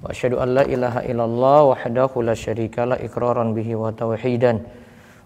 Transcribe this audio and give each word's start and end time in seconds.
وأشهد 0.00 0.32
أن 0.40 0.48
لا 0.56 0.64
إله 0.64 0.94
إلا 1.12 1.24
الله 1.24 1.58
وحده 1.76 2.10
لا 2.24 2.34
شريك 2.34 2.78
له 2.88 2.96
إقرارا 3.04 3.44
به 3.52 3.68
وتوحيدا 3.76 4.52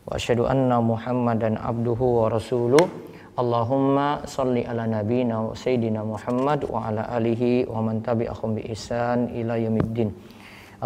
وأشهد 0.07 0.41
أن 0.41 0.71
محمدا 0.71 1.51
عبده 1.63 2.01
ورسوله 2.03 2.85
اللهم 3.35 3.97
صل 4.27 4.55
على 4.55 4.83
نبينا 4.87 5.37
وسيدنا 5.51 6.01
محمد 6.07 6.61
وعلى 6.71 7.03
آله 7.19 7.43
ومن 7.71 8.03
تبعهم 8.03 8.51
بإحسان 8.55 9.19
إلى 9.39 9.53
يوم 9.65 9.77
الدين 9.77 10.11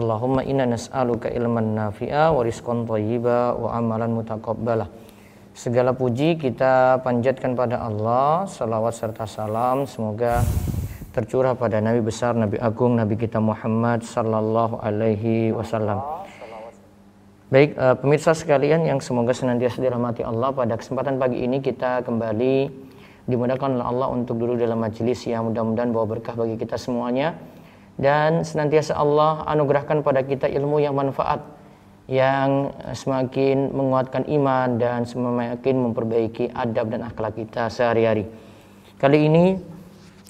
اللهم 0.01 0.37
إنا 0.39 0.65
نسألك 0.77 1.33
علما 1.35 1.61
نافعا 1.61 2.25
ورزقا 2.29 2.75
طيبا 2.89 3.41
وعملا 3.57 4.07
متقبلا 4.07 4.87
Segala 5.59 5.91
puji 5.91 6.39
kita 6.39 7.03
panjatkan 7.03 7.59
pada 7.59 7.83
Allah, 7.83 8.47
salawat 8.47 8.95
serta 8.95 9.27
salam 9.27 9.91
semoga 9.91 10.39
tercurah 11.19 11.59
pada 11.59 11.83
Nabi 11.83 11.99
besar, 11.99 12.39
Nabi 12.39 12.63
agung, 12.63 12.95
Nabi 12.95 13.19
kita 13.19 13.43
Muhammad 13.43 14.07
sallallahu 14.07 14.79
alaihi 14.79 15.51
wasallam. 15.51 15.99
Baik, 17.51 17.75
uh, 17.75 17.99
pemirsa 17.99 18.39
sekalian 18.39 18.87
yang 18.87 19.03
semoga 19.03 19.35
senantiasa 19.35 19.83
dirahmati 19.83 20.23
Allah 20.23 20.55
pada 20.55 20.79
kesempatan 20.79 21.19
pagi 21.19 21.43
ini 21.43 21.59
kita 21.59 22.07
kembali 22.07 22.71
dimudahkan 23.27 23.75
oleh 23.75 23.83
Allah 23.83 24.09
untuk 24.15 24.39
duduk 24.39 24.63
dalam 24.63 24.79
majelis 24.79 25.27
yang 25.27 25.51
mudah-mudahan 25.51 25.91
bawa 25.91 26.07
berkah 26.07 26.39
bagi 26.39 26.55
kita 26.55 26.79
semuanya 26.79 27.35
dan 27.99 28.47
senantiasa 28.47 28.95
Allah 28.95 29.43
anugerahkan 29.51 30.07
pada 30.07 30.23
kita 30.23 30.47
ilmu 30.47 30.79
yang 30.79 30.95
manfaat 30.95 31.43
yang 32.07 32.71
semakin 32.95 33.75
menguatkan 33.75 34.23
iman 34.29 34.79
dan 34.79 35.03
semakin 35.03 35.77
memperbaiki 35.91 36.55
adab 36.55 36.95
dan 36.95 37.05
akhlak 37.05 37.37
kita 37.37 37.69
sehari-hari. 37.69 38.25
Kali 38.97 39.19
ini 39.29 39.45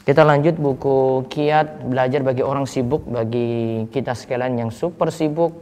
kita 0.08 0.24
lanjut 0.24 0.56
buku 0.56 1.28
Kiat 1.28 1.84
Belajar 1.84 2.24
bagi 2.24 2.40
orang 2.40 2.64
sibuk 2.64 3.04
bagi 3.04 3.84
kita 3.92 4.16
sekalian 4.16 4.56
yang 4.56 4.70
super 4.72 5.12
sibuk. 5.12 5.52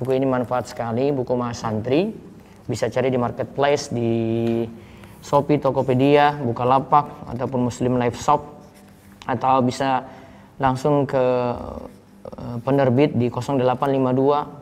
Buku 0.00 0.16
ini 0.16 0.24
manfaat 0.24 0.72
sekali, 0.72 1.12
buku 1.12 1.36
Mas 1.36 1.60
Santri. 1.60 2.08
Bisa 2.64 2.88
cari 2.88 3.12
di 3.12 3.20
marketplace 3.20 3.92
di 3.92 4.10
Shopee, 5.20 5.60
Tokopedia, 5.60 6.32
Bukalapak 6.40 7.28
ataupun 7.28 7.68
Muslim 7.68 8.00
Life 8.00 8.16
Shop 8.16 8.40
atau 9.28 9.60
bisa 9.60 10.08
langsung 10.56 11.04
ke 11.04 11.20
Eh, 12.20 12.58
penerbit 12.60 13.16
di 13.16 13.32
0852 13.32 14.60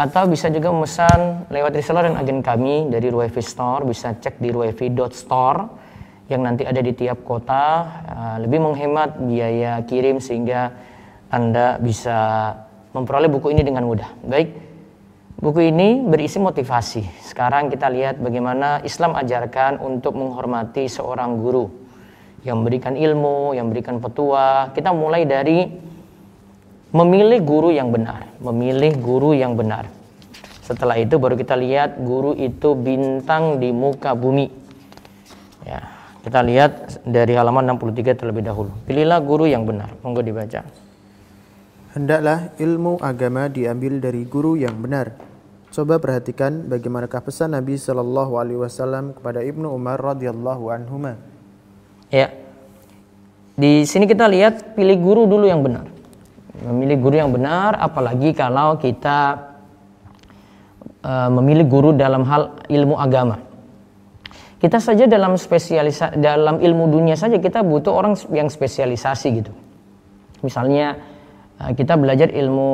atau 0.00 0.24
bisa 0.24 0.48
juga 0.48 0.72
memesan 0.72 1.44
lewat 1.52 1.76
reseller 1.76 2.08
dan 2.08 2.16
agen 2.16 2.40
kami 2.40 2.88
dari 2.88 3.12
Ruevi 3.12 3.44
Store 3.44 3.84
bisa 3.84 4.16
cek 4.16 4.40
di 4.40 4.48
ruevi.store 4.48 5.60
yang 6.32 6.40
nanti 6.40 6.64
ada 6.64 6.80
di 6.80 6.96
tiap 6.96 7.20
kota 7.20 7.64
eh, 8.08 8.36
lebih 8.40 8.64
menghemat 8.64 9.20
biaya 9.20 9.84
kirim 9.84 10.16
sehingga 10.16 10.72
Anda 11.28 11.76
bisa 11.76 12.16
memperoleh 12.96 13.28
buku 13.28 13.52
ini 13.52 13.62
dengan 13.62 13.84
mudah. 13.84 14.08
Baik, 14.24 14.56
buku 15.36 15.68
ini 15.68 16.00
berisi 16.00 16.40
motivasi. 16.40 17.04
Sekarang 17.20 17.68
kita 17.68 17.92
lihat 17.92 18.18
bagaimana 18.18 18.80
Islam 18.82 19.14
ajarkan 19.14 19.84
untuk 19.84 20.16
menghormati 20.16 20.88
seorang 20.88 21.38
guru 21.38 21.68
yang 22.40 22.64
memberikan 22.64 22.96
ilmu, 22.96 23.52
yang 23.52 23.68
memberikan 23.68 24.00
petua. 24.00 24.72
Kita 24.72 24.90
mulai 24.96 25.28
dari 25.28 25.89
memilih 26.90 27.40
guru 27.42 27.70
yang 27.70 27.94
benar, 27.94 28.26
memilih 28.42 28.98
guru 28.98 29.34
yang 29.34 29.54
benar. 29.54 29.86
Setelah 30.66 30.98
itu 30.98 31.18
baru 31.18 31.34
kita 31.34 31.58
lihat 31.58 31.98
guru 31.98 32.34
itu 32.34 32.78
bintang 32.78 33.58
di 33.58 33.74
muka 33.74 34.14
bumi. 34.14 34.46
Ya, 35.66 35.82
kita 36.22 36.46
lihat 36.46 37.02
dari 37.02 37.34
halaman 37.34 37.74
63 37.74 38.14
terlebih 38.14 38.46
dahulu. 38.46 38.70
Pilihlah 38.86 39.18
guru 39.18 39.50
yang 39.50 39.66
benar. 39.66 39.90
Monggo 40.02 40.22
dibaca. 40.22 40.62
Hendaklah 41.90 42.54
ilmu 42.54 43.02
agama 43.02 43.50
diambil 43.50 43.98
dari 43.98 44.22
guru 44.22 44.54
yang 44.54 44.78
benar. 44.78 45.10
Coba 45.74 45.98
perhatikan 45.98 46.66
bagaimanakah 46.70 47.22
pesan 47.22 47.54
Nabi 47.54 47.78
Shallallahu 47.78 48.38
Alaihi 48.38 48.58
Wasallam 48.62 49.14
kepada 49.14 49.42
Ibnu 49.42 49.70
Umar 49.70 49.98
radhiyallahu 49.98 50.70
anhu 50.70 50.98
Ya. 52.10 52.30
Di 53.58 53.86
sini 53.86 54.06
kita 54.06 54.26
lihat 54.30 54.78
pilih 54.78 54.98
guru 54.98 55.22
dulu 55.26 55.46
yang 55.46 55.62
benar. 55.62 55.99
Memilih 56.60 56.96
guru 57.00 57.14
yang 57.16 57.32
benar 57.32 57.76
apalagi 57.80 58.36
kalau 58.36 58.76
kita 58.76 59.50
uh, 61.04 61.30
memilih 61.32 61.66
guru 61.66 61.90
dalam 61.96 62.24
hal 62.28 62.60
ilmu 62.68 63.00
agama. 63.00 63.40
Kita 64.60 64.76
saja 64.76 65.08
dalam 65.08 65.40
spesialisa 65.40 66.12
dalam 66.12 66.60
ilmu 66.60 66.92
dunia 66.92 67.16
saja 67.16 67.40
kita 67.40 67.64
butuh 67.64 67.96
orang 67.96 68.12
yang 68.28 68.52
spesialisasi 68.52 69.28
gitu. 69.40 69.52
Misalnya 70.44 71.00
uh, 71.64 71.72
kita 71.72 71.96
belajar 71.96 72.28
ilmu 72.28 72.72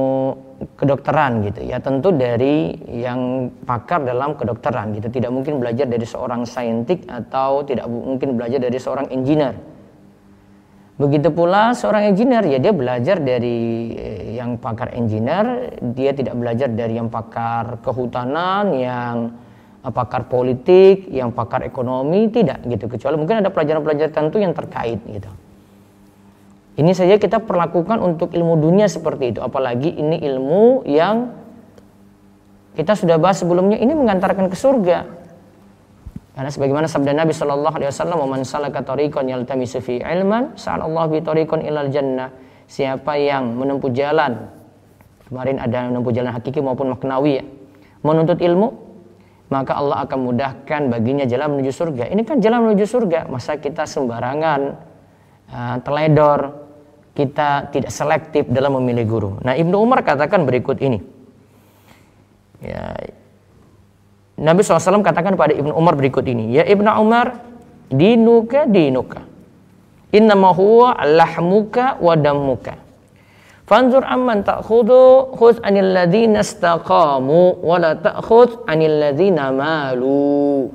kedokteran 0.57 1.45
gitu 1.45 1.69
ya 1.69 1.77
tentu 1.85 2.17
dari 2.17 2.73
yang 2.89 3.53
pakar 3.69 4.01
dalam 4.09 4.33
kedokteran 4.41 4.97
gitu 4.97 5.13
tidak 5.13 5.29
mungkin 5.29 5.61
belajar 5.61 5.85
dari 5.85 6.07
seorang 6.09 6.49
saintik 6.49 7.05
atau 7.05 7.61
tidak 7.61 7.85
mungkin 7.93 8.41
belajar 8.41 8.57
dari 8.57 8.79
seorang 8.81 9.13
engineer 9.13 9.53
begitu 10.97 11.29
pula 11.29 11.77
seorang 11.77 12.09
engineer 12.09 12.41
ya 12.49 12.57
dia 12.57 12.73
belajar 12.73 13.21
dari 13.21 13.93
eh, 13.93 14.41
yang 14.41 14.57
pakar 14.57 14.97
engineer 14.97 15.77
dia 15.93 16.17
tidak 16.17 16.33
belajar 16.41 16.73
dari 16.73 16.97
yang 16.97 17.13
pakar 17.13 17.85
kehutanan 17.85 18.73
yang 18.73 19.37
eh, 19.85 19.93
pakar 19.93 20.25
politik 20.25 21.05
yang 21.13 21.37
pakar 21.37 21.69
ekonomi 21.69 22.33
tidak 22.33 22.65
gitu. 22.65 22.89
Kecuali 22.89 23.21
mungkin 23.21 23.45
ada 23.45 23.53
pelajaran-pelajaran 23.53 24.09
tertentu 24.09 24.41
yang 24.41 24.57
terkait 24.57 25.01
gitu. 25.05 25.29
Ini 26.77 26.93
saja 26.93 27.17
kita 27.17 27.41
perlakukan 27.41 28.05
untuk 28.05 28.37
ilmu 28.37 28.61
dunia 28.61 28.85
seperti 28.85 29.33
itu, 29.33 29.41
apalagi 29.41 29.97
ini 29.97 30.21
ilmu 30.21 30.85
yang 30.85 31.33
kita 32.77 32.93
sudah 32.93 33.17
bahas 33.17 33.41
sebelumnya 33.41 33.81
ini 33.81 33.97
mengantarkan 33.97 34.53
ke 34.53 34.57
surga. 34.57 35.09
Karena 36.37 36.53
sebagaimana 36.53 36.85
sabda 36.85 37.17
Nabi 37.17 37.33
Shallallahu 37.33 37.75
Alaihi 37.81 37.89
Wasallam, 37.89 38.21
"Man 38.29 38.45
salaka 38.45 38.85
tariqan 38.85 39.25
yaltamisu 39.25 39.81
fi 39.81 40.05
ilman, 40.05 40.53
sa'alallahu 40.53 41.17
bi 41.17 41.19
tariqan 41.25 41.65
ilal 41.65 41.89
jannah." 41.89 42.29
Siapa 42.69 43.17
yang 43.17 43.57
menempuh 43.57 43.89
jalan, 43.97 44.53
kemarin 45.33 45.57
ada 45.57 45.89
menempuh 45.89 46.13
jalan 46.13 46.37
hakiki 46.37 46.61
maupun 46.61 46.93
maknawi 46.93 47.41
ya, 47.41 47.45
menuntut 48.05 48.37
ilmu, 48.37 48.69
maka 49.49 49.81
Allah 49.81 50.05
akan 50.05 50.19
mudahkan 50.29 50.93
baginya 50.93 51.25
jalan 51.25 51.57
menuju 51.57 51.73
surga. 51.73 52.13
Ini 52.13 52.21
kan 52.29 52.45
jalan 52.45 52.69
menuju 52.69 52.85
surga, 52.85 53.33
masa 53.33 53.57
kita 53.57 53.89
sembarangan, 53.89 54.61
uh, 55.49 55.77
teledor, 55.81 56.41
kita 57.17 57.73
tidak 57.73 57.89
selektif 57.89 58.45
dalam 58.53 58.77
memilih 58.77 59.05
guru. 59.09 59.33
Nah, 59.41 59.57
Ibnu 59.57 59.73
Umar 59.81 60.05
katakan 60.05 60.45
berikut 60.45 60.85
ini. 60.85 61.01
Ya, 62.61 62.93
Nabi 64.37 64.61
SAW 64.61 65.01
katakan 65.01 65.35
pada 65.35 65.57
Ibnu 65.57 65.73
Umar 65.73 65.97
berikut 65.97 66.25
ini, 66.29 66.57
ya 66.57 66.65
Ibnu 66.65 66.89
Umar, 67.01 67.41
dinuka 67.89 68.69
dinuka. 68.69 69.25
Innama 70.13 70.53
huwa 70.53 70.97
lahmuka 71.03 71.99
wa 71.99 72.15
dammuka. 72.15 72.77
Fanzur 73.67 74.07
amman 74.07 74.47
ta'khudhu 74.47 75.35
khudh 75.35 75.59
anil 75.67 75.91
ladzina 75.91 76.45
istaqamu 76.45 77.65
wa 77.65 77.77
la 77.83 77.99
anil 78.71 78.97
ladzina 79.03 79.51
malu. 79.51 80.71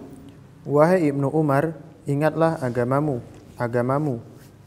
Wahai 0.67 1.07
Ibnu 1.07 1.31
Umar, 1.31 1.73
ingatlah 2.03 2.59
agamamu, 2.59 3.23
agamamu 3.55 4.19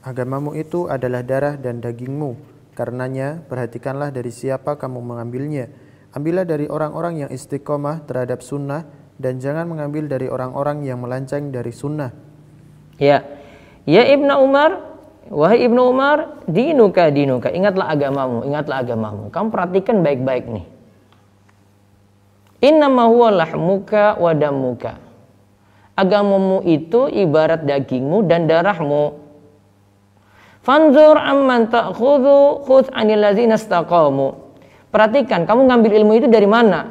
Agamamu 0.04 0.52
itu 0.52 0.84
adalah 0.84 1.24
darah 1.24 1.56
dan 1.56 1.80
dagingmu. 1.80 2.36
Karenanya, 2.76 3.40
perhatikanlah 3.48 4.12
dari 4.12 4.28
siapa 4.28 4.76
kamu 4.76 5.00
mengambilnya. 5.00 5.72
Ambillah 6.14 6.46
dari 6.46 6.70
orang-orang 6.70 7.26
yang 7.26 7.30
istiqomah 7.34 8.06
terhadap 8.06 8.38
sunnah 8.38 8.86
dan 9.18 9.42
jangan 9.42 9.66
mengambil 9.66 10.06
dari 10.06 10.30
orang-orang 10.30 10.86
yang 10.86 11.02
melancang 11.02 11.50
dari 11.50 11.74
sunnah. 11.74 12.14
Ya, 13.02 13.26
ya 13.82 14.06
Ibnu 14.06 14.30
Umar, 14.38 14.78
wahai 15.26 15.66
Ibnu 15.66 15.82
Umar, 15.82 16.38
dinuka 16.46 17.10
dinuka. 17.10 17.50
Ingatlah 17.50 17.90
agamamu, 17.90 18.46
ingatlah 18.46 18.86
agamamu. 18.86 19.34
Kamu 19.34 19.48
perhatikan 19.50 20.06
baik-baik 20.06 20.46
nih. 20.46 20.66
Innama 22.62 23.10
huwa 23.10 23.34
lahmuka 23.34 24.14
wa 24.14 24.30
damuka. 24.38 25.02
Agamamu 25.98 26.62
itu 26.62 27.10
ibarat 27.10 27.66
dagingmu 27.66 28.22
dan 28.30 28.46
darahmu. 28.46 29.18
Fanzur 30.62 31.18
amman 31.18 31.68
ta'khudhu 31.68 32.62
khudh 32.62 32.88
'anil 32.94 33.18
ladzina 33.18 33.58
istaqamu. 33.58 34.43
Perhatikan, 34.94 35.42
kamu 35.42 35.66
ngambil 35.66 35.90
ilmu 35.90 36.12
itu 36.22 36.30
dari 36.30 36.46
mana? 36.46 36.86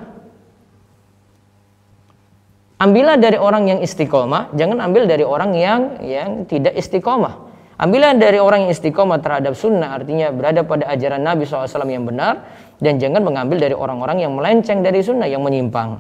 Ambillah 2.84 3.16
dari 3.16 3.40
orang 3.40 3.64
yang 3.72 3.80
istiqomah, 3.80 4.52
jangan 4.60 4.84
ambil 4.84 5.08
dari 5.08 5.24
orang 5.24 5.56
yang 5.56 6.04
yang 6.04 6.44
tidak 6.44 6.76
istiqomah. 6.76 7.48
Ambillah 7.80 8.12
dari 8.20 8.44
orang 8.44 8.68
yang 8.68 8.76
istiqomah 8.76 9.24
terhadap 9.24 9.56
sunnah, 9.56 9.96
artinya 9.96 10.36
berada 10.36 10.68
pada 10.68 10.92
ajaran 10.92 11.24
Nabi 11.24 11.48
SAW 11.48 11.88
yang 11.88 12.04
benar, 12.04 12.44
dan 12.84 13.00
jangan 13.00 13.24
mengambil 13.24 13.64
dari 13.64 13.72
orang-orang 13.72 14.20
yang 14.20 14.36
melenceng 14.36 14.84
dari 14.84 15.00
sunnah, 15.00 15.32
yang 15.32 15.40
menyimpang. 15.40 15.96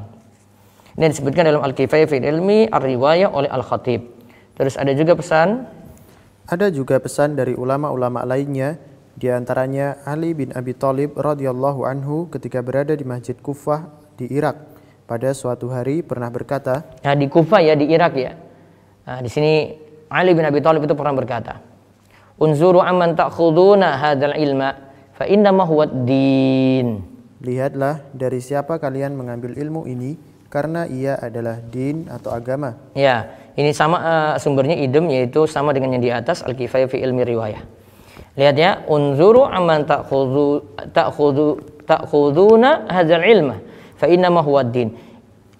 Ini 0.99 1.07
disebutkan 1.07 1.47
dalam 1.47 1.63
Al-Kifayah 1.63 2.05
fil 2.11 2.19
Ilmi 2.19 2.67
Ar-Riwayah 2.67 3.31
oleh 3.31 3.47
Al-Khatib. 3.47 4.01
Terus 4.59 4.75
ada 4.75 4.91
juga 4.91 5.15
pesan 5.15 5.65
Ada 6.43 6.67
juga 6.67 6.99
pesan 6.99 7.39
dari 7.39 7.55
ulama-ulama 7.55 8.27
lainnya, 8.27 8.75
di 9.13 9.29
antaranya 9.29 10.01
Ali 10.09 10.33
bin 10.33 10.49
Abi 10.57 10.73
Thalib 10.73 11.13
radhiyallahu 11.13 11.85
anhu 11.85 12.25
ketika 12.33 12.65
berada 12.65 12.97
di 12.97 13.05
Masjid 13.05 13.37
Kufah 13.37 13.85
di 14.17 14.25
Irak 14.33 14.73
pada 15.05 15.29
suatu 15.37 15.69
hari 15.69 16.01
pernah 16.01 16.33
berkata, 16.33 16.81
Nah, 17.05 17.13
di 17.13 17.29
Kufah 17.29 17.61
ya 17.61 17.77
di 17.77 17.93
Irak 17.93 18.13
ya. 18.17 18.33
Nah, 19.05 19.19
di 19.21 19.29
sini 19.29 19.69
Ali 20.09 20.33
bin 20.33 20.41
Abi 20.41 20.65
Thalib 20.65 20.81
itu 20.81 20.97
pernah 20.97 21.13
berkata, 21.13 21.61
"Unzuru 22.41 22.81
amman 22.81 23.13
ta'khuduna 23.13 24.01
hadzal 24.01 24.33
ilma 24.33 24.73
fa 25.13 25.29
innama 25.29 25.61
huwa 25.69 25.85
din." 25.85 27.05
Lihatlah 27.43 28.01
dari 28.15 28.39
siapa 28.41 28.79
kalian 28.79 29.13
mengambil 29.13 29.53
ilmu 29.53 29.85
ini 29.85 30.15
karena 30.47 30.89
ia 30.89 31.19
adalah 31.19 31.59
din 31.59 32.07
atau 32.07 32.31
agama. 32.31 32.77
Ya, 32.95 33.29
ini 33.59 33.75
sama 33.75 33.97
uh, 33.99 34.33
sumbernya 34.41 34.79
idem 34.79 35.05
yaitu 35.11 35.45
sama 35.45 35.75
dengan 35.75 35.97
yang 35.97 36.03
di 36.05 36.11
atas 36.13 36.41
Al-Kifayah 36.41 36.87
fi 36.87 37.03
ilmi 37.03 37.21
riwayah. 37.27 37.82
Lihat 38.33 38.55
ya, 38.57 38.71
unzuru 38.89 39.45
amman 39.45 39.85
ta'khudhu 39.85 40.77
ta'khudhu 40.89 41.45
ta'khuduna 41.85 42.89
hadzal 42.89 43.21
ilma 43.21 43.61
fa 43.93 44.09
innama 44.09 44.41
huwa 44.41 44.65
din. 44.65 44.93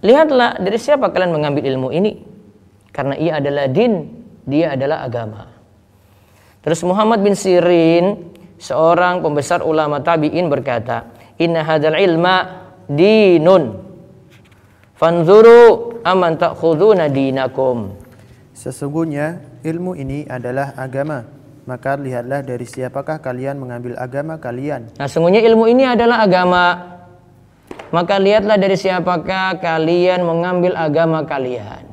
Lihatlah 0.02 0.58
dari 0.58 0.82
siapa 0.82 1.14
kalian 1.14 1.32
mengambil 1.32 1.64
ilmu 1.70 1.94
ini 1.94 2.18
karena 2.90 3.14
ia 3.16 3.38
adalah 3.38 3.70
din, 3.70 4.10
dia 4.44 4.74
adalah 4.74 5.06
agama. 5.06 5.54
Terus 6.64 6.82
Muhammad 6.88 7.22
bin 7.22 7.38
Sirin, 7.38 8.34
seorang 8.58 9.22
pembesar 9.22 9.62
ulama 9.62 10.02
tabi'in 10.02 10.50
berkata, 10.50 11.12
inna 11.38 11.62
hadzal 11.62 11.96
ilma 12.00 12.66
dinun 12.90 13.80
fanzuru 14.98 16.00
aman 16.04 16.40
ta'khuduna 16.40 17.12
dinakum 17.12 18.00
Sesungguhnya 18.54 19.42
ilmu 19.66 19.98
ini 19.98 20.24
adalah 20.30 20.78
agama. 20.78 21.26
Maka 21.64 21.96
lihatlah 21.96 22.44
dari 22.44 22.68
siapakah 22.68 23.24
kalian 23.24 23.56
mengambil 23.56 23.96
agama 23.96 24.36
kalian. 24.36 24.92
nah 25.00 25.08
sungguhnya 25.08 25.40
ilmu 25.48 25.64
ini 25.72 25.88
adalah 25.88 26.28
agama 26.28 26.66
maka 27.94 28.20
lihatlah 28.20 28.60
dari 28.60 28.76
siapakah 28.76 29.64
kalian 29.64 30.28
mengambil 30.28 30.76
agama 30.76 31.24
kalian 31.24 31.88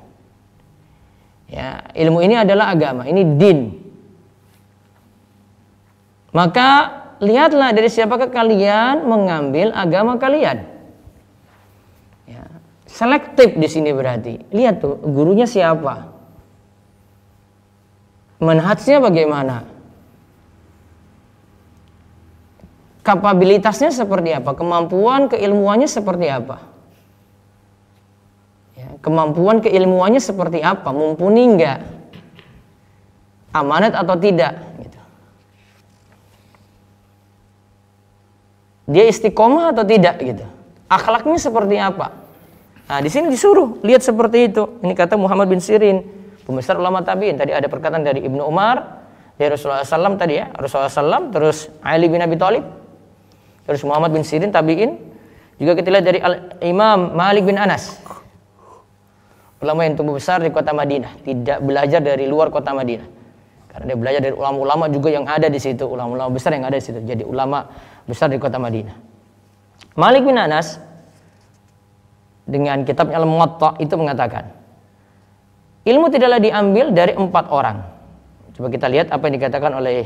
ya 1.47 1.87
ilmu 1.95 2.19
ini 2.25 2.35
adalah 2.41 2.75
agama 2.75 3.07
ini 3.07 3.23
din 3.39 3.81
maka 6.31 7.01
lihatlah 7.21 7.71
dari 7.75 7.91
siapakah 7.91 8.31
kalian 8.31 9.07
mengambil 9.07 9.75
agama 9.75 10.17
kalian. 10.17 10.63
Ya, 12.27 12.45
selektif 12.87 13.59
di 13.59 13.69
sini 13.69 13.91
berarti. 13.91 14.39
Lihat 14.55 14.79
tuh 14.83 14.99
gurunya 15.03 15.45
siapa, 15.45 16.10
manhajnya 18.41 18.99
bagaimana, 18.99 19.69
kapabilitasnya 23.05 23.93
seperti 23.93 24.35
apa, 24.35 24.57
kemampuan 24.57 25.29
keilmuannya 25.29 25.87
seperti 25.87 26.27
apa, 26.33 26.65
ya, 28.75 28.89
kemampuan 29.05 29.61
keilmuannya 29.61 30.19
seperti 30.19 30.65
apa, 30.65 30.89
mumpuni 30.91 31.45
enggak, 31.47 31.85
amanat 33.53 33.93
atau 33.93 34.17
tidak. 34.17 34.57
Gitu. 34.81 35.01
dia 38.91 39.07
istiqomah 39.07 39.71
atau 39.71 39.87
tidak 39.87 40.19
gitu. 40.19 40.43
Akhlaknya 40.91 41.39
seperti 41.39 41.79
apa? 41.79 42.11
Nah, 42.91 42.99
di 42.99 43.07
sini 43.07 43.31
disuruh 43.31 43.79
lihat 43.87 44.03
seperti 44.03 44.51
itu. 44.51 44.67
Ini 44.83 44.99
kata 44.99 45.15
Muhammad 45.15 45.47
bin 45.47 45.63
Sirin, 45.63 46.03
pembesar 46.51 46.75
ulama 46.77 47.07
tabi'in. 47.07 47.39
Tadi 47.39 47.55
ada 47.55 47.71
perkataan 47.71 48.03
dari 48.03 48.27
Ibnu 48.27 48.43
Umar, 48.43 49.07
dari 49.39 49.55
Rasulullah 49.55 49.87
SAW 49.87 50.19
tadi 50.19 50.43
ya, 50.43 50.51
Rasulullah 50.53 50.91
SAW, 50.91 51.31
terus 51.31 51.71
Ali 51.81 52.11
bin 52.11 52.19
Abi 52.21 52.35
Thalib, 52.37 52.67
terus 53.65 53.81
Muhammad 53.87 54.11
bin 54.11 54.27
Sirin 54.27 54.51
tabi'in. 54.51 54.99
Juga 55.57 55.77
kita 55.79 55.89
lihat 55.93 56.05
dari 56.05 56.19
Al 56.21 56.61
Imam 56.65 57.15
Malik 57.15 57.47
bin 57.47 57.57
Anas. 57.57 57.97
Ulama 59.61 59.85
yang 59.85 59.95
tumbuh 59.95 60.17
besar 60.17 60.41
di 60.41 60.49
kota 60.49 60.73
Madinah, 60.73 61.21
tidak 61.21 61.61
belajar 61.61 62.01
dari 62.01 62.25
luar 62.25 62.49
kota 62.49 62.73
Madinah. 62.73 63.05
Karena 63.71 63.85
dia 63.93 63.99
belajar 64.01 64.21
dari 64.25 64.35
ulama-ulama 64.35 64.91
juga 64.91 65.15
yang 65.15 65.29
ada 65.29 65.47
di 65.47 65.61
situ, 65.61 65.85
ulama-ulama 65.85 66.33
besar 66.33 66.57
yang 66.57 66.65
ada 66.67 66.81
di 66.81 66.85
situ. 66.85 66.99
Jadi 67.05 67.23
ulama 67.23 67.69
besar 68.09 68.33
di 68.33 68.41
kota 68.41 68.57
Madinah. 68.59 68.97
Malik 70.01 70.27
bin 70.27 70.41
Anas 70.41 70.81
dengan 72.49 72.83
kitabnya 72.83 73.21
Al-Muwatta 73.21 73.79
itu 73.79 73.95
mengatakan, 73.95 74.60
ilmu 75.85 76.07
tidaklah 76.13 76.41
diambil 76.43 76.93
dari 76.93 77.17
empat 77.17 77.45
orang. 77.49 77.85
Coba 78.57 78.69
kita 78.69 78.87
lihat 78.93 79.09
apa 79.09 79.23
yang 79.29 79.35
dikatakan 79.41 79.73
oleh 79.73 80.05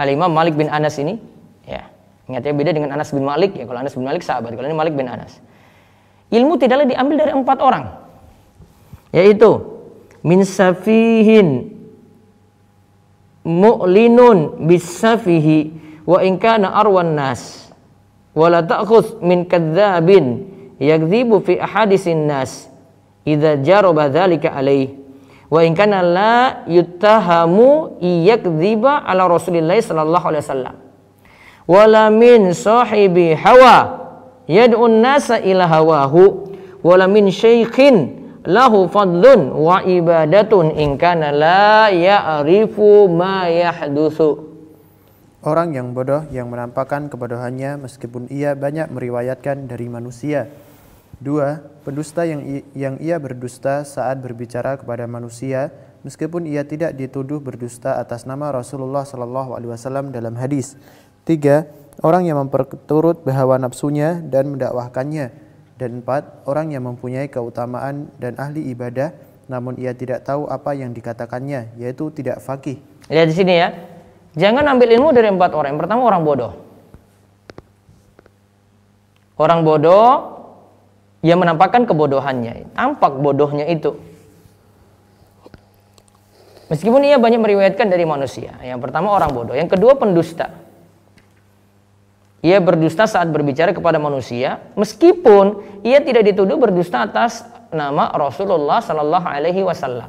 Al-Imam 0.00 0.32
Malik 0.32 0.56
bin 0.56 0.72
Anas 0.72 0.96
ini. 0.96 1.20
Ya, 1.68 1.92
ingatnya 2.24 2.56
beda 2.56 2.70
dengan 2.72 2.96
Anas 2.96 3.12
bin 3.12 3.20
Malik 3.20 3.52
ya. 3.52 3.68
Kalau 3.68 3.80
Anas 3.84 3.92
bin 3.92 4.08
Malik 4.08 4.24
sahabat, 4.24 4.56
kalau 4.56 4.64
ini 4.64 4.76
Malik 4.76 4.96
bin 4.96 5.04
Anas. 5.04 5.36
Ilmu 6.32 6.56
tidaklah 6.56 6.88
diambil 6.88 7.26
dari 7.26 7.32
empat 7.36 7.58
orang. 7.60 7.84
Yaitu 9.12 9.60
min 10.24 10.46
safihin 10.46 11.80
mu'linun 13.44 14.68
bisafihi 14.68 15.72
wa 16.04 16.20
in 16.20 16.36
kana 16.36 16.70
arwan 16.76 17.16
nas 17.16 17.72
wala 18.36 18.62
ta'khudh 18.62 19.24
min 19.24 19.48
kadzabin 19.48 20.49
yakdzibu 20.80 21.44
fi 21.44 21.60
ahadisin 21.60 22.24
nas 22.24 22.66
idza 23.28 23.60
jaraba 23.60 24.08
dzalika 24.08 24.56
alaih 24.56 24.96
wa 25.52 25.60
in 25.60 25.76
kana 25.76 26.00
la 26.00 26.36
yuttahamu 26.64 28.00
yakdziba 28.00 29.04
ala 29.04 29.28
Rasulillah 29.28 29.76
sallallahu 29.76 30.26
alaihi 30.26 30.44
wasallam 30.48 30.76
wala 31.68 32.08
min 32.10 32.50
sahibi 32.56 33.36
hawa 33.36 34.00
yad'un 34.48 35.04
nasa 35.04 35.38
ila 35.38 35.68
hawahu 35.68 36.50
wala 36.80 37.04
min 37.06 37.28
syaikhin 37.28 38.20
lahu 38.48 38.88
fadlun 38.88 39.52
wa 39.52 39.84
ibadatun 39.84 40.72
in 40.74 40.96
kana 40.96 41.28
la 41.28 41.92
ya'rifu 41.92 43.06
ma 43.12 43.46
yahdutsu. 43.46 44.48
Orang 45.40 45.72
yang 45.72 45.96
bodoh 45.96 46.28
yang 46.28 46.52
menampakkan 46.52 47.08
kebodohannya 47.08 47.80
meskipun 47.80 48.28
ia 48.28 48.52
banyak 48.52 48.92
meriwayatkan 48.92 49.68
dari 49.68 49.88
manusia. 49.88 50.48
Dua, 51.20 51.60
pendusta 51.84 52.24
yang 52.24 52.64
yang 52.72 52.96
ia 52.96 53.20
berdusta 53.20 53.84
saat 53.84 54.24
berbicara 54.24 54.80
kepada 54.80 55.04
manusia 55.04 55.68
meskipun 56.00 56.48
ia 56.48 56.64
tidak 56.64 56.96
dituduh 56.96 57.44
berdusta 57.44 58.00
atas 58.00 58.24
nama 58.24 58.48
Rasulullah 58.48 59.04
Shallallahu 59.04 59.52
alaihi 59.52 59.68
wasallam 59.68 60.16
dalam 60.16 60.32
hadis. 60.40 60.80
Tiga, 61.28 61.68
orang 62.00 62.24
yang 62.24 62.40
memperturut 62.40 63.20
hawa 63.28 63.60
nafsunya 63.60 64.24
dan 64.24 64.56
mendakwahkannya 64.56 65.28
dan 65.76 66.00
empat, 66.00 66.48
orang 66.48 66.72
yang 66.72 66.88
mempunyai 66.88 67.28
keutamaan 67.28 68.08
dan 68.16 68.40
ahli 68.40 68.72
ibadah 68.72 69.12
namun 69.50 69.74
ia 69.76 69.90
tidak 69.90 70.22
tahu 70.22 70.46
apa 70.46 70.78
yang 70.78 70.94
dikatakannya, 70.94 71.74
yaitu 71.74 72.06
tidak 72.14 72.38
fakih. 72.38 72.78
Lihat 73.10 73.26
di 73.28 73.34
sini 73.34 73.54
ya. 73.58 73.68
Jangan 74.38 74.62
ambil 74.62 74.94
ilmu 74.94 75.10
dari 75.10 75.26
empat 75.26 75.50
orang. 75.58 75.74
Yang 75.74 75.80
pertama 75.84 76.06
orang 76.06 76.22
bodoh. 76.22 76.52
Orang 79.34 79.66
bodoh 79.66 80.39
yang 81.20 81.40
menampakkan 81.40 81.84
kebodohannya. 81.84 82.72
Tampak 82.72 83.20
bodohnya 83.20 83.68
itu. 83.68 83.96
Meskipun 86.70 87.02
ia 87.02 87.18
banyak 87.18 87.42
meriwayatkan 87.42 87.90
dari 87.90 88.06
manusia. 88.06 88.54
Yang 88.62 88.88
pertama 88.88 89.10
orang 89.10 89.34
bodoh. 89.34 89.58
Yang 89.58 89.74
kedua 89.74 89.98
pendusta. 89.98 90.54
Ia 92.40 92.56
berdusta 92.56 93.04
saat 93.04 93.28
berbicara 93.28 93.76
kepada 93.76 94.00
manusia, 94.00 94.64
meskipun 94.72 95.60
ia 95.84 96.00
tidak 96.00 96.24
dituduh 96.32 96.56
berdusta 96.56 97.04
atas 97.04 97.44
nama 97.68 98.08
Rasulullah 98.16 98.80
Sallallahu 98.80 99.26
Alaihi 99.28 99.60
Wasallam. 99.60 100.08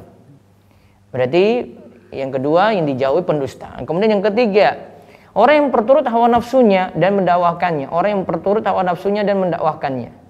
Berarti 1.12 1.76
yang 2.08 2.32
kedua 2.32 2.72
yang 2.72 2.88
dijauhi 2.88 3.20
pendusta. 3.20 3.76
Kemudian 3.84 4.16
yang 4.16 4.24
ketiga, 4.24 4.96
orang 5.36 5.60
yang 5.60 5.68
berturut 5.68 6.08
hawa 6.08 6.32
nafsunya 6.32 6.88
dan 6.96 7.20
mendakwakannya. 7.20 7.92
Orang 7.92 8.10
yang 8.16 8.22
berturut 8.24 8.64
hawa 8.64 8.80
nafsunya 8.80 9.28
dan 9.28 9.36
mendakwakannya. 9.36 10.21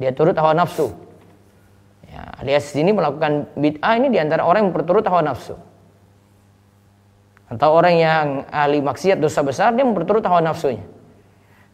Dia 0.00 0.16
turut 0.16 0.32
hawa 0.34 0.56
nafsu. 0.56 0.88
Ya, 2.08 2.24
alias 2.40 2.72
sini 2.72 2.90
melakukan 2.90 3.52
bid'ah 3.54 4.00
ini 4.00 4.08
di 4.08 4.18
antara 4.18 4.48
orang 4.48 4.66
yang 4.66 4.72
berturut 4.72 5.04
hawa 5.04 5.20
nafsu. 5.22 5.54
Atau 7.50 7.68
orang 7.74 7.94
yang 7.98 8.26
ahli 8.48 8.80
maksiat 8.80 9.20
dosa 9.20 9.44
besar 9.44 9.76
dia 9.76 9.84
berturut 9.84 10.24
hawa 10.24 10.40
nafsunya. 10.40 10.82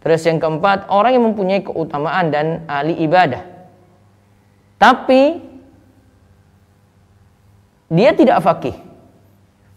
Terus 0.02 0.22
yang 0.26 0.38
keempat, 0.38 0.86
orang 0.90 1.18
yang 1.18 1.24
mempunyai 1.30 1.62
keutamaan 1.66 2.30
dan 2.30 2.46
ahli 2.70 2.94
ibadah. 3.04 3.42
Tapi 4.78 5.42
dia 7.90 8.10
tidak 8.14 8.38
fakih. 8.42 8.76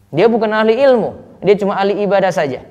Dia 0.09 0.25
bukan 0.25 0.49
ahli 0.49 0.73
ilmu, 0.73 1.41
dia 1.45 1.53
cuma 1.57 1.77
ahli 1.77 2.01
ibadah 2.01 2.33
saja. 2.33 2.65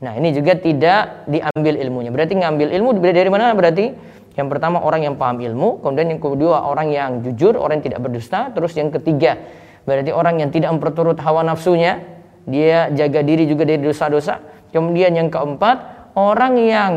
Nah, 0.00 0.16
ini 0.16 0.32
juga 0.32 0.56
tidak 0.56 1.28
diambil 1.28 1.76
ilmunya. 1.76 2.08
Berarti 2.08 2.32
ngambil 2.32 2.72
ilmu 2.72 2.90
dari 3.04 3.28
mana? 3.28 3.52
Berarti 3.52 3.92
Yang 4.40 4.56
pertama 4.56 4.80
orang 4.80 5.04
yang 5.04 5.20
paham 5.20 5.36
ilmu, 5.36 5.84
kemudian 5.84 6.16
yang 6.16 6.22
kedua 6.24 6.64
orang 6.64 6.88
yang 6.88 7.20
jujur, 7.20 7.60
orang 7.60 7.84
yang 7.84 7.92
tidak 7.92 8.00
berdusta, 8.08 8.48
terus 8.56 8.72
yang 8.72 8.88
ketiga 8.88 9.36
berarti 9.84 10.16
orang 10.16 10.40
yang 10.40 10.48
tidak 10.48 10.72
memperturut 10.72 11.20
hawa 11.20 11.44
nafsunya, 11.44 12.00
dia 12.48 12.88
jaga 12.88 13.20
diri 13.20 13.44
juga 13.44 13.68
dari 13.68 13.84
dosa-dosa. 13.84 14.40
Kemudian 14.72 15.12
yang 15.12 15.28
keempat, 15.28 16.08
orang 16.16 16.56
yang 16.56 16.92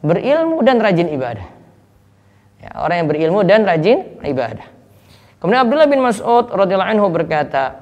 berilmu 0.00 0.64
dan 0.64 0.80
rajin 0.80 1.12
ibadah. 1.12 1.44
Ya, 2.64 2.70
orang 2.80 3.04
yang 3.04 3.08
berilmu 3.12 3.40
dan 3.44 3.68
rajin 3.68 4.16
ibadah. 4.24 4.64
Kemudian 5.36 5.68
Abdullah 5.68 5.88
bin 5.92 6.00
Mas'ud 6.00 6.48
radhiyallahu 6.48 6.92
anhu 6.96 7.06
berkata, 7.12 7.76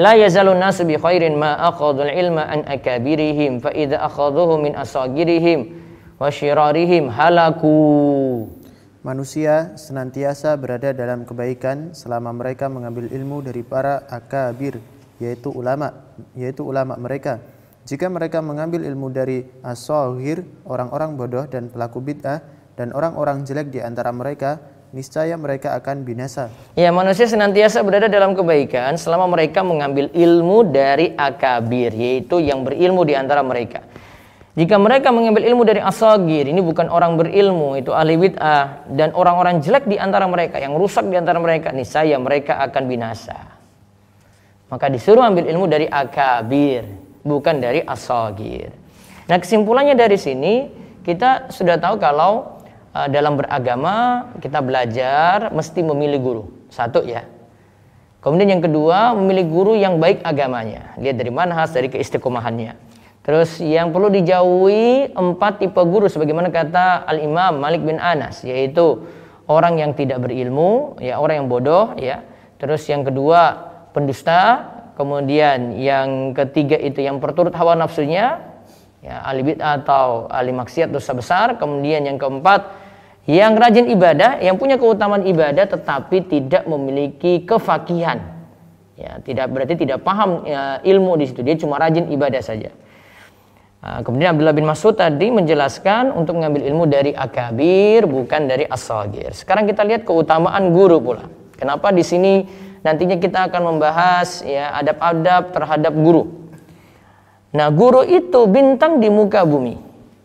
nasu 0.00 0.88
bi 0.88 0.96
khairin 0.96 1.36
ma 1.36 1.60
akhadul 1.60 2.08
ilma 2.08 2.48
an 2.48 2.64
akabirihim 2.64 3.60
fa 3.60 3.68
idza 3.68 4.00
akhadhuhu 4.00 4.64
min 4.64 4.72
asagirihim 4.72 5.87
wa 6.18 6.28
syirarihim 6.28 7.08
halaku. 7.08 7.78
Manusia 9.06 9.78
senantiasa 9.78 10.58
berada 10.58 10.90
dalam 10.90 11.22
kebaikan 11.22 11.94
selama 11.94 12.34
mereka 12.34 12.66
mengambil 12.66 13.06
ilmu 13.08 13.40
dari 13.40 13.62
para 13.62 14.04
akabir 14.10 14.82
yaitu 15.22 15.54
ulama 15.54 15.94
yaitu 16.34 16.66
ulama 16.66 16.98
mereka. 16.98 17.38
Jika 17.88 18.10
mereka 18.10 18.44
mengambil 18.44 18.84
ilmu 18.84 19.08
dari 19.08 19.48
asagir 19.64 20.44
orang-orang 20.68 21.16
bodoh 21.16 21.48
dan 21.48 21.72
pelaku 21.72 22.04
bid'ah 22.04 22.44
dan 22.76 22.92
orang-orang 22.92 23.48
jelek 23.48 23.72
di 23.72 23.80
antara 23.80 24.12
mereka, 24.12 24.60
niscaya 24.92 25.40
mereka 25.40 25.72
akan 25.80 26.04
binasa. 26.04 26.52
Ya, 26.76 26.92
manusia 26.92 27.24
senantiasa 27.24 27.80
berada 27.80 28.12
dalam 28.12 28.36
kebaikan 28.36 29.00
selama 29.00 29.24
mereka 29.32 29.64
mengambil 29.64 30.12
ilmu 30.12 30.68
dari 30.68 31.16
akabir, 31.16 31.96
yaitu 31.96 32.44
yang 32.44 32.60
berilmu 32.60 33.08
di 33.08 33.16
antara 33.16 33.40
mereka. 33.40 33.87
Jika 34.58 34.74
mereka 34.74 35.14
mengambil 35.14 35.46
ilmu 35.46 35.62
dari 35.62 35.78
asagir, 35.78 36.50
ini 36.50 36.58
bukan 36.58 36.90
orang 36.90 37.14
berilmu, 37.14 37.78
itu 37.78 37.94
ahli 37.94 38.18
bid'ah 38.18 38.90
dan 38.90 39.14
orang-orang 39.14 39.62
jelek 39.62 39.86
di 39.86 39.94
antara 39.94 40.26
mereka, 40.26 40.58
yang 40.58 40.74
rusak 40.74 41.06
di 41.06 41.14
antara 41.14 41.38
mereka, 41.38 41.70
niscaya 41.70 42.18
mereka 42.18 42.58
akan 42.66 42.82
binasa. 42.90 43.38
Maka 44.66 44.90
disuruh 44.90 45.22
ambil 45.22 45.46
ilmu 45.46 45.70
dari 45.70 45.86
akabir, 45.86 46.82
bukan 47.22 47.62
dari 47.62 47.86
asagir. 47.86 48.74
Nah, 49.30 49.38
kesimpulannya 49.38 49.94
dari 49.94 50.18
sini 50.18 50.66
kita 51.06 51.54
sudah 51.54 51.78
tahu 51.78 52.02
kalau 52.02 52.58
Eh, 52.98 53.08
dalam 53.14 53.36
beragama 53.38 54.26
kita 54.40 54.58
belajar 54.58 55.54
mesti 55.54 55.84
memilih 55.86 56.18
guru. 56.18 56.44
Satu 56.72 57.06
ya. 57.06 57.22
Kemudian 58.18 58.58
yang 58.58 58.64
kedua, 58.64 59.14
memilih 59.14 59.46
guru 59.46 59.72
yang 59.78 60.02
baik 60.02 60.26
agamanya. 60.26 60.98
Lihat 60.98 61.14
dari 61.14 61.30
mana 61.30 61.54
has 61.54 61.70
dari 61.70 61.86
keistiqomahannya. 61.86 62.87
Terus 63.28 63.60
yang 63.60 63.92
perlu 63.92 64.08
dijauhi 64.08 65.12
empat 65.12 65.60
tipe 65.60 65.76
guru 65.84 66.08
sebagaimana 66.08 66.48
kata 66.48 67.04
Al-Imam 67.04 67.60
Malik 67.60 67.84
bin 67.84 68.00
Anas 68.00 68.40
yaitu 68.40 69.04
orang 69.44 69.76
yang 69.76 69.92
tidak 69.92 70.24
berilmu, 70.24 70.96
ya 70.96 71.20
orang 71.20 71.44
yang 71.44 71.48
bodoh 71.52 71.92
ya. 72.00 72.24
Terus 72.56 72.88
yang 72.88 73.04
kedua 73.04 73.68
pendusta, 73.92 74.64
kemudian 74.96 75.76
yang 75.76 76.32
ketiga 76.32 76.80
itu 76.80 77.04
yang 77.04 77.20
perturut 77.20 77.52
hawa 77.52 77.76
nafsunya, 77.76 78.40
ya 79.04 79.20
ahli 79.20 79.44
bid'ah 79.44 79.84
atau 79.84 80.24
ahli 80.32 80.56
maksiat 80.56 80.88
dosa 80.88 81.12
besar, 81.12 81.60
kemudian 81.60 82.08
yang 82.08 82.16
keempat 82.16 82.64
yang 83.28 83.60
rajin 83.60 83.92
ibadah, 83.92 84.40
yang 84.40 84.56
punya 84.56 84.80
keutamaan 84.80 85.28
ibadah 85.28 85.68
tetapi 85.68 86.32
tidak 86.32 86.64
memiliki 86.64 87.44
kefakihan. 87.44 88.24
Ya, 88.96 89.20
tidak 89.20 89.52
berarti 89.52 89.76
tidak 89.76 90.00
paham 90.00 90.48
ya, 90.48 90.80
ilmu 90.80 91.20
di 91.20 91.28
situ, 91.28 91.44
dia 91.44 91.60
cuma 91.60 91.76
rajin 91.76 92.08
ibadah 92.08 92.40
saja. 92.40 92.72
Nah, 93.78 94.02
kemudian 94.02 94.34
Abdullah 94.34 94.56
bin 94.58 94.66
Mas'ud 94.66 94.98
tadi 94.98 95.30
menjelaskan 95.30 96.10
untuk 96.10 96.34
mengambil 96.34 96.66
ilmu 96.66 96.84
dari 96.90 97.14
akabir 97.14 98.10
bukan 98.10 98.50
dari 98.50 98.66
asagir. 98.66 99.30
Sekarang 99.30 99.70
kita 99.70 99.86
lihat 99.86 100.02
keutamaan 100.02 100.74
guru 100.74 100.98
pula. 100.98 101.30
Kenapa 101.54 101.94
di 101.94 102.02
sini 102.02 102.42
nantinya 102.82 103.22
kita 103.22 103.46
akan 103.50 103.74
membahas 103.74 104.42
ya 104.42 104.74
adab-adab 104.82 105.54
terhadap 105.54 105.94
guru. 105.94 106.26
Nah, 107.54 107.70
guru 107.70 108.02
itu 108.02 108.50
bintang 108.50 108.98
di 108.98 109.08
muka 109.08 109.46
bumi. 109.46 109.78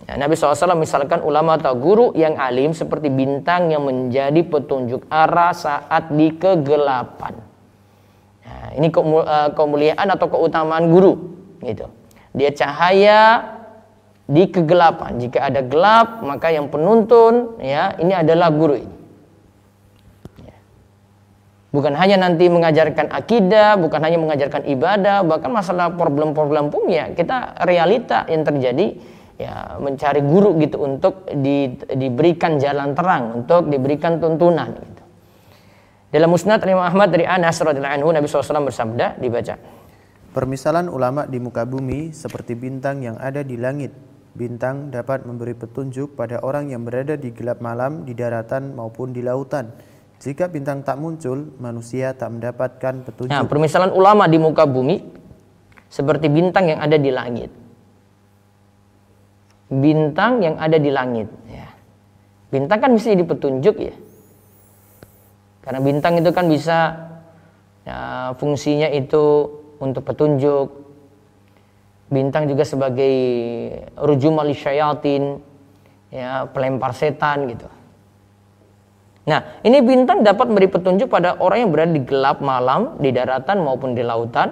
Ya, 0.04 0.20
Nabi 0.20 0.36
SAW 0.36 0.76
misalkan 0.76 1.24
ulama 1.24 1.56
atau 1.56 1.72
guru 1.80 2.12
yang 2.12 2.36
alim 2.36 2.76
seperti 2.76 3.08
bintang 3.08 3.72
yang 3.72 3.88
menjadi 3.88 4.44
petunjuk 4.44 5.08
arah 5.08 5.56
saat 5.56 6.12
di 6.12 6.36
kegelapan. 6.36 7.40
Nah, 8.44 8.68
ini 8.76 8.92
eh, 8.92 9.50
kemuliaan 9.56 10.08
atau 10.12 10.28
keutamaan 10.28 10.92
guru, 10.92 11.16
gitu. 11.64 11.88
Dia 12.34 12.50
cahaya 12.50 13.22
di 14.26 14.50
kegelapan. 14.50 15.22
Jika 15.22 15.54
ada 15.54 15.62
gelap, 15.62 16.26
maka 16.26 16.50
yang 16.50 16.68
penuntun, 16.72 17.62
ya, 17.62 17.94
ini 18.02 18.14
adalah 18.16 18.50
guru 18.50 18.82
ini. 18.82 18.98
Ya. 20.42 20.58
Bukan 21.70 21.94
hanya 21.94 22.18
nanti 22.26 22.50
mengajarkan 22.50 23.14
akidah, 23.14 23.78
bukan 23.78 24.02
hanya 24.02 24.18
mengajarkan 24.18 24.66
ibadah, 24.66 25.22
bahkan 25.22 25.54
masalah 25.54 25.94
problem-problem 25.94 26.74
pun 26.74 26.90
ya 26.90 27.14
kita 27.14 27.62
realita 27.68 28.26
yang 28.32 28.42
terjadi 28.42 28.98
ya 29.38 29.78
mencari 29.82 30.22
guru 30.22 30.56
gitu 30.62 30.82
untuk 30.82 31.26
di, 31.30 31.74
diberikan 31.76 32.62
jalan 32.62 32.94
terang 32.94 33.44
untuk 33.44 33.68
diberikan 33.68 34.22
tuntunan 34.22 34.72
gitu. 34.78 35.04
Dalam 36.14 36.30
Musnad 36.30 36.62
Imam 36.62 36.86
Ahmad 36.86 37.10
dari 37.10 37.26
Anas 37.26 37.58
radhiyallahu 37.58 37.98
anhu 37.98 38.10
Nabi 38.14 38.26
SAW 38.30 38.70
bersabda 38.70 39.18
dibaca. 39.18 39.58
Permisalan 40.34 40.90
ulama 40.90 41.30
di 41.30 41.38
muka 41.38 41.64
bumi 41.64 42.10
seperti 42.10 42.58
bintang 42.58 43.06
yang 43.06 43.22
ada 43.22 43.46
di 43.46 43.54
langit. 43.56 43.94
Bintang 44.34 44.90
dapat 44.90 45.30
memberi 45.30 45.54
petunjuk 45.54 46.18
pada 46.18 46.42
orang 46.42 46.74
yang 46.74 46.82
berada 46.82 47.14
di 47.14 47.30
gelap 47.30 47.62
malam 47.62 48.02
di 48.02 48.18
daratan 48.18 48.74
maupun 48.74 49.14
di 49.14 49.22
lautan. 49.22 49.70
Jika 50.18 50.50
bintang 50.50 50.82
tak 50.82 50.98
muncul, 50.98 51.54
manusia 51.62 52.18
tak 52.18 52.34
mendapatkan 52.34 53.06
petunjuk. 53.06 53.30
Nah, 53.30 53.46
permisalan 53.46 53.94
ulama 53.94 54.26
di 54.26 54.42
muka 54.42 54.66
bumi 54.66 55.06
seperti 55.86 56.34
bintang 56.34 56.66
yang 56.74 56.82
ada 56.82 56.98
di 56.98 57.14
langit 57.14 57.64
bintang 59.82 60.44
yang 60.46 60.56
ada 60.62 60.78
di 60.78 60.94
langit. 60.94 61.30
Ya. 61.50 61.74
Bintang 62.54 62.80
kan 62.84 62.92
bisa 62.94 63.10
jadi 63.10 63.26
petunjuk 63.26 63.76
ya. 63.82 63.96
Karena 65.64 65.80
bintang 65.80 66.20
itu 66.20 66.30
kan 66.36 66.46
bisa 66.52 66.78
ya, 67.88 68.00
fungsinya 68.38 68.92
itu 68.92 69.50
untuk 69.84 70.08
petunjuk. 70.08 70.72
Bintang 72.08 72.48
juga 72.48 72.64
sebagai 72.64 73.16
rujumal 74.00 74.48
syayatin, 74.56 75.44
ya 76.14 76.48
pelempar 76.48 76.96
setan 76.96 77.52
gitu. 77.52 77.68
Nah, 79.24 79.60
ini 79.64 79.80
bintang 79.80 80.20
dapat 80.22 80.52
memberi 80.52 80.68
petunjuk 80.68 81.08
pada 81.08 81.40
orang 81.40 81.68
yang 81.68 81.72
berada 81.72 81.92
di 81.96 82.04
gelap 82.04 82.44
malam 82.44 83.00
di 83.00 83.10
daratan 83.12 83.64
maupun 83.64 83.96
di 83.96 84.04
lautan. 84.04 84.52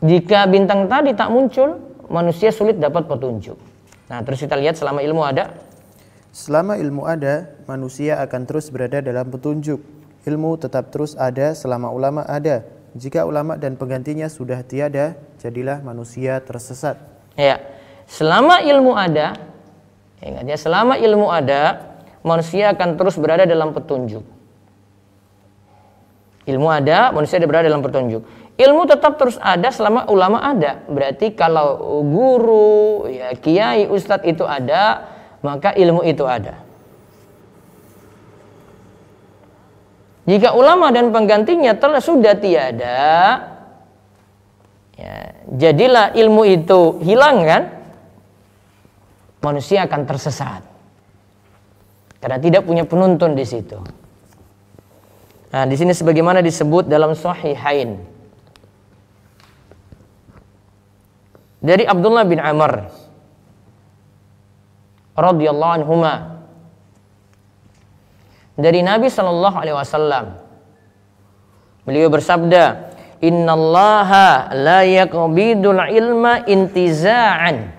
Jika 0.00 0.48
bintang 0.48 0.88
tadi 0.88 1.12
tak 1.12 1.28
muncul, 1.28 1.76
manusia 2.08 2.48
sulit 2.54 2.80
dapat 2.80 3.04
petunjuk. 3.04 3.58
Nah, 4.08 4.24
terus 4.24 4.40
kita 4.40 4.56
lihat 4.56 4.78
selama 4.78 5.04
ilmu 5.04 5.22
ada. 5.26 5.52
Selama 6.30 6.78
ilmu 6.78 7.04
ada, 7.04 7.50
manusia 7.66 8.22
akan 8.22 8.46
terus 8.46 8.70
berada 8.70 9.02
dalam 9.02 9.28
petunjuk. 9.28 9.82
Ilmu 10.22 10.56
tetap 10.56 10.94
terus 10.94 11.18
ada 11.18 11.52
selama 11.52 11.90
ulama 11.90 12.22
ada. 12.24 12.62
Jika 12.94 13.22
ulama 13.22 13.54
dan 13.54 13.78
penggantinya 13.78 14.26
sudah 14.26 14.62
tiada, 14.66 15.14
jadilah 15.38 15.78
manusia 15.80 16.42
tersesat. 16.42 16.98
Ya, 17.38 17.62
selama 18.10 18.58
ilmu 18.62 18.98
ada, 18.98 19.38
ingat 20.18 20.44
ya, 20.44 20.58
selama 20.58 20.98
ilmu 20.98 21.30
ada, 21.30 21.94
manusia 22.26 22.74
akan 22.74 22.98
terus 22.98 23.14
berada 23.16 23.46
dalam 23.46 23.70
petunjuk. 23.70 24.26
Ilmu 26.50 26.66
ada, 26.66 27.14
manusia 27.14 27.38
berada 27.42 27.70
dalam 27.70 27.84
petunjuk 27.84 28.26
ilmu 28.60 28.84
tetap 28.84 29.16
terus 29.16 29.40
ada 29.40 29.72
selama 29.72 30.04
ulama 30.12 30.44
ada. 30.44 30.84
Berarti 30.84 31.32
kalau 31.32 31.80
guru, 32.04 33.08
ya 33.08 33.32
kiai, 33.32 33.88
ustadz 33.88 34.28
itu 34.28 34.44
ada, 34.44 35.08
maka 35.40 35.72
ilmu 35.72 36.04
itu 36.04 36.28
ada. 36.28 36.60
Jika 40.28 40.52
ulama 40.52 40.92
dan 40.92 41.12
penggantinya 41.12 41.72
telah 41.76 42.00
sudah 42.00 42.36
tiada, 42.36 43.00
ya, 44.96 45.14
jadilah 45.48 46.12
ilmu 46.12 46.42
itu 46.44 47.00
hilang 47.00 47.44
kan? 47.44 47.62
Manusia 49.40 49.88
akan 49.88 50.04
tersesat 50.04 50.62
karena 52.20 52.36
tidak 52.36 52.68
punya 52.68 52.84
penuntun 52.84 53.32
di 53.32 53.48
situ. 53.48 53.80
Nah, 55.50 55.64
di 55.66 55.74
sini 55.74 55.96
sebagaimana 55.96 56.44
disebut 56.44 56.86
dalam 56.86 57.16
Sahihain 57.16 57.98
dari 61.60 61.84
Abdullah 61.84 62.24
bin 62.28 62.38
Amr 62.38 62.88
radhiyallahu 65.16 65.74
anhuma 65.82 66.39
dari 68.60 68.84
Nabi 68.84 69.08
sallallahu 69.08 69.56
alaihi 69.56 69.76
wasallam. 69.76 70.36
Beliau 71.88 72.12
bersabda 72.12 72.92
innallaha 73.24 74.52
la 74.56 74.84
yaqbidul 74.84 75.80
ilma 75.90 76.44
intiza'an. 76.44 77.72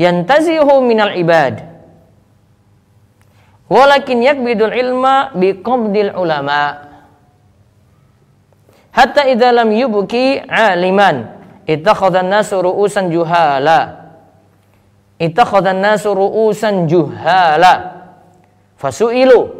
Yantazihu 0.00 0.80
minal 0.80 1.12
ibad. 1.18 1.64
Walakin 3.68 4.24
yakbidul 4.24 4.72
ilma 4.72 5.36
biqabdil 5.36 6.16
ulama. 6.16 6.88
Hatta 8.96 9.28
idza 9.28 9.52
lam 9.52 9.68
yubki 9.68 10.40
aliman 10.48 11.28
ittakhadha 11.68 12.24
an-nasu 12.24 12.64
ru'usan 12.64 13.12
juhala. 13.12 14.08
Ittakhadha 15.20 15.76
an-nasu 15.76 16.16
ru'usan 16.16 16.88
juhala 16.88 17.97
fasu'ilu 18.78 19.50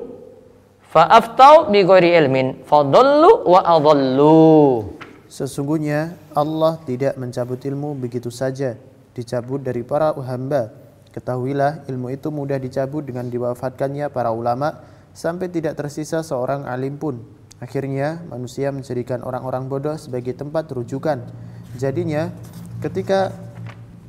fa'aftau 0.89 1.69
bi 1.69 1.83
ghairi 1.85 2.15
ilmin 2.17 2.63
fadallu 2.65 3.45
wa 3.45 3.61
adallu 3.67 4.99
Sesungguhnya 5.29 6.17
Allah 6.33 6.81
tidak 6.89 7.21
mencabut 7.21 7.61
ilmu 7.61 7.93
begitu 8.01 8.33
saja, 8.33 8.81
dicabut 9.13 9.61
dari 9.61 9.85
para 9.85 10.17
hamba. 10.17 10.73
Ketahuilah 11.13 11.85
ilmu 11.85 12.09
itu 12.17 12.33
mudah 12.33 12.57
dicabut 12.57 13.05
dengan 13.05 13.29
diwafatkannya 13.29 14.09
para 14.09 14.33
ulama 14.33 14.81
sampai 15.13 15.53
tidak 15.53 15.77
tersisa 15.77 16.25
seorang 16.25 16.65
alim 16.65 16.97
pun. 16.97 17.21
Akhirnya 17.61 18.25
manusia 18.33 18.73
menjadikan 18.73 19.21
orang-orang 19.21 19.69
bodoh 19.69 20.01
sebagai 20.01 20.33
tempat 20.33 20.73
rujukan. 20.73 21.29
Jadinya 21.77 22.33
ketika 22.81 23.29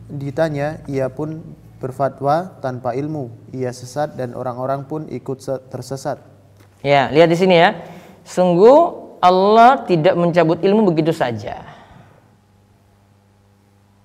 ditanya 0.07 0.79
ia 0.87 1.11
pun 1.11 1.43
berfatwa 1.79 2.59
tanpa 2.59 2.93
ilmu. 2.93 3.31
Ia 3.55 3.71
sesat 3.71 4.19
dan 4.19 4.35
orang-orang 4.35 4.85
pun 4.85 5.07
ikut 5.07 5.39
tersesat. 5.71 6.19
Ya, 6.83 7.07
lihat 7.09 7.31
di 7.31 7.37
sini 7.39 7.55
ya. 7.55 7.79
Sungguh 8.27 9.09
Allah 9.19 9.83
tidak 9.87 10.15
mencabut 10.15 10.59
ilmu 10.63 10.91
begitu 10.91 11.15
saja. 11.15 11.63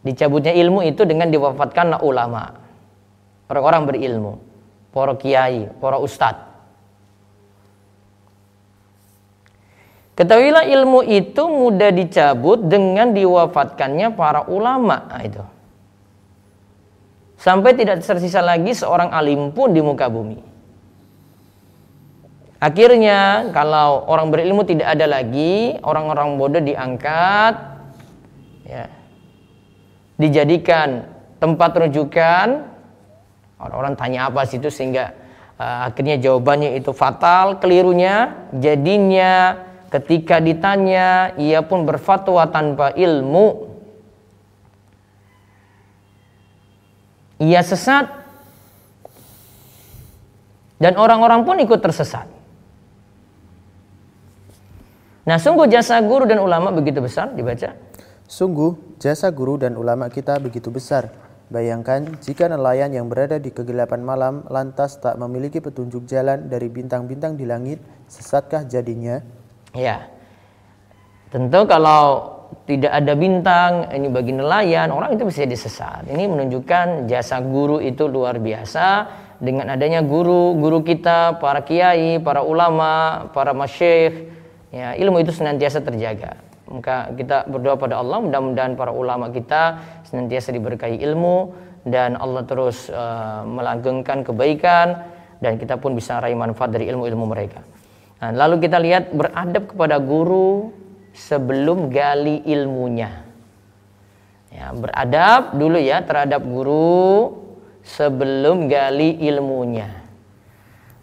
Dicabutnya 0.06 0.54
ilmu 0.54 0.86
itu 0.86 1.02
dengan 1.06 1.30
diwafatkan 1.30 2.00
ulama. 2.02 2.54
Orang-orang 3.50 3.82
berilmu. 3.90 4.32
Para 4.94 5.18
kiai, 5.18 5.68
para 5.82 5.98
ustadz. 5.98 6.54
Ketahuilah 10.14 10.70
ilmu 10.70 11.02
itu 11.02 11.42
mudah 11.42 11.90
dicabut 11.90 12.62
dengan 12.70 13.10
diwafatkannya 13.10 14.14
para 14.14 14.46
ulama. 14.46 15.10
Nah, 15.10 15.22
itu. 15.26 15.42
Sampai 17.34 17.74
tidak 17.76 18.00
tersisa 18.00 18.40
lagi 18.40 18.72
seorang 18.72 19.10
alim 19.10 19.50
pun 19.52 19.74
di 19.74 19.82
muka 19.82 20.06
bumi. 20.08 20.54
Akhirnya 22.64 23.52
kalau 23.52 24.08
orang 24.08 24.32
berilmu 24.32 24.64
tidak 24.64 24.96
ada 24.96 25.04
lagi, 25.04 25.76
orang-orang 25.84 26.40
bodoh 26.40 26.64
diangkat, 26.64 27.54
ya, 28.64 28.88
dijadikan 30.16 31.04
tempat 31.36 31.76
rujukan. 31.76 32.72
Orang-orang 33.60 33.94
tanya 34.00 34.32
apa 34.32 34.48
sih 34.48 34.56
itu 34.56 34.72
sehingga 34.72 35.12
uh, 35.60 35.92
akhirnya 35.92 36.16
jawabannya 36.16 36.80
itu 36.80 36.96
fatal, 36.96 37.60
kelirunya. 37.60 38.48
Jadinya 38.56 39.60
ketika 39.92 40.40
ditanya 40.40 41.36
ia 41.36 41.60
pun 41.60 41.84
berfatwa 41.84 42.48
tanpa 42.48 42.96
ilmu. 42.96 43.63
Ia 47.42 47.62
sesat 47.66 48.06
dan 50.78 50.94
orang-orang 50.98 51.42
pun 51.42 51.56
ikut 51.58 51.80
tersesat. 51.80 52.26
Nah, 55.24 55.40
sungguh 55.40 55.64
jasa 55.72 55.96
guru 56.04 56.28
dan 56.28 56.38
ulama 56.44 56.68
begitu 56.68 57.00
besar 57.00 57.32
dibaca. 57.32 57.72
Sungguh 58.28 59.00
jasa 59.00 59.32
guru 59.32 59.56
dan 59.56 59.80
ulama 59.80 60.12
kita 60.12 60.36
begitu 60.36 60.68
besar. 60.68 61.08
Bayangkan 61.48 62.20
jika 62.20 62.48
nelayan 62.48 62.92
yang 62.92 63.08
berada 63.08 63.36
di 63.36 63.52
kegelapan 63.52 64.00
malam 64.00 64.44
lantas 64.48 64.96
tak 65.00 65.16
memiliki 65.20 65.60
petunjuk 65.60 66.08
jalan 66.08 66.48
dari 66.48 66.68
bintang-bintang 66.72 67.36
di 67.36 67.44
langit, 67.48 67.80
sesatkah 68.08 68.64
jadinya? 68.68 69.20
Ya. 69.72 70.08
Tentu 71.32 71.64
kalau 71.68 72.32
tidak 72.64 72.92
ada 72.94 73.12
bintang, 73.18 73.90
ini 73.90 74.08
bagi 74.08 74.32
nelayan, 74.32 74.94
orang 74.94 75.18
itu 75.18 75.26
bisa 75.26 75.44
disesat. 75.44 76.06
Ini 76.06 76.30
menunjukkan 76.30 77.10
jasa 77.10 77.42
guru 77.42 77.82
itu 77.82 78.06
luar 78.06 78.38
biasa 78.38 79.10
dengan 79.42 79.74
adanya 79.74 80.00
guru, 80.00 80.54
guru 80.56 80.86
kita, 80.86 81.42
para 81.42 81.66
kiai, 81.66 82.22
para 82.22 82.40
ulama, 82.40 83.26
para 83.34 83.50
masyikh, 83.50 84.30
ya 84.74 84.94
ilmu 84.98 85.22
itu 85.22 85.30
senantiasa 85.30 85.82
terjaga 85.82 86.54
maka 86.64 87.12
kita 87.14 87.46
berdoa 87.46 87.76
pada 87.76 88.00
Allah 88.00 88.18
mudah-mudahan 88.24 88.74
para 88.74 88.90
ulama 88.90 89.28
kita 89.28 89.78
senantiasa 90.08 90.50
diberkahi 90.50 90.98
ilmu 91.04 91.52
dan 91.84 92.16
Allah 92.16 92.42
terus 92.48 92.88
uh, 92.88 93.44
melanggengkan 93.44 94.24
kebaikan 94.24 95.04
dan 95.44 95.60
kita 95.60 95.76
pun 95.76 95.92
bisa 95.92 96.18
raih 96.18 96.34
manfaat 96.34 96.72
dari 96.72 96.88
ilmu-ilmu 96.88 97.24
mereka. 97.28 97.60
Nah, 98.24 98.32
lalu 98.32 98.64
kita 98.64 98.80
lihat 98.80 99.12
beradab 99.12 99.68
kepada 99.68 100.00
guru 100.00 100.72
sebelum 101.14 101.88
gali 101.88 102.42
ilmunya. 102.42 103.22
Ya, 104.50 104.70
beradab 104.70 105.54
dulu 105.54 105.78
ya 105.78 106.02
terhadap 106.02 106.42
guru 106.42 107.42
sebelum 107.82 108.66
gali 108.66 109.18
ilmunya. 109.22 110.02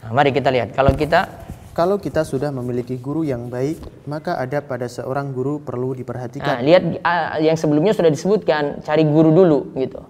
Nah, 0.03 0.11
mari 0.11 0.31
kita 0.31 0.51
lihat 0.51 0.71
kalau 0.75 0.95
kita 0.95 1.27
kalau 1.71 1.95
kita 2.03 2.27
sudah 2.27 2.51
memiliki 2.51 2.99
guru 2.99 3.23
yang 3.23 3.47
baik, 3.47 3.79
maka 4.03 4.35
ada 4.35 4.59
pada 4.59 4.91
seorang 4.91 5.31
guru 5.31 5.63
perlu 5.63 5.95
diperhatikan. 5.95 6.43
Nah, 6.43 6.59
lihat 6.59 6.83
uh, 6.99 7.39
yang 7.39 7.55
sebelumnya 7.55 7.95
sudah 7.95 8.11
disebutkan, 8.11 8.83
cari 8.83 9.07
guru 9.07 9.31
dulu 9.31 9.71
gitu. 9.79 10.03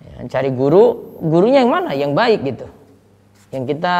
Ya, 0.00 0.24
cari 0.32 0.48
guru, 0.48 1.16
gurunya 1.20 1.60
yang 1.60 1.72
mana? 1.72 1.92
Yang 1.92 2.12
baik 2.16 2.40
gitu. 2.48 2.66
Yang 3.52 3.64
kita 3.76 3.96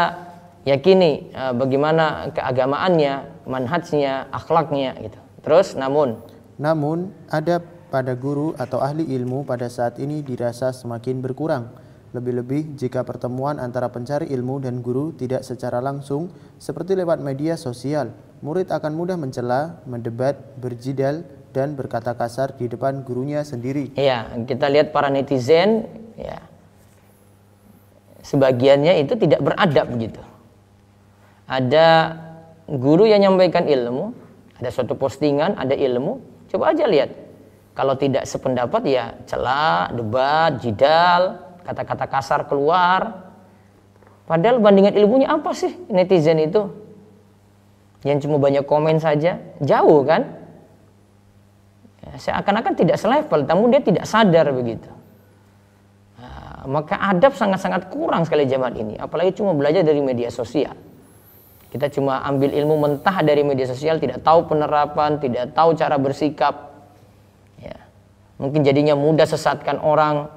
yakini 0.65 1.29
uh, 1.37 1.53
bagaimana 1.53 2.33
keagamaannya, 2.33 3.38
manhajnya, 3.49 4.29
akhlaknya 4.31 4.95
gitu. 5.01 5.19
Terus 5.41 5.75
namun 5.75 6.21
namun 6.61 7.17
ada 7.33 7.65
pada 7.89 8.13
guru 8.13 8.53
atau 8.61 8.85
ahli 8.85 9.09
ilmu 9.17 9.49
pada 9.49 9.73
saat 9.73 9.97
ini 9.97 10.21
dirasa 10.21 10.77
semakin 10.77 11.25
berkurang 11.25 11.73
lebih-lebih 12.17 12.77
jika 12.77 13.05
pertemuan 13.05 13.61
antara 13.61 13.93
pencari 13.93 14.33
ilmu 14.33 14.65
dan 14.65 14.81
guru 14.81 15.13
tidak 15.13 15.45
secara 15.45 15.85
langsung, 15.85 16.33
seperti 16.57 16.97
lewat 16.97 17.21
media 17.21 17.61
sosial, 17.61 18.17
murid 18.41 18.73
akan 18.73 18.93
mudah 18.97 19.21
mencela, 19.21 19.85
mendebat, 19.85 20.57
berjidal, 20.57 21.21
dan 21.53 21.77
berkata 21.77 22.17
kasar 22.17 22.57
di 22.57 22.69
depan 22.69 23.05
gurunya 23.05 23.45
sendiri. 23.45 23.93
Iya, 23.97 24.41
kita 24.49 24.73
lihat 24.73 24.89
para 24.93 25.13
netizen, 25.13 25.85
ya, 26.17 26.41
sebagiannya 28.25 29.05
itu 29.05 29.13
tidak 29.21 29.45
beradab 29.45 29.89
gitu. 30.01 30.23
Ada 31.49 32.17
guru 32.69 33.09
yang 33.09 33.25
menyampaikan 33.25 33.65
ilmu, 33.65 34.13
ada 34.61 34.69
suatu 34.69 34.93
postingan, 34.93 35.57
ada 35.57 35.73
ilmu, 35.73 36.21
coba 36.53 36.77
aja 36.77 36.85
lihat. 36.85 37.11
Kalau 37.73 37.95
tidak 37.97 38.27
sependapat 38.29 38.83
ya 38.85 39.15
celah, 39.25 39.89
debat, 39.95 40.59
jidal, 40.61 41.41
kata-kata 41.65 42.05
kasar 42.11 42.41
keluar. 42.51 43.31
Padahal 44.29 44.61
bandingan 44.61 44.93
ilmunya 44.99 45.31
apa 45.31 45.55
sih 45.57 45.73
netizen 45.89 46.43
itu? 46.43 46.69
Yang 48.05 48.29
cuma 48.29 48.37
banyak 48.43 48.67
komen 48.67 49.01
saja, 49.01 49.41
jauh 49.63 50.03
kan? 50.05 50.27
Ya, 52.03 52.13
seakan-akan 52.19 52.75
tidak 52.77 52.99
selevel, 52.99 53.47
namun 53.47 53.73
dia 53.73 53.83
tidak 53.83 54.05
sadar 54.05 54.51
begitu. 54.53 54.91
Nah, 56.19 56.67
maka 56.67 56.99
adab 56.99 57.35
sangat-sangat 57.35 57.89
kurang 57.95 58.27
sekali 58.27 58.45
zaman 58.47 58.75
ini, 58.75 58.95
apalagi 58.99 59.39
cuma 59.39 59.55
belajar 59.55 59.87
dari 59.87 60.03
media 60.03 60.29
sosial. 60.35 60.75
Kita 61.69 61.93
cuma 61.93 62.25
ambil 62.25 62.57
ilmu 62.57 62.81
mentah 62.81 63.21
dari 63.21 63.45
media 63.45 63.69
sosial, 63.69 64.01
tidak 64.01 64.25
tahu 64.25 64.49
penerapan, 64.49 65.21
tidak 65.21 65.53
tahu 65.53 65.77
cara 65.77 66.01
bersikap. 66.01 66.73
Ya. 67.61 67.77
Mungkin 68.41 68.65
jadinya 68.65 68.97
mudah 68.97 69.29
sesatkan 69.29 69.77
orang, 69.85 70.33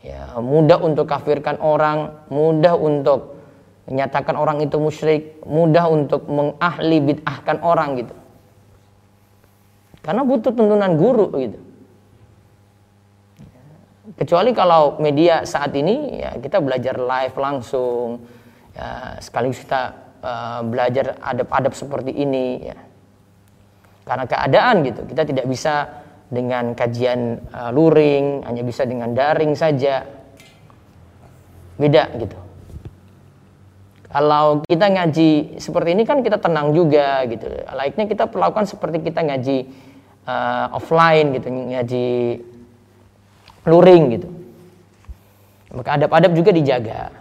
ya, 0.00 0.40
mudah 0.40 0.80
untuk 0.80 1.04
kafirkan 1.04 1.60
orang, 1.60 2.24
mudah 2.32 2.72
untuk 2.72 3.36
menyatakan 3.84 4.32
orang 4.38 4.64
itu 4.64 4.80
musyrik, 4.80 5.44
mudah 5.44 5.92
untuk 5.92 6.24
mengahli 6.24 6.98
bid'ahkan 7.04 7.60
orang 7.60 8.00
gitu. 8.00 8.14
Karena 10.00 10.24
butuh 10.24 10.56
tuntunan 10.56 10.96
guru 10.96 11.28
gitu. 11.36 11.58
Kecuali 14.16 14.56
kalau 14.56 14.96
media 14.98 15.44
saat 15.44 15.76
ini 15.76 16.18
ya 16.18 16.34
kita 16.40 16.64
belajar 16.64 16.96
live 16.96 17.36
langsung, 17.36 18.24
ya, 18.72 19.20
sekaligus 19.20 19.60
kita 19.60 20.08
uh, 20.22 20.60
belajar 20.64 21.18
adab-adab 21.20 21.72
seperti 21.76 22.12
ini 22.14 22.70
ya. 22.70 22.78
Karena 24.04 24.24
keadaan 24.26 24.82
gitu, 24.82 25.06
kita 25.06 25.22
tidak 25.22 25.46
bisa 25.46 26.02
dengan 26.30 26.74
kajian 26.74 27.42
uh, 27.52 27.70
luring, 27.70 28.46
hanya 28.46 28.62
bisa 28.62 28.86
dengan 28.86 29.12
daring 29.12 29.54
saja. 29.54 30.02
Beda 31.80 32.10
gitu. 32.18 32.36
Kalau 34.10 34.66
kita 34.66 34.90
ngaji 34.90 35.62
seperti 35.62 35.94
ini 35.94 36.02
kan 36.02 36.26
kita 36.26 36.42
tenang 36.42 36.74
juga 36.74 37.22
gitu. 37.30 37.46
Laiknya 37.70 38.10
kita 38.10 38.26
perlakukan 38.26 38.66
seperti 38.66 39.06
kita 39.06 39.22
ngaji 39.22 39.70
uh, 40.26 40.74
offline 40.74 41.30
gitu, 41.38 41.46
ngaji 41.46 42.08
luring 43.70 44.04
gitu. 44.18 44.28
Maka 45.70 46.02
adab-adab 46.02 46.34
juga 46.34 46.50
dijaga. 46.50 47.19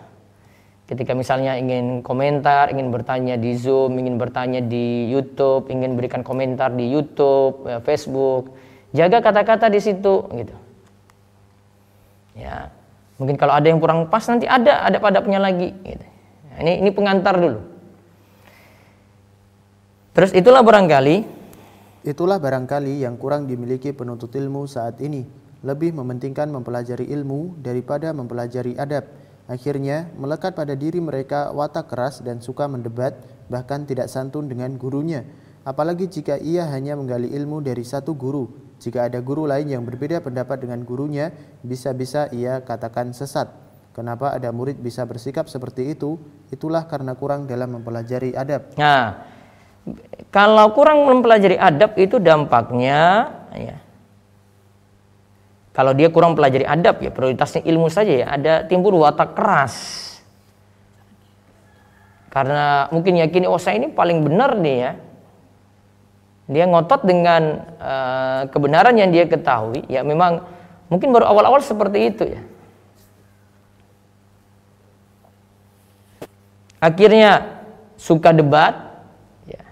Ketika 0.89 1.13
misalnya 1.13 1.53
ingin 1.53 2.01
komentar, 2.01 2.73
ingin 2.73 2.89
bertanya 2.89 3.37
di 3.37 3.53
Zoom, 3.53 3.93
ingin 4.01 4.17
bertanya 4.17 4.57
di 4.57 5.05
YouTube, 5.05 5.69
ingin 5.69 5.93
berikan 5.93 6.25
komentar 6.25 6.73
di 6.73 6.89
YouTube, 6.89 7.69
ya, 7.69 7.77
Facebook, 7.85 8.57
jaga 8.89 9.21
kata-kata 9.21 9.69
di 9.69 9.77
situ 9.77 10.25
gitu. 10.33 10.55
Ya. 12.33 12.73
Mungkin 13.21 13.37
kalau 13.37 13.53
ada 13.53 13.69
yang 13.69 13.77
kurang 13.77 14.09
pas 14.09 14.25
nanti 14.25 14.49
ada 14.49 14.89
adab-adabnya 14.89 15.37
lagi 15.37 15.69
gitu. 15.85 16.05
Nah, 16.49 16.57
ini 16.65 16.73
ini 16.81 16.89
pengantar 16.89 17.37
dulu. 17.37 17.61
Terus 20.17 20.33
itulah 20.33 20.65
barangkali 20.65 21.37
Itulah 21.99 22.39
barangkali 22.39 23.03
yang 23.03 23.19
kurang 23.19 23.43
dimiliki 23.43 23.91
penuntut 23.91 24.31
ilmu 24.31 24.63
saat 24.71 25.03
ini, 25.03 25.27
lebih 25.67 25.91
mementingkan 25.91 26.47
mempelajari 26.47 27.11
ilmu 27.11 27.59
daripada 27.59 28.15
mempelajari 28.15 28.79
adab. 28.79 29.03
Akhirnya, 29.49 30.13
melekat 30.13 30.53
pada 30.53 30.77
diri 30.77 31.01
mereka 31.01 31.49
watak 31.49 31.89
keras 31.89 32.21
dan 32.21 32.37
suka 32.37 32.69
mendebat, 32.69 33.17
bahkan 33.49 33.81
tidak 33.81 34.05
santun 34.05 34.45
dengan 34.45 34.77
gurunya. 34.77 35.25
Apalagi 35.65 36.05
jika 36.05 36.37
ia 36.37 36.69
hanya 36.69 36.93
menggali 36.93 37.33
ilmu 37.33 37.65
dari 37.65 37.81
satu 37.81 38.13
guru. 38.13 38.45
Jika 38.77 39.09
ada 39.09 39.19
guru 39.19 39.49
lain 39.49 39.67
yang 39.67 39.83
berbeda 39.83 40.21
pendapat 40.21 40.61
dengan 40.61 40.85
gurunya, 40.85 41.33
bisa-bisa 41.65 42.29
ia 42.29 42.61
katakan 42.61 43.11
sesat. 43.11 43.49
Kenapa 43.91 44.31
ada 44.31 44.53
murid 44.53 44.79
bisa 44.79 45.03
bersikap 45.03 45.49
seperti 45.49 45.97
itu? 45.97 46.15
Itulah 46.53 46.85
karena 46.85 47.17
kurang 47.17 47.49
dalam 47.49 47.75
mempelajari 47.75 48.37
adab. 48.37 48.71
Nah, 48.77 49.27
kalau 50.29 50.71
kurang 50.77 51.03
mempelajari 51.09 51.57
adab 51.57 51.97
itu 51.97 52.21
dampaknya 52.21 53.33
ya, 53.51 53.75
kalau 55.79 55.95
dia 55.95 56.11
kurang 56.11 56.35
pelajari 56.35 56.67
adab 56.67 56.99
ya 56.99 57.07
prioritasnya 57.07 57.63
ilmu 57.63 57.87
saja 57.87 58.11
ya, 58.11 58.27
ada 58.35 58.67
timbul 58.67 58.99
watak 58.99 59.31
keras. 59.31 59.75
Karena 62.27 62.91
mungkin 62.91 63.15
yakini 63.15 63.47
oh 63.47 63.55
saya 63.55 63.79
ini 63.79 63.87
paling 63.87 64.19
benar 64.19 64.59
nih 64.59 64.75
ya. 64.75 64.91
Dia 66.51 66.67
ngotot 66.67 67.07
dengan 67.07 67.63
uh, 67.79 68.51
kebenaran 68.51 68.91
yang 68.99 69.07
dia 69.07 69.23
ketahui, 69.23 69.87
ya 69.87 70.03
memang 70.03 70.43
mungkin 70.91 71.15
baru 71.15 71.31
awal-awal 71.31 71.63
seperti 71.63 72.11
itu 72.11 72.27
ya. 72.27 72.43
Akhirnya 76.83 77.63
suka 77.95 78.35
debat, 78.35 78.99
ya. 79.47 79.63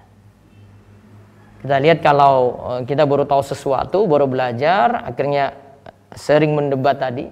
Kita 1.68 1.76
lihat 1.84 2.00
kalau 2.00 2.36
eh, 2.72 2.82
kita 2.88 3.04
baru 3.04 3.28
tahu 3.28 3.44
sesuatu, 3.44 4.08
baru 4.08 4.24
belajar, 4.24 5.04
akhirnya 5.04 5.67
sering 6.16 6.56
mendebat 6.56 7.02
tadi. 7.02 7.28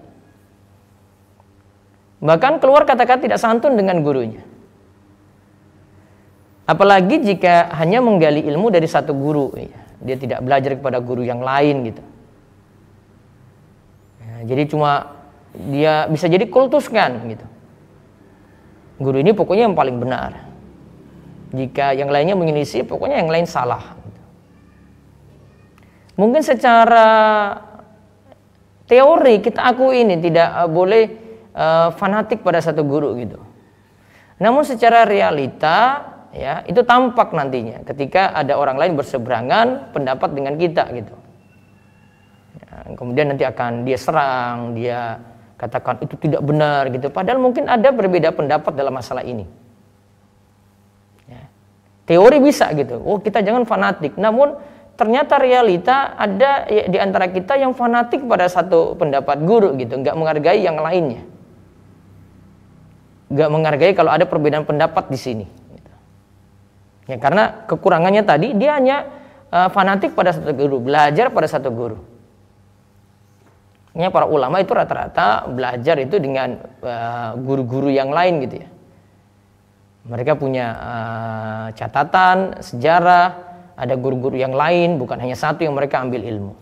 Bahkan 2.19 2.57
keluar 2.63 2.83
kata-kata 2.83 3.21
tidak 3.21 3.39
santun 3.39 3.77
dengan 3.77 4.01
gurunya. 4.01 4.41
Apalagi 6.65 7.21
jika 7.21 7.69
hanya 7.77 8.01
menggali 8.01 8.41
ilmu 8.41 8.73
dari 8.73 8.89
satu 8.89 9.13
guru, 9.13 9.53
ya. 9.53 9.77
dia 10.01 10.17
tidak 10.17 10.41
belajar 10.41 10.73
kepada 10.73 10.97
guru 10.97 11.21
yang 11.21 11.45
lain 11.45 11.93
gitu. 11.93 12.03
Ya, 14.17 14.35
jadi 14.49 14.63
cuma 14.65 15.13
dia 15.53 16.09
bisa 16.09 16.25
jadi 16.25 16.49
kultuskan 16.49 17.29
gitu. 17.29 17.45
Guru 18.97 19.21
ini 19.21 19.35
pokoknya 19.37 19.69
yang 19.69 19.77
paling 19.77 20.01
benar. 20.01 20.49
Jika 21.53 21.93
yang 21.93 22.09
lainnya 22.09 22.33
menyelisih, 22.33 22.81
pokoknya 22.89 23.21
yang 23.21 23.29
lain 23.29 23.45
salah. 23.45 23.93
Gitu. 24.01 24.21
Mungkin 26.17 26.41
secara 26.41 27.07
teori 28.85 29.41
kita 29.41 29.61
akui 29.65 30.05
ini 30.05 30.17
tidak 30.21 30.49
uh, 30.53 30.69
boleh 30.69 31.03
uh, 31.53 31.89
fanatik 31.93 32.45
pada 32.45 32.61
satu 32.61 32.85
guru 32.85 33.17
gitu. 33.17 33.41
Namun 34.37 34.67
secara 34.67 35.07
realita 35.07 36.11
ya 36.35 36.61
itu 36.67 36.83
tampak 36.83 37.31
nantinya 37.31 37.81
ketika 37.87 38.35
ada 38.35 38.59
orang 38.59 38.75
lain 38.75 38.93
berseberangan 38.99 39.95
pendapat 39.95 40.29
dengan 40.35 40.53
kita 40.59 40.83
gitu. 40.91 41.15
Ya, 42.59 42.95
kemudian 42.99 43.31
nanti 43.31 43.47
akan 43.47 43.87
dia 43.87 43.97
serang, 43.97 44.75
dia 44.75 45.19
katakan 45.55 46.03
itu 46.03 46.19
tidak 46.19 46.43
benar 46.43 46.91
gitu. 46.91 47.07
Padahal 47.07 47.39
mungkin 47.39 47.71
ada 47.71 47.89
berbeda 47.95 48.35
pendapat 48.35 48.75
dalam 48.75 48.91
masalah 48.91 49.23
ini. 49.23 49.47
Ya. 51.31 51.47
Teori 52.03 52.37
bisa 52.43 52.67
gitu. 52.75 52.99
Oh 52.99 53.23
kita 53.23 53.39
jangan 53.39 53.63
fanatik. 53.63 54.19
Namun 54.19 54.59
ternyata 54.95 55.39
realita 55.39 56.15
ada 56.15 56.67
ya, 56.67 56.83
di 56.87 56.97
antara 56.99 57.27
kita 57.31 57.59
yang 57.59 57.75
fanatik 57.75 58.23
pada 58.25 58.47
satu 58.47 58.95
pendapat 58.95 59.43
guru 59.43 59.75
gitu, 59.75 59.99
nggak 59.99 60.15
menghargai 60.15 60.59
yang 60.63 60.79
lainnya, 60.79 61.23
nggak 63.31 63.49
menghargai 63.51 63.93
kalau 63.93 64.11
ada 64.11 64.23
perbedaan 64.27 64.63
pendapat 64.63 65.11
di 65.11 65.19
sini. 65.19 65.45
Ya 67.05 67.21
karena 67.21 67.69
kekurangannya 67.69 68.25
tadi 68.25 68.57
dia 68.57 68.81
hanya 68.81 69.05
uh, 69.53 69.69
fanatik 69.69 70.17
pada 70.17 70.33
satu 70.33 70.51
guru, 70.51 70.81
belajar 70.81 71.29
pada 71.29 71.47
satu 71.47 71.69
guru. 71.69 71.99
Ya, 73.95 74.11
para 74.11 74.27
ulama 74.27 74.59
itu 74.59 74.75
rata-rata 74.75 75.47
belajar 75.47 75.95
itu 76.03 76.19
dengan 76.19 76.59
eh, 76.83 77.31
guru-guru 77.39 77.87
uh, 77.87 77.95
yang 77.95 78.11
lain 78.11 78.43
gitu 78.43 78.59
ya. 78.59 78.67
Mereka 80.11 80.35
punya 80.35 80.67
uh, 80.75 81.67
catatan, 81.71 82.59
sejarah, 82.59 83.54
ada 83.75 83.93
guru-guru 83.99 84.39
yang 84.39 84.55
lain, 84.55 84.95
bukan 84.95 85.19
hanya 85.19 85.35
satu 85.35 85.67
yang 85.67 85.75
mereka 85.75 85.99
ambil 85.99 86.23
ilmu. 86.23 86.53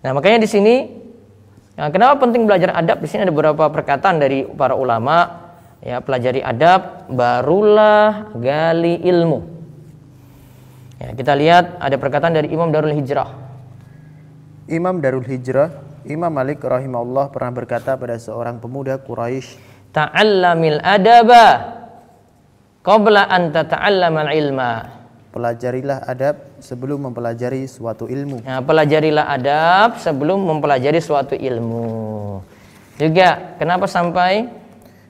Nah, 0.00 0.10
makanya 0.16 0.46
di 0.46 0.48
sini 0.48 0.74
nah, 1.76 1.92
kenapa 1.92 2.24
penting 2.24 2.48
belajar 2.48 2.72
adab? 2.72 3.04
Di 3.04 3.08
sini 3.10 3.28
ada 3.28 3.34
beberapa 3.34 3.68
perkataan 3.68 4.16
dari 4.16 4.48
para 4.48 4.72
ulama 4.72 5.48
ya 5.84 6.00
pelajari 6.02 6.40
adab 6.42 7.06
barulah 7.12 8.32
gali 8.38 8.98
ilmu. 9.04 9.38
Ya, 10.98 11.14
kita 11.14 11.36
lihat 11.38 11.78
ada 11.78 11.94
perkataan 11.94 12.34
dari 12.34 12.50
Imam 12.50 12.74
Darul 12.74 12.94
Hijrah. 12.94 13.30
Imam 14.66 14.98
Darul 14.98 15.22
Hijrah, 15.22 15.70
Imam 16.08 16.32
Malik 16.32 16.58
rahimahullah 16.64 17.30
pernah 17.30 17.54
berkata 17.54 17.94
pada 17.94 18.18
seorang 18.18 18.58
pemuda 18.58 18.98
Quraisy, 18.98 19.60
"Ta'allamil 19.94 20.82
adaba 20.82 21.44
qabla 22.82 23.30
an 23.30 23.54
tata'allamal 23.54 24.30
ilma." 24.34 24.97
Pelajarilah 25.38 26.02
adab 26.02 26.58
sebelum 26.58 27.06
mempelajari 27.06 27.62
suatu 27.70 28.10
ilmu. 28.10 28.42
Nah, 28.42 28.58
pelajarilah 28.58 29.30
adab 29.30 30.02
sebelum 30.02 30.42
mempelajari 30.42 30.98
suatu 30.98 31.38
ilmu. 31.38 31.86
Juga 32.98 33.54
kenapa 33.62 33.86
sampai 33.86 34.50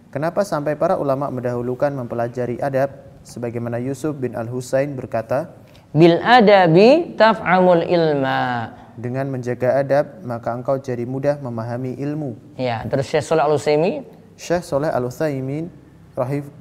Kenapa 0.08 0.40
sampai 0.40 0.72
para 0.72 0.96
ulama 0.96 1.28
mendahulukan 1.28 1.92
mempelajari 1.92 2.56
adab 2.64 2.88
sebagaimana 3.28 3.76
Yusuf 3.76 4.16
bin 4.16 4.32
Al-Husain 4.32 4.96
berkata, 4.96 5.52
Bil 5.92 6.16
adabi 6.24 7.12
taf'amul 7.12 7.84
ilma. 7.84 8.72
Dengan 8.96 9.28
menjaga 9.28 9.84
adab, 9.84 10.24
maka 10.24 10.56
engkau 10.56 10.80
jadi 10.80 11.04
mudah 11.04 11.36
memahami 11.44 11.92
ilmu. 12.00 12.56
Ya, 12.56 12.88
terus 12.88 13.04
Syekh 13.12 13.20
Saleh 13.20 13.44
Al-Utsaimin 13.44 14.08
Syekh 14.32 14.64
Saleh 14.64 14.88
Al-Utsaimin 14.88 15.68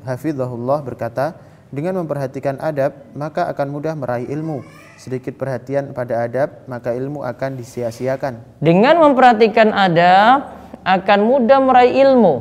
hafizahullah 0.03 0.84
berkata, 0.84 1.39
dengan 1.67 1.99
memperhatikan 1.99 2.63
adab, 2.63 2.95
maka 3.12 3.51
akan 3.51 3.67
mudah 3.67 3.93
meraih 3.99 4.27
ilmu. 4.32 4.63
Sedikit 4.95 5.36
perhatian 5.36 5.91
pada 5.91 6.23
adab, 6.23 6.63
maka 6.65 6.95
ilmu 6.95 7.27
akan 7.27 7.60
disia-siakan. 7.60 8.63
Dengan 8.63 9.03
memperhatikan 9.03 9.75
adab, 9.75 10.47
akan 10.88 11.19
mudah 11.27 11.60
meraih 11.60 11.93
ilmu. 12.08 12.36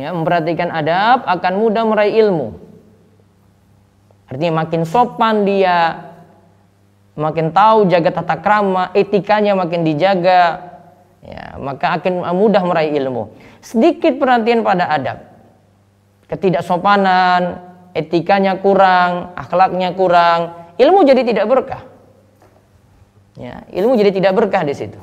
Ya, 0.00 0.16
memperhatikan 0.16 0.72
adab 0.72 1.28
akan 1.28 1.52
mudah 1.60 1.84
meraih 1.84 2.24
ilmu. 2.24 2.56
Artinya 4.32 4.64
makin 4.64 4.88
sopan 4.88 5.44
dia, 5.44 6.08
makin 7.12 7.52
tahu 7.52 7.84
jaga 7.92 8.16
tata 8.16 8.40
krama, 8.40 8.88
etikanya 8.96 9.52
makin 9.52 9.84
dijaga, 9.84 10.72
ya, 11.20 11.60
maka 11.60 12.00
akan 12.00 12.24
mudah 12.32 12.64
meraih 12.64 12.96
ilmu. 12.96 13.28
Sedikit 13.60 14.16
perhatian 14.16 14.64
pada 14.64 14.88
adab 14.88 15.31
ketidaksopanan, 16.32 17.60
etikanya 17.92 18.56
kurang, 18.56 19.36
akhlaknya 19.36 19.92
kurang, 19.92 20.72
ilmu 20.80 21.04
jadi 21.04 21.28
tidak 21.28 21.44
berkah. 21.44 21.82
Ya, 23.36 23.68
ilmu 23.68 24.00
jadi 24.00 24.16
tidak 24.16 24.32
berkah 24.32 24.64
di 24.64 24.72
situ. 24.72 24.96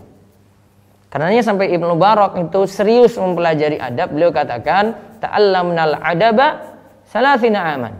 Karenanya 1.09 1.41
sampai 1.41 1.73
Ibnu 1.73 1.97
Barok 1.97 2.37
itu 2.37 2.65
serius 2.69 3.17
mempelajari 3.17 3.77
adab, 3.77 4.13
beliau 4.13 4.33
katakan, 4.33 4.93
ta'allamnal 5.21 6.01
adaba 6.01 6.77
salasina 7.05 7.77
aman. 7.77 7.93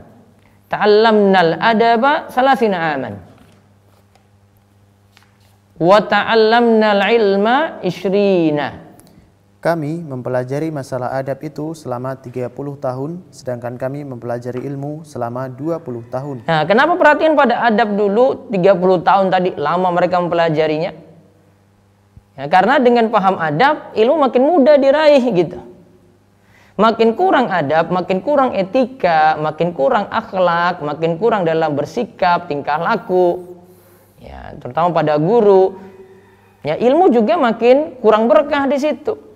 Ta'allamnal 0.70 1.58
adaba 1.58 2.30
salasina 2.30 2.78
aman. 2.98 3.14
Wa 5.82 6.00
ta'allamnal 6.06 7.02
ilma 7.14 7.58
ishrina. 7.82 8.89
Kami 9.60 10.08
mempelajari 10.08 10.72
masalah 10.72 11.20
adab 11.20 11.44
itu 11.44 11.76
selama 11.76 12.16
30 12.16 12.48
tahun, 12.80 13.20
sedangkan 13.28 13.76
kami 13.76 14.08
mempelajari 14.08 14.64
ilmu 14.64 15.04
selama 15.04 15.52
20 15.52 15.84
tahun. 16.08 16.48
Nah, 16.48 16.64
kenapa 16.64 16.96
perhatian 16.96 17.36
pada 17.36 17.68
adab 17.68 17.92
dulu 17.92 18.48
30 18.48 19.04
tahun 19.04 19.28
tadi 19.28 19.60
lama 19.60 19.92
mereka 19.92 20.16
mempelajarinya? 20.24 20.96
Ya, 22.40 22.48
karena 22.48 22.80
dengan 22.80 23.12
paham 23.12 23.36
adab, 23.36 23.92
ilmu 24.00 24.32
makin 24.32 24.48
mudah 24.48 24.80
diraih 24.80 25.28
gitu. 25.28 25.60
Makin 26.80 27.20
kurang 27.20 27.52
adab, 27.52 27.92
makin 27.92 28.24
kurang 28.24 28.56
etika, 28.56 29.36
makin 29.36 29.76
kurang 29.76 30.08
akhlak, 30.08 30.80
makin 30.80 31.20
kurang 31.20 31.44
dalam 31.44 31.76
bersikap, 31.76 32.48
tingkah 32.48 32.80
laku. 32.80 33.60
Ya, 34.24 34.56
terutama 34.56 34.96
pada 34.96 35.20
guru. 35.20 35.76
Ya, 36.64 36.80
ilmu 36.80 37.12
juga 37.12 37.36
makin 37.36 38.00
kurang 38.00 38.32
berkah 38.32 38.64
di 38.64 38.80
situ. 38.80 39.29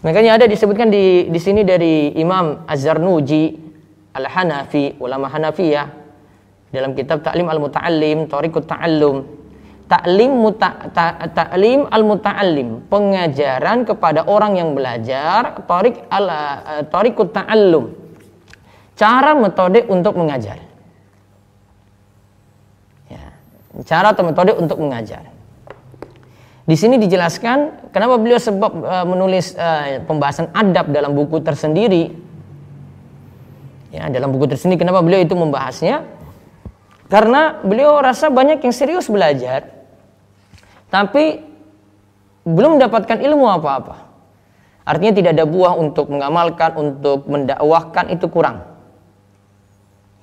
Makanya 0.00 0.40
ada 0.40 0.46
disebutkan 0.48 0.88
di 0.88 1.28
di 1.28 1.40
sini 1.40 1.60
dari 1.60 2.16
Imam 2.16 2.64
Az-Zarnuji 2.64 3.52
Al-Hanafi, 4.16 4.96
ulama 4.96 5.28
Hanafiyah 5.28 5.86
dalam 6.72 6.96
kitab 6.96 7.20
Ta'lim 7.20 7.44
Al-Muta'allim, 7.44 8.24
Tariqut 8.24 8.64
Ta'allum. 8.64 9.38
Taklim 9.90 10.30
muta, 10.38 10.86
ta, 10.94 11.18
taklim 11.34 11.82
al 11.90 12.06
muta'allim 12.06 12.86
pengajaran 12.86 13.82
kepada 13.82 14.22
orang 14.22 14.54
yang 14.54 14.70
belajar 14.70 15.66
tarik 15.66 16.06
al 16.06 16.30
uh, 16.30 16.82
tarikut 16.86 17.34
ta'allum. 17.34 17.90
Cara 18.94 19.34
metode 19.34 19.82
untuk 19.90 20.14
mengajar. 20.14 20.62
Ya, 23.10 23.34
cara 23.82 24.14
atau 24.14 24.30
metode 24.30 24.54
untuk 24.54 24.78
mengajar 24.78 25.26
di 26.70 26.76
sini 26.78 27.02
dijelaskan 27.02 27.90
kenapa 27.90 28.14
beliau 28.22 28.38
sebab 28.38 28.72
uh, 28.86 29.06
menulis 29.10 29.58
uh, 29.58 30.06
pembahasan 30.06 30.54
adab 30.54 30.94
dalam 30.94 31.18
buku 31.18 31.42
tersendiri 31.42 32.14
ya 33.90 34.06
dalam 34.06 34.30
buku 34.30 34.46
tersendiri 34.54 34.78
kenapa 34.78 35.02
beliau 35.02 35.18
itu 35.18 35.34
membahasnya 35.34 36.06
karena 37.10 37.58
beliau 37.66 37.98
rasa 37.98 38.30
banyak 38.30 38.62
yang 38.62 38.70
serius 38.70 39.10
belajar 39.10 39.66
tapi 40.94 41.50
belum 42.44 42.76
mendapatkan 42.76 43.18
ilmu 43.20 43.46
apa-apa. 43.46 44.10
Artinya 44.82 45.12
tidak 45.14 45.30
ada 45.38 45.46
buah 45.46 45.78
untuk 45.78 46.10
mengamalkan, 46.10 46.74
untuk 46.74 47.28
mendakwahkan 47.30 48.10
itu 48.10 48.26
kurang. 48.26 48.66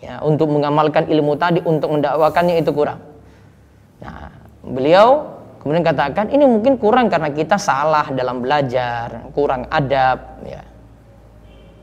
Ya, 0.03 0.21
untuk 0.21 0.51
mengamalkan 0.51 1.09
ilmu 1.09 1.39
tadi, 1.39 1.63
untuk 1.63 1.89
mendakwakannya 1.97 2.61
itu 2.61 2.69
kurang. 2.75 3.01
Nah, 4.03 4.29
beliau 4.61 5.36
kemudian 5.67 5.83
katakan 5.83 6.31
ini 6.31 6.47
mungkin 6.47 6.79
kurang 6.79 7.11
karena 7.11 7.35
kita 7.35 7.59
salah 7.59 8.07
dalam 8.15 8.39
belajar, 8.39 9.27
kurang 9.35 9.67
adab, 9.67 10.39
ya. 10.47 10.63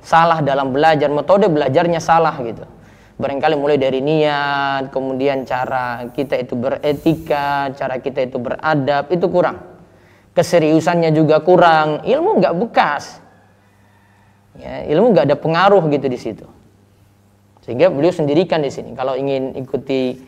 Salah 0.01 0.41
dalam 0.41 0.73
belajar, 0.73 1.13
metode 1.13 1.53
belajarnya 1.53 2.01
salah 2.01 2.33
gitu 2.41 2.65
barangkali 3.15 3.55
mulai 3.55 3.79
dari 3.79 4.03
niat, 4.03 4.91
kemudian 4.91 5.47
cara 5.47 6.11
kita 6.11 6.35
itu 6.35 6.59
beretika, 6.59 7.71
cara 7.75 8.03
kita 8.03 8.27
itu 8.27 8.43
beradab 8.43 9.07
itu 9.11 9.27
kurang. 9.31 9.63
Keseriusannya 10.35 11.15
juga 11.15 11.39
kurang, 11.47 12.03
ilmu 12.03 12.43
nggak 12.43 12.55
bekas. 12.59 13.23
Ya, 14.59 14.83
ilmu 14.91 15.15
nggak 15.15 15.31
ada 15.31 15.37
pengaruh 15.39 15.83
gitu 15.95 16.07
di 16.11 16.19
situ. 16.19 16.47
Sehingga 17.63 17.89
beliau 17.89 18.11
sendirikan 18.11 18.61
di 18.61 18.71
sini. 18.71 18.93
Kalau 18.99 19.15
ingin 19.15 19.55
ikuti 19.55 20.19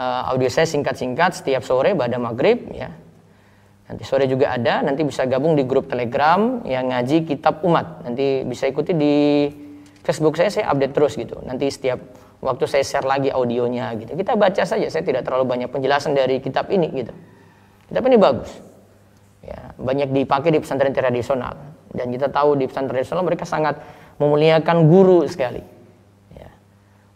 uh, 0.00 0.32
audio 0.32 0.48
saya 0.48 0.64
singkat-singkat 0.64 1.44
setiap 1.44 1.60
sore 1.60 1.92
pada 1.92 2.16
maghrib, 2.16 2.72
ya. 2.72 2.88
Nanti 3.90 4.06
sore 4.06 4.24
juga 4.30 4.54
ada, 4.54 4.80
nanti 4.86 5.04
bisa 5.04 5.26
gabung 5.26 5.58
di 5.58 5.66
grup 5.66 5.90
Telegram 5.90 6.62
yang 6.64 6.88
ngaji 6.94 7.26
kitab 7.26 7.60
umat. 7.66 8.06
Nanti 8.06 8.46
bisa 8.46 8.70
ikuti 8.70 8.94
di 8.94 9.14
Facebook 10.00 10.38
saya 10.38 10.48
saya 10.48 10.70
update 10.70 10.94
terus 10.94 11.18
gitu. 11.18 11.42
Nanti 11.42 11.66
setiap 11.68 11.98
waktu 12.38 12.70
saya 12.70 12.86
share 12.86 13.02
lagi 13.02 13.34
audionya 13.34 13.90
gitu. 13.98 14.14
Kita 14.14 14.38
baca 14.38 14.62
saja. 14.62 14.86
Saya 14.86 15.02
tidak 15.02 15.26
terlalu 15.26 15.42
banyak 15.42 15.68
penjelasan 15.74 16.14
dari 16.14 16.38
kitab 16.38 16.70
ini 16.70 16.86
gitu. 16.94 17.10
Kitab 17.90 18.06
ini 18.06 18.14
bagus. 18.14 18.62
Ya, 19.42 19.74
banyak 19.74 20.14
dipakai 20.14 20.54
di 20.54 20.62
pesantren 20.62 20.94
tradisional 20.94 21.58
dan 21.90 22.06
kita 22.14 22.30
tahu 22.30 22.54
di 22.54 22.70
pesantren 22.70 22.94
tradisional 22.94 23.26
mereka 23.26 23.42
sangat 23.42 23.82
memuliakan 24.22 24.86
guru 24.86 25.26
sekali. 25.26 25.79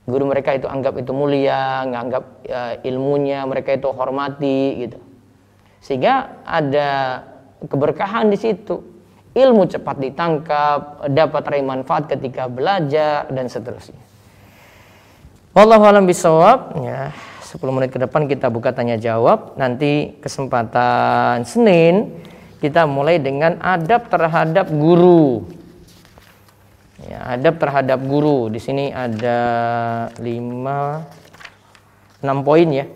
Guru 0.04 0.28
mereka 0.28 0.52
itu 0.52 0.68
anggap 0.68 1.00
itu 1.00 1.16
mulia, 1.16 1.80
nganggap 1.88 2.24
ya, 2.44 2.76
ilmunya 2.84 3.48
mereka 3.48 3.72
itu 3.72 3.88
hormati 3.88 4.84
gitu. 4.84 5.00
Sehingga 5.80 6.44
ada 6.44 7.24
keberkahan 7.64 8.28
di 8.28 8.36
situ 8.36 8.84
ilmu 9.32 9.64
cepat 9.64 9.96
ditangkap, 9.98 11.08
dapat 11.08 11.42
raih 11.48 11.64
manfaat 11.64 12.06
ketika 12.12 12.46
belajar 12.46 13.26
dan 13.32 13.48
seterusnya. 13.48 13.98
Wallahu 15.56 15.84
alam 15.88 16.04
bisawab 16.04 16.76
ya. 16.82 17.14
10 17.54 17.62
menit 17.70 17.94
ke 17.94 18.02
depan 18.02 18.26
kita 18.26 18.50
buka 18.50 18.74
tanya 18.74 18.98
jawab. 18.98 19.54
Nanti 19.54 20.18
kesempatan 20.18 21.46
Senin 21.46 22.18
kita 22.58 22.82
mulai 22.90 23.22
dengan 23.22 23.62
adab 23.62 24.10
terhadap 24.10 24.66
guru. 24.74 25.46
Ya, 27.04 27.36
adab 27.36 27.60
terhadap 27.60 28.00
guru. 28.04 28.48
Di 28.48 28.60
sini 28.60 28.88
ada 28.88 29.38
5 30.16 32.24
6 32.24 32.46
poin 32.46 32.68
ya. 32.72 32.86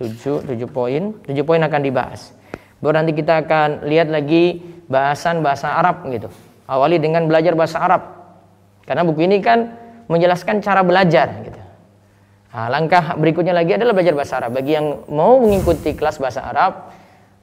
7 0.00 0.48
7 0.48 0.68
poin. 0.68 1.12
7 1.28 1.44
poin 1.44 1.60
akan 1.60 1.80
dibahas. 1.84 2.32
Baru 2.80 2.96
nanti 2.96 3.12
kita 3.12 3.44
akan 3.44 3.84
lihat 3.84 4.08
lagi 4.08 4.60
bahasan 4.88 5.44
bahasa 5.44 5.76
Arab 5.76 6.08
gitu. 6.08 6.32
Awali 6.64 6.96
dengan 6.96 7.28
belajar 7.28 7.52
bahasa 7.52 7.80
Arab. 7.80 8.02
Karena 8.88 9.04
buku 9.04 9.24
ini 9.24 9.40
kan 9.44 9.76
menjelaskan 10.08 10.64
cara 10.64 10.84
belajar 10.84 11.28
gitu. 11.44 11.60
Nah, 12.54 12.70
langkah 12.70 13.18
berikutnya 13.18 13.50
lagi 13.50 13.74
adalah 13.74 13.92
belajar 13.96 14.14
bahasa 14.14 14.34
Arab. 14.40 14.56
Bagi 14.56 14.72
yang 14.78 15.04
mau 15.10 15.42
mengikuti 15.42 15.96
kelas 15.96 16.22
bahasa 16.22 16.44
Arab, 16.44 16.92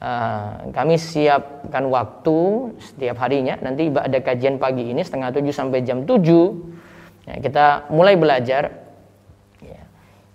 uh, 0.02 0.74
kami 0.74 0.98
siapkan 0.98 1.86
waktu 1.88 2.74
setiap 2.82 3.22
harinya. 3.22 3.56
Nanti 3.62 3.88
ada 3.94 4.20
kajian 4.20 4.58
pagi 4.58 4.90
ini 4.90 5.06
setengah 5.06 5.30
tujuh 5.32 5.54
sampai 5.54 5.86
jam 5.86 6.04
tujuh. 6.04 6.58
Ya, 7.30 7.38
kita 7.38 7.86
mulai 7.94 8.18
belajar 8.18 8.74
ya, 9.62 9.82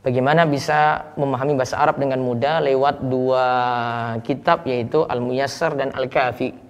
bagaimana 0.07 0.47
bisa 0.47 1.11
memahami 1.19 1.59
bahasa 1.59 1.83
Arab 1.83 1.99
dengan 1.99 2.23
mudah 2.23 2.63
lewat 2.63 3.03
dua 3.03 3.47
kitab 4.23 4.63
yaitu 4.71 5.03
Al-Muyassar 5.03 5.75
dan 5.75 5.91
Al-Kafi. 5.91 6.65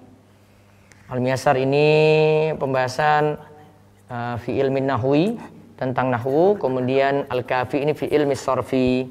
Al-Miyasar 1.06 1.54
ini 1.54 1.86
pembahasan 2.58 3.38
uh, 4.10 4.34
fi 4.42 4.58
ilmi 4.58 4.82
nahwi 4.82 5.38
tentang 5.78 6.10
nahwu, 6.10 6.58
kemudian 6.58 7.30
Al-Kafi 7.30 7.78
ini 7.78 7.94
fi 7.94 8.10
ilmi 8.10 8.34
sorfi 8.34 9.06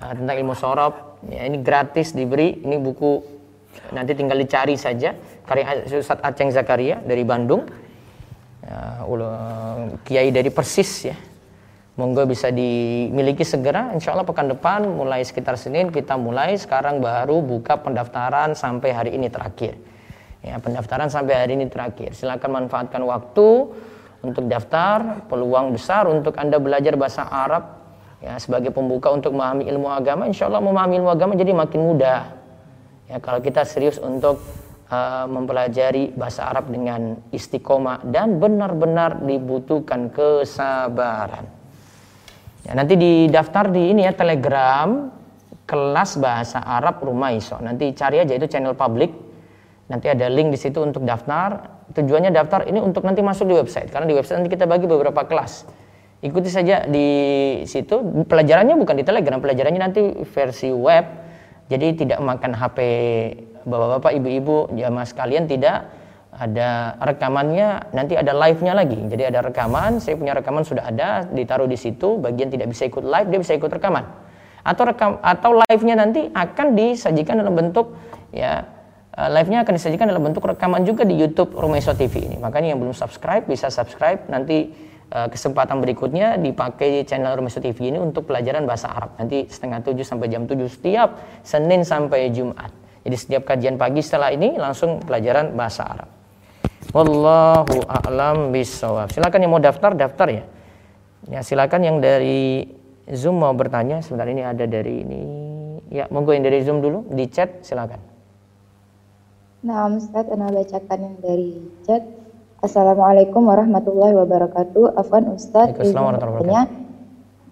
uh, 0.00 0.12
tentang 0.16 0.32
ilmu 0.40 0.56
sorob. 0.56 1.05
Ya, 1.24 1.48
ini 1.48 1.64
gratis 1.64 2.12
diberi, 2.12 2.60
ini 2.60 2.76
buku 2.76 3.24
nanti 3.92 4.16
tinggal 4.16 4.40
dicari 4.40 4.76
saja 4.76 5.12
karya 5.46 5.86
Ustaz 5.88 6.20
Aceng 6.20 6.52
Zakaria 6.52 7.00
dari 7.00 7.24
Bandung. 7.24 7.64
Uh, 8.66 9.94
kiai 10.02 10.34
dari 10.34 10.50
Persis 10.50 11.06
ya. 11.06 11.16
Monggo 11.96 12.28
bisa 12.28 12.52
dimiliki 12.52 13.40
segera. 13.40 13.94
Insya 13.96 14.12
Allah 14.12 14.26
pekan 14.26 14.52
depan 14.52 14.84
mulai 14.84 15.24
sekitar 15.24 15.56
Senin 15.56 15.88
kita 15.88 16.18
mulai. 16.20 16.58
Sekarang 16.60 17.00
baru 17.00 17.40
buka 17.40 17.80
pendaftaran 17.80 18.52
sampai 18.52 18.90
hari 18.92 19.10
ini 19.16 19.32
terakhir. 19.32 19.80
Ya, 20.44 20.60
pendaftaran 20.60 21.08
sampai 21.08 21.34
hari 21.40 21.52
ini 21.56 21.72
terakhir. 21.72 22.12
Silakan 22.12 22.66
manfaatkan 22.66 23.00
waktu 23.00 23.72
untuk 24.20 24.44
daftar. 24.44 25.24
Peluang 25.30 25.72
besar 25.72 26.04
untuk 26.10 26.36
Anda 26.36 26.60
belajar 26.60 26.98
bahasa 27.00 27.24
Arab 27.24 27.85
ya 28.20 28.36
sebagai 28.40 28.72
pembuka 28.72 29.12
untuk 29.12 29.36
memahami 29.36 29.68
ilmu 29.68 29.88
agama. 29.88 30.28
Insya 30.28 30.48
Allah 30.48 30.62
memahami 30.62 31.00
ilmu 31.00 31.10
agama 31.10 31.32
jadi 31.34 31.52
makin 31.52 31.80
mudah. 31.80 32.22
Ya, 33.06 33.22
kalau 33.22 33.38
kita 33.38 33.62
serius 33.62 34.02
untuk 34.02 34.42
uh, 34.90 35.26
mempelajari 35.30 36.10
bahasa 36.18 36.50
Arab 36.50 36.72
dengan 36.74 37.22
istiqomah 37.30 38.02
dan 38.08 38.42
benar-benar 38.42 39.22
dibutuhkan 39.22 40.10
kesabaran. 40.10 41.46
Ya, 42.66 42.74
nanti 42.74 42.98
didaftar 42.98 43.70
di 43.70 43.94
ini 43.94 44.04
ya 44.04 44.12
Telegram 44.12 45.14
kelas 45.66 46.18
bahasa 46.18 46.58
Arab 46.62 46.98
Rumaiso. 46.98 47.62
Nanti 47.62 47.94
cari 47.94 48.18
aja 48.18 48.34
itu 48.34 48.50
channel 48.50 48.74
publik 48.74 49.26
Nanti 49.86 50.10
ada 50.10 50.26
link 50.26 50.50
di 50.50 50.58
situ 50.58 50.82
untuk 50.82 51.06
daftar. 51.06 51.78
Tujuannya 51.94 52.34
daftar 52.34 52.66
ini 52.66 52.82
untuk 52.82 53.06
nanti 53.06 53.22
masuk 53.22 53.46
di 53.46 53.54
website. 53.54 53.88
Karena 53.88 54.06
di 54.10 54.14
website 54.18 54.42
nanti 54.42 54.50
kita 54.50 54.66
bagi 54.66 54.90
beberapa 54.90 55.22
kelas. 55.22 55.66
Ikuti 56.24 56.48
saja 56.48 56.88
di 56.88 57.08
situ. 57.68 58.24
Pelajarannya 58.24 58.76
bukan 58.80 58.96
di 58.96 59.04
Telegram, 59.04 59.40
pelajarannya 59.40 59.80
nanti 59.80 60.02
versi 60.32 60.72
web. 60.72 61.04
Jadi 61.66 62.06
tidak 62.06 62.22
makan 62.22 62.54
HP 62.54 62.78
bapak-bapak, 63.66 64.12
ibu-ibu, 64.14 64.70
jamaah 64.72 65.04
sekalian 65.04 65.50
tidak 65.50 65.90
ada 66.36 67.00
rekamannya 67.00 67.90
nanti 67.96 68.12
ada 68.12 68.36
live-nya 68.36 68.76
lagi 68.76 69.00
jadi 69.08 69.32
ada 69.32 69.40
rekaman 69.40 70.04
saya 70.04 70.20
punya 70.20 70.36
rekaman 70.36 70.68
sudah 70.68 70.84
ada 70.84 71.24
ditaruh 71.24 71.64
di 71.64 71.80
situ 71.80 72.20
bagian 72.20 72.52
tidak 72.52 72.68
bisa 72.76 72.84
ikut 72.84 73.00
live 73.08 73.32
dia 73.32 73.40
bisa 73.40 73.56
ikut 73.56 73.72
rekaman 73.72 74.04
atau 74.66 74.82
rekam 74.84 75.16
atau 75.22 75.56
live-nya 75.64 75.94
nanti 75.96 76.26
akan 76.28 76.76
disajikan 76.76 77.40
dalam 77.40 77.56
bentuk 77.56 77.96
ya 78.36 78.66
uh, 79.14 79.28
live-nya 79.30 79.62
akan 79.62 79.74
disajikan 79.78 80.10
dalam 80.10 80.22
bentuk 80.26 80.42
rekaman 80.42 80.82
juga 80.82 81.06
di 81.06 81.14
YouTube 81.14 81.54
Rumaiso 81.54 81.94
TV 81.94 82.26
ini. 82.26 82.36
Makanya 82.42 82.74
yang 82.74 82.82
belum 82.82 82.92
subscribe 82.92 83.46
bisa 83.46 83.70
subscribe 83.70 84.26
nanti 84.26 84.74
kesempatan 85.10 85.78
berikutnya 85.78 86.36
dipakai 86.36 87.06
channel 87.06 87.38
Rumaiso 87.38 87.62
TV 87.62 87.94
ini 87.94 87.98
untuk 88.02 88.26
pelajaran 88.26 88.66
bahasa 88.66 88.90
Arab. 88.90 89.14
Nanti 89.16 89.46
setengah 89.46 89.80
tujuh 89.86 90.02
sampai 90.02 90.26
jam 90.26 90.44
tujuh 90.44 90.66
setiap 90.66 91.22
Senin 91.46 91.86
sampai 91.86 92.30
Jumat. 92.34 92.70
Jadi 93.06 93.16
setiap 93.16 93.46
kajian 93.46 93.78
pagi 93.78 94.02
setelah 94.02 94.34
ini 94.34 94.58
langsung 94.58 94.98
pelajaran 94.98 95.54
bahasa 95.54 95.86
Arab. 95.86 96.10
Wallahu 96.90 97.86
a'lam 97.86 98.50
bisawab. 98.50 99.14
Silakan 99.14 99.46
yang 99.46 99.52
mau 99.54 99.62
daftar 99.62 99.94
daftar 99.94 100.26
ya. 100.30 100.44
Ya 101.30 101.40
silakan 101.42 101.82
yang 101.86 101.96
dari 102.02 102.66
Zoom 103.10 103.38
mau 103.42 103.54
bertanya. 103.54 104.02
Sebentar 104.02 104.26
ini 104.26 104.42
ada 104.42 104.66
dari 104.66 105.06
ini. 105.06 105.22
Ya 105.90 106.10
monggo 106.10 106.34
yang 106.34 106.42
dari 106.42 106.66
Zoom 106.66 106.82
dulu 106.82 107.06
di 107.10 107.30
chat 107.30 107.62
silakan. 107.62 108.02
Nah, 109.66 109.90
Ustaz, 109.90 110.30
Anda 110.30 110.50
bacakan 110.54 110.98
yang 111.02 111.16
dari 111.18 111.50
chat. 111.82 112.15
Assalamualaikum 112.66 113.46
warahmatullahi 113.46 114.18
wabarakatuh. 114.26 114.98
Afwan 114.98 115.38
Ustaz, 115.38 115.70
izin 115.78 115.94
bertanya. 116.02 116.66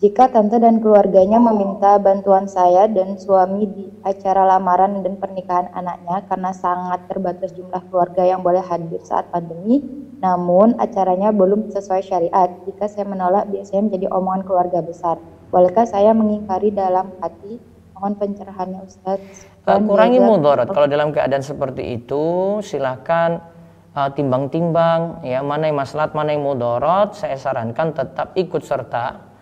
Jika 0.03 0.27
tante 0.27 0.59
dan 0.59 0.83
keluarganya 0.83 1.39
meminta 1.39 2.03
bantuan 2.03 2.51
saya 2.51 2.91
dan 2.91 3.15
suami 3.15 3.63
di 3.63 3.87
acara 4.03 4.43
lamaran 4.43 5.07
dan 5.07 5.15
pernikahan 5.23 5.71
anaknya 5.71 6.27
karena 6.27 6.51
sangat 6.51 7.07
terbatas 7.07 7.55
jumlah 7.55 7.79
keluarga 7.95 8.27
yang 8.27 8.43
boleh 8.43 8.59
hadir 8.59 8.99
saat 9.07 9.31
pandemi, 9.31 9.87
namun 10.19 10.75
acaranya 10.83 11.31
belum 11.31 11.71
sesuai 11.71 12.03
syariat. 12.03 12.51
Jika 12.67 12.91
saya 12.91 13.07
menolak, 13.07 13.47
biasanya 13.55 13.87
menjadi 13.87 14.07
omongan 14.11 14.43
keluarga 14.43 14.83
besar. 14.83 15.23
Bolehkah 15.55 15.87
saya 15.87 16.11
mengingkari 16.11 16.75
dalam 16.75 17.15
hati? 17.23 17.63
Mohon 17.95 18.19
pencerahannya 18.19 18.83
Ustaz. 18.83 19.23
Uh, 19.63 19.79
kurangi 19.79 20.19
mudarat. 20.19 20.67
Kalau 20.67 20.91
dalam 20.91 21.15
keadaan 21.15 21.47
seperti 21.47 22.03
itu, 22.03 22.59
silahkan 22.67 23.54
timbang-timbang 23.95 25.23
ya 25.23 25.39
mana 25.47 25.71
yang 25.71 25.79
maslahat, 25.79 26.13
mana 26.19 26.35
yang 26.35 26.43
mudarat. 26.43 27.15
Saya 27.15 27.39
sarankan 27.39 27.95
tetap 27.95 28.35
ikut 28.35 28.63
serta 28.67 29.35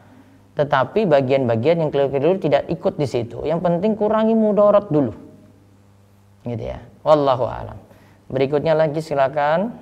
tetapi 0.52 1.08
bagian-bagian 1.08 1.80
yang 1.80 1.88
keliru-keliru 1.88 2.36
tidak 2.36 2.68
ikut 2.68 3.00
di 3.00 3.08
situ. 3.08 3.40
Yang 3.48 3.60
penting 3.64 3.96
kurangi 3.96 4.36
mudarat 4.36 4.92
dulu. 4.92 5.16
Gitu 6.44 6.60
ya. 6.60 6.84
Wallahu 7.00 7.48
alam. 7.48 7.78
Berikutnya 8.28 8.76
lagi 8.76 9.00
silakan. 9.00 9.72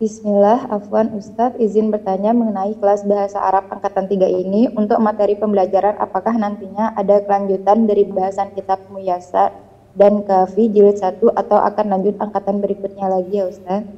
Bismillah, 0.00 0.72
Afwan 0.72 1.12
Ustadz 1.12 1.60
izin 1.60 1.92
bertanya 1.92 2.32
mengenai 2.32 2.72
kelas 2.80 3.04
bahasa 3.04 3.36
Arab 3.36 3.68
angkatan 3.68 4.08
3 4.08 4.32
ini 4.32 4.72
untuk 4.72 4.96
materi 4.96 5.36
pembelajaran 5.36 6.00
apakah 6.00 6.32
nantinya 6.40 6.96
ada 6.96 7.20
kelanjutan 7.20 7.84
dari 7.84 8.08
bahasan 8.08 8.56
kitab 8.56 8.80
Muyasa 8.88 9.52
dan 9.94 10.22
Kafi 10.22 10.70
jilid 10.70 10.98
1 10.98 11.18
atau 11.18 11.58
akan 11.58 11.86
lanjut 11.90 12.14
angkatan 12.22 12.62
berikutnya 12.62 13.06
lagi 13.10 13.34
ya 13.34 13.44
Ustadz? 13.50 13.90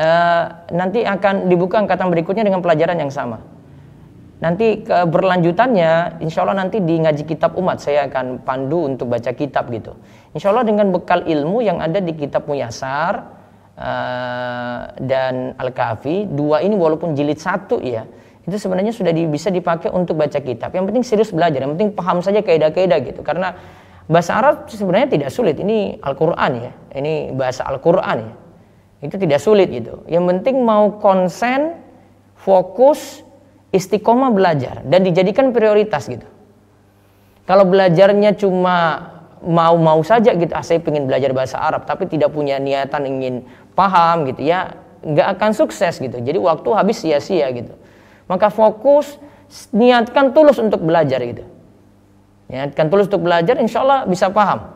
Uh, 0.00 0.44
nanti 0.72 1.04
akan 1.04 1.52
dibuka 1.52 1.76
angkatan 1.76 2.08
berikutnya 2.08 2.44
dengan 2.48 2.64
pelajaran 2.64 2.96
yang 2.96 3.12
sama. 3.12 3.40
Nanti 4.40 4.80
keberlanjutannya 4.80 6.24
insya 6.24 6.48
Allah 6.48 6.64
nanti 6.64 6.80
di 6.80 6.96
ngaji 6.96 7.28
kitab 7.28 7.60
umat 7.60 7.84
saya 7.84 8.08
akan 8.08 8.40
pandu 8.40 8.88
untuk 8.88 9.12
baca 9.12 9.36
kitab 9.36 9.68
gitu. 9.68 9.92
Insya 10.32 10.48
Allah 10.48 10.64
dengan 10.64 10.88
bekal 10.88 11.28
ilmu 11.28 11.60
yang 11.60 11.84
ada 11.84 12.00
di 12.00 12.16
kitab 12.16 12.48
Muyasar 12.48 13.28
uh, 13.76 14.96
dan 14.96 15.52
Al-Kahfi 15.60 16.24
dua 16.32 16.64
ini 16.64 16.72
walaupun 16.72 17.12
jilid 17.12 17.36
satu 17.36 17.84
ya 17.84 18.08
itu 18.48 18.56
sebenarnya 18.56 18.96
sudah 18.96 19.12
di, 19.12 19.28
bisa 19.28 19.52
dipakai 19.52 19.92
untuk 19.92 20.16
baca 20.16 20.40
kitab. 20.40 20.72
Yang 20.72 20.84
penting 20.88 21.04
serius 21.04 21.30
belajar 21.36 21.60
yang 21.60 21.76
penting 21.76 21.92
paham 21.92 22.24
saja 22.24 22.40
kaidah-kaidah 22.40 22.98
gitu. 23.04 23.20
Karena 23.20 23.52
bahasa 24.10 24.34
Arab 24.34 24.66
sebenarnya 24.66 25.14
tidak 25.14 25.30
sulit 25.30 25.54
ini 25.62 25.94
Al-Quran 26.02 26.52
ya 26.58 26.72
ini 26.98 27.30
bahasa 27.30 27.62
Al-Quran 27.62 28.26
ya 28.26 28.34
itu 29.06 29.16
tidak 29.16 29.38
sulit 29.38 29.70
gitu 29.70 30.02
yang 30.10 30.26
penting 30.26 30.60
mau 30.66 30.98
konsen 30.98 31.78
fokus 32.34 33.22
istiqomah 33.70 34.34
belajar 34.34 34.82
dan 34.86 35.06
dijadikan 35.06 35.54
prioritas 35.54 36.10
gitu. 36.10 36.26
Kalau 37.46 37.66
belajarnya 37.66 38.38
cuma 38.38 39.08
mau-mau 39.40 39.98
saja 40.04 40.36
gitu, 40.36 40.52
ah, 40.52 40.62
saya 40.62 40.82
ingin 40.84 41.08
belajar 41.08 41.30
bahasa 41.32 41.56
Arab 41.58 41.86
tapi 41.88 42.06
tidak 42.06 42.30
punya 42.30 42.60
niatan 42.60 43.08
ingin 43.08 43.34
paham 43.74 44.28
gitu 44.28 44.44
ya, 44.44 44.78
nggak 45.02 45.38
akan 45.38 45.50
sukses 45.56 45.98
gitu. 45.98 46.18
Jadi 46.20 46.38
waktu 46.38 46.68
habis 46.76 47.02
sia-sia 47.02 47.50
gitu. 47.50 47.74
Maka 48.30 48.52
fokus 48.52 49.18
niatkan 49.74 50.30
tulus 50.30 50.62
untuk 50.62 50.82
belajar 50.82 51.18
gitu. 51.26 51.42
Niatkan 52.50 52.90
tulus 52.90 53.06
untuk 53.06 53.22
belajar, 53.30 53.54
insya 53.62 53.86
Allah 53.86 54.10
bisa 54.10 54.26
paham. 54.34 54.66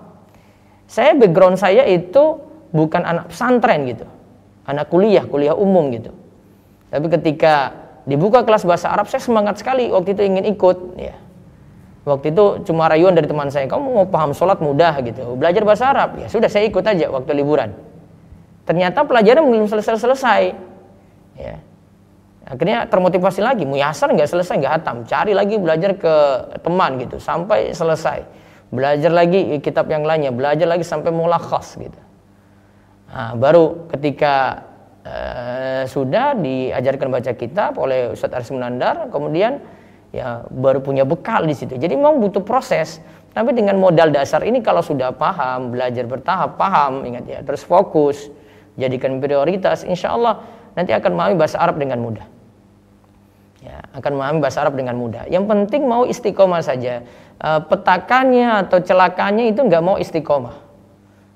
Saya 0.86 1.18
background 1.18 1.58
saya 1.58 1.82
itu 1.90 2.38
bukan 2.70 3.02
anak 3.02 3.34
pesantren 3.34 3.82
gitu, 3.90 4.06
anak 4.62 4.86
kuliah, 4.94 5.26
kuliah 5.26 5.58
umum 5.58 5.90
gitu. 5.90 6.14
Tapi 6.94 7.06
ketika 7.10 7.74
dibuka 8.06 8.46
kelas 8.46 8.62
bahasa 8.62 8.94
Arab 8.94 9.10
saya 9.10 9.18
semangat 9.18 9.58
sekali 9.58 9.90
waktu 9.90 10.14
itu 10.14 10.22
ingin 10.22 10.46
ikut 10.54 10.78
ya. 10.94 11.18
Waktu 12.04 12.36
itu 12.36 12.68
cuma 12.68 12.86
rayuan 12.86 13.16
dari 13.16 13.24
teman 13.24 13.48
saya 13.48 13.64
kamu 13.64 14.04
mau 14.04 14.06
paham 14.06 14.36
sholat 14.36 14.60
mudah 14.60 15.00
gitu 15.02 15.34
belajar 15.34 15.64
bahasa 15.64 15.90
Arab? 15.90 16.20
Ya 16.20 16.28
sudah 16.30 16.52
saya 16.52 16.68
ikut 16.68 16.84
aja 16.84 17.10
waktu 17.10 17.32
liburan. 17.32 17.74
Ternyata 18.68 19.02
pelajaran 19.02 19.42
belum 19.50 19.66
selesai 19.66 19.98
selesai 19.98 20.42
ya 21.34 21.58
akhirnya 22.44 22.84
termotivasi 22.86 23.40
lagi 23.40 23.64
muyasar 23.64 24.12
nggak 24.12 24.28
selesai 24.28 24.54
nggak 24.60 24.74
hatam 24.80 24.96
cari 25.08 25.32
lagi 25.32 25.56
belajar 25.56 25.96
ke 25.96 26.14
teman 26.60 27.00
gitu 27.00 27.16
sampai 27.16 27.72
selesai 27.72 28.24
belajar 28.68 29.10
lagi 29.12 29.60
kitab 29.64 29.88
yang 29.88 30.04
lainnya 30.04 30.30
belajar 30.30 30.68
lagi 30.68 30.84
sampai 30.84 31.08
mulakhas 31.08 31.76
gitu 31.80 32.00
nah, 33.08 33.32
baru 33.34 33.88
ketika 33.88 34.64
Eh, 35.04 35.84
sudah 35.84 36.32
diajarkan 36.32 37.12
baca 37.12 37.36
kitab 37.36 37.76
oleh 37.76 38.16
Ustadz 38.16 38.40
Aris 38.40 38.48
Munandar, 38.56 39.12
kemudian 39.12 39.60
ya 40.16 40.48
baru 40.48 40.80
punya 40.80 41.04
bekal 41.04 41.44
di 41.44 41.52
situ. 41.52 41.76
Jadi 41.76 41.92
mau 41.92 42.16
butuh 42.16 42.40
proses, 42.40 43.04
tapi 43.36 43.52
dengan 43.52 43.76
modal 43.76 44.08
dasar 44.08 44.40
ini 44.48 44.64
kalau 44.64 44.80
sudah 44.80 45.12
paham, 45.12 45.76
belajar 45.76 46.08
bertahap, 46.08 46.56
paham, 46.56 47.04
ingat 47.04 47.24
ya, 47.28 47.38
terus 47.44 47.60
fokus, 47.68 48.32
jadikan 48.80 49.20
prioritas, 49.20 49.84
insya 49.84 50.16
Allah 50.16 50.40
nanti 50.72 50.96
akan 50.96 51.12
memahami 51.12 51.36
bahasa 51.36 51.60
Arab 51.60 51.76
dengan 51.76 52.00
mudah. 52.00 52.24
Ya, 53.64 53.80
akan 53.96 54.20
memahami 54.20 54.38
bahasa 54.44 54.60
Arab 54.60 54.76
dengan 54.76 54.92
mudah. 55.00 55.24
Yang 55.24 55.48
penting 55.48 55.88
mau 55.88 56.04
istiqomah 56.04 56.60
saja. 56.60 57.00
E, 57.40 57.48
petakannya 57.64 58.68
atau 58.68 58.76
celakanya 58.84 59.48
itu 59.48 59.64
nggak 59.64 59.80
mau 59.80 59.96
istiqomah. 59.96 60.52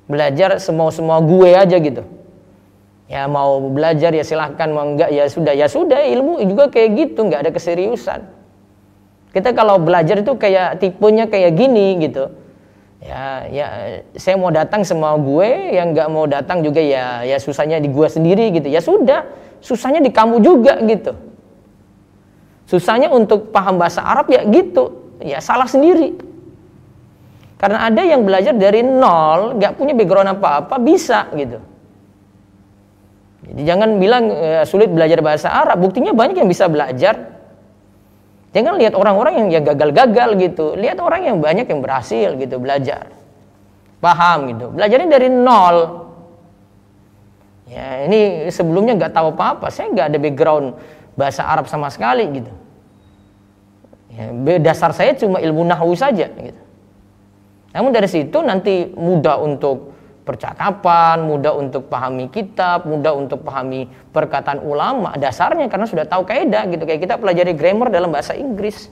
Belajar 0.05 0.61
semua 0.61 0.93
semua 0.93 1.25
gue 1.25 1.57
aja 1.57 1.77
gitu 1.81 2.05
ya 3.09 3.25
mau 3.25 3.57
belajar 3.73 4.12
ya 4.12 4.21
silahkan 4.21 4.69
mau 4.69 4.85
enggak 4.85 5.09
ya 5.09 5.25
sudah 5.33 5.57
ya 5.57 5.64
sudah 5.64 6.05
ilmu 6.05 6.45
juga 6.45 6.69
kayak 6.69 6.88
gitu 6.93 7.25
nggak 7.25 7.49
ada 7.49 7.51
keseriusan 7.57 8.21
kita 9.33 9.57
kalau 9.57 9.81
belajar 9.81 10.21
itu 10.21 10.33
kayak 10.37 10.77
tipenya 10.77 11.25
kayak 11.25 11.57
gini 11.57 11.97
gitu 12.05 12.29
ya 13.01 13.49
ya 13.49 13.67
saya 14.12 14.37
mau 14.37 14.53
datang 14.53 14.85
semua 14.85 15.17
gue 15.17 15.49
yang 15.73 15.97
nggak 15.97 16.09
mau 16.12 16.29
datang 16.29 16.61
juga 16.61 16.85
ya 16.85 17.25
ya 17.25 17.41
susahnya 17.41 17.81
di 17.81 17.88
gue 17.88 18.09
sendiri 18.12 18.53
gitu 18.53 18.69
ya 18.69 18.85
sudah 18.85 19.25
susahnya 19.64 20.05
di 20.05 20.12
kamu 20.12 20.45
juga 20.45 20.77
gitu 20.85 21.17
susahnya 22.68 23.09
untuk 23.09 23.48
paham 23.48 23.81
bahasa 23.81 24.04
Arab 24.04 24.28
ya 24.28 24.44
gitu. 24.44 25.16
Ya 25.24 25.40
salah 25.40 25.66
sendiri. 25.66 26.14
Karena 27.59 27.90
ada 27.90 28.02
yang 28.07 28.22
belajar 28.22 28.54
dari 28.54 28.87
nol 28.87 29.59
nggak 29.59 29.74
punya 29.74 29.96
background 29.96 30.38
apa 30.38 30.62
apa 30.62 30.76
bisa 30.78 31.26
gitu. 31.35 31.59
Jadi 33.48 33.62
jangan 33.64 33.96
bilang 33.96 34.31
e, 34.31 34.48
sulit 34.68 34.92
belajar 34.92 35.18
bahasa 35.24 35.48
Arab, 35.50 35.81
buktinya 35.81 36.12
banyak 36.12 36.38
yang 36.38 36.46
bisa 36.46 36.68
belajar. 36.68 37.35
Jangan 38.52 38.78
lihat 38.78 38.94
orang-orang 38.94 39.48
yang 39.48 39.64
gagal-gagal 39.64 40.28
gitu, 40.38 40.66
lihat 40.76 41.00
orang 41.00 41.24
yang 41.24 41.37
banyak 41.40 41.66
yang 41.66 41.81
berhasil 41.81 42.37
gitu 42.37 42.61
belajar. 42.61 43.11
Paham 43.98 44.52
gitu, 44.54 44.70
belajarnya 44.70 45.09
dari 45.11 45.28
nol. 45.33 45.76
Ya, 47.68 48.09
ini 48.09 48.48
sebelumnya 48.48 48.96
nggak 48.96 49.12
tahu 49.12 49.35
apa-apa, 49.37 49.68
saya 49.68 49.92
nggak 49.92 50.07
ada 50.14 50.18
background 50.20 50.66
bahasa 51.18 51.42
Arab 51.42 51.66
sama 51.66 51.90
sekali 51.90 52.22
gitu. 52.31 52.52
Ya, 54.14 54.31
dasar 54.62 54.94
saya 54.94 55.18
cuma 55.18 55.42
ilmu 55.42 55.66
nahu 55.66 55.98
saja 55.98 56.31
gitu. 56.31 56.62
Namun 57.74 57.90
dari 57.90 58.07
situ 58.07 58.38
nanti 58.40 58.86
mudah 58.95 59.43
untuk 59.43 59.99
percakapan, 60.22 61.26
mudah 61.26 61.59
untuk 61.59 61.90
pahami 61.90 62.30
kitab, 62.30 62.86
mudah 62.86 63.12
untuk 63.18 63.43
pahami 63.43 63.90
perkataan 64.14 64.62
ulama 64.62 65.16
dasarnya 65.18 65.66
karena 65.66 65.88
sudah 65.88 66.05
tahu 66.07 66.22
kaidah 66.28 66.68
gitu 66.70 66.86
kayak 66.86 67.01
kita 67.03 67.14
pelajari 67.18 67.53
grammar 67.59 67.90
dalam 67.90 68.14
bahasa 68.14 68.38
Inggris. 68.38 68.88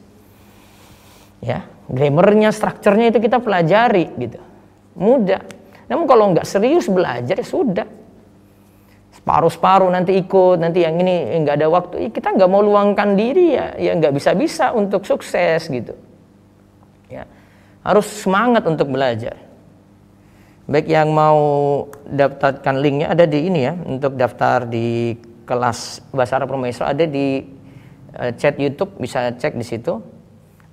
Ya, 1.45 1.69
grammarnya, 1.87 2.51
strukturnya 2.51 3.15
itu 3.15 3.21
kita 3.23 3.39
pelajari 3.39 4.11
gitu. 4.19 4.41
Mudah. 4.97 5.45
Namun 5.87 6.05
kalau 6.09 6.33
nggak 6.35 6.49
serius 6.49 6.89
belajar 6.91 7.37
ya 7.39 7.47
sudah. 7.47 7.87
Separuh-separuh 9.27 9.91
nanti 9.91 10.15
ikut, 10.23 10.63
nanti 10.63 10.87
yang 10.87 11.03
ini 11.03 11.43
nggak 11.43 11.59
ada 11.59 11.67
waktu. 11.67 12.15
Kita 12.15 12.31
nggak 12.31 12.47
mau 12.47 12.63
luangkan 12.63 13.19
diri 13.19 13.59
ya, 13.59 13.75
ya 13.75 13.99
nggak 13.99 14.15
bisa-bisa 14.15 14.71
untuk 14.71 15.03
sukses 15.03 15.67
gitu. 15.67 15.99
Ya, 17.11 17.27
harus 17.83 18.07
semangat 18.07 18.63
untuk 18.71 18.87
belajar. 18.87 19.35
Baik 20.71 20.87
yang 20.87 21.11
mau 21.11 21.43
daftarkan 22.07 22.79
linknya 22.79 23.11
ada 23.11 23.27
di 23.27 23.51
ini 23.51 23.67
ya 23.67 23.75
untuk 23.75 24.15
daftar 24.15 24.63
di 24.63 25.19
kelas 25.43 26.07
bahasa 26.15 26.39
Arab 26.39 26.55
Rumah 26.55 26.71
ada 26.87 27.03
di 27.03 27.43
uh, 28.15 28.31
chat 28.39 28.55
YouTube 28.55 28.95
bisa 29.03 29.35
cek 29.35 29.59
di 29.59 29.67
situ 29.67 29.99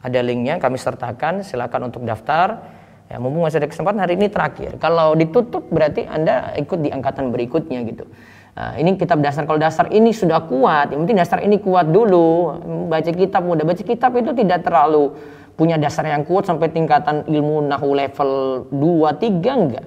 ada 0.02 0.22
linknya 0.22 0.62
kami 0.62 0.78
sertakan 0.78 1.42
silakan 1.42 1.90
untuk 1.90 2.06
daftar 2.06 2.74
Ya, 3.14 3.22
mumpung 3.22 3.46
masih 3.46 3.62
ada 3.62 3.70
kesempatan 3.70 4.02
hari 4.02 4.18
ini 4.18 4.26
terakhir. 4.26 4.82
Kalau 4.82 5.14
ditutup 5.14 5.70
berarti 5.70 6.08
Anda 6.10 6.58
ikut 6.58 6.82
di 6.82 6.90
angkatan 6.90 7.30
berikutnya 7.30 7.86
gitu. 7.86 8.10
Nah, 8.54 8.78
ini 8.78 8.94
kitab 8.94 9.18
dasar. 9.18 9.50
Kalau 9.50 9.58
dasar 9.58 9.90
ini 9.90 10.14
sudah 10.14 10.46
kuat, 10.46 10.94
yang 10.94 11.06
penting 11.06 11.18
dasar 11.18 11.42
ini 11.42 11.58
kuat 11.58 11.90
dulu. 11.90 12.54
Baca 12.86 13.10
kitab 13.10 13.42
mudah. 13.42 13.66
Baca 13.66 13.82
kitab 13.82 14.14
itu 14.14 14.30
tidak 14.38 14.62
terlalu 14.62 15.10
punya 15.58 15.78
dasar 15.78 16.06
yang 16.06 16.26
kuat 16.26 16.50
sampai 16.50 16.70
tingkatan 16.70 17.26
ilmu 17.30 17.66
nahu 17.66 17.98
level 17.98 18.32
2 18.70 19.22
3 19.22 19.42
enggak. 19.42 19.86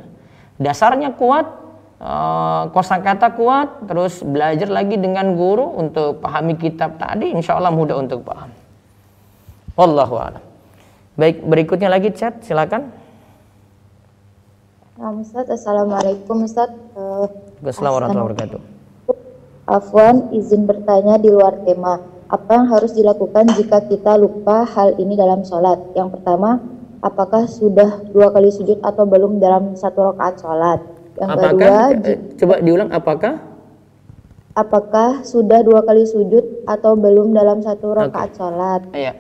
Dasarnya 0.59 1.14
kuat, 1.14 1.47
uh, 2.03 2.71
kosakata 2.75 3.35
kuat, 3.39 3.87
terus 3.87 4.23
belajar 4.23 4.67
lagi 4.71 4.99
dengan 4.99 5.35
guru 5.39 5.79
untuk 5.79 6.23
pahami 6.23 6.59
kitab 6.59 6.99
tadi, 6.99 7.35
insya 7.35 7.59
Allah 7.59 7.71
mudah 7.71 7.99
untuk 7.99 8.27
paham. 8.27 8.51
Wallahu 9.77 10.14
a'lam. 10.17 10.45
Baik, 11.14 11.45
berikutnya 11.45 11.93
lagi 11.93 12.11
chat, 12.14 12.41
silakan. 12.43 12.89
Nah, 14.97 15.12
Assalamualaikum 15.21 16.49
Ustaz. 16.49 16.73
Uh, 16.97 17.29
Assalamualaikum 17.67 18.14
warahmatullahi 18.14 18.31
wabarakatuh. 18.31 18.61
Afwan, 19.67 20.31
izin 20.31 20.62
bertanya 20.71 21.19
di 21.19 21.35
luar 21.35 21.59
tema. 21.67 21.99
Apa 22.31 22.62
yang 22.62 22.67
harus 22.71 22.95
dilakukan 22.95 23.51
jika 23.59 23.83
kita 23.91 24.14
lupa 24.14 24.62
hal 24.62 24.95
ini 25.03 25.19
dalam 25.19 25.43
sholat? 25.43 25.91
Yang 25.99 26.19
pertama, 26.19 26.62
apakah 27.03 27.51
sudah 27.51 28.07
dua 28.14 28.31
kali 28.31 28.55
sujud 28.55 28.79
atau 28.87 29.03
belum 29.03 29.43
dalam 29.43 29.75
satu 29.75 30.14
rakaat 30.14 30.39
sholat? 30.39 30.79
Yang 31.19 31.31
apakah, 31.35 31.87
kedua, 31.91 32.11
eh, 32.14 32.19
coba 32.39 32.55
diulang, 32.62 32.91
apakah? 32.95 33.35
Apakah 34.55 35.11
sudah 35.27 35.61
dua 35.67 35.83
kali 35.83 36.07
sujud 36.07 36.62
atau 36.71 36.95
belum 36.95 37.35
dalam 37.35 37.59
satu 37.67 37.91
rakaat 37.91 38.31
okay. 38.31 38.39
sholat? 38.39 38.83
Iya. 38.95 39.12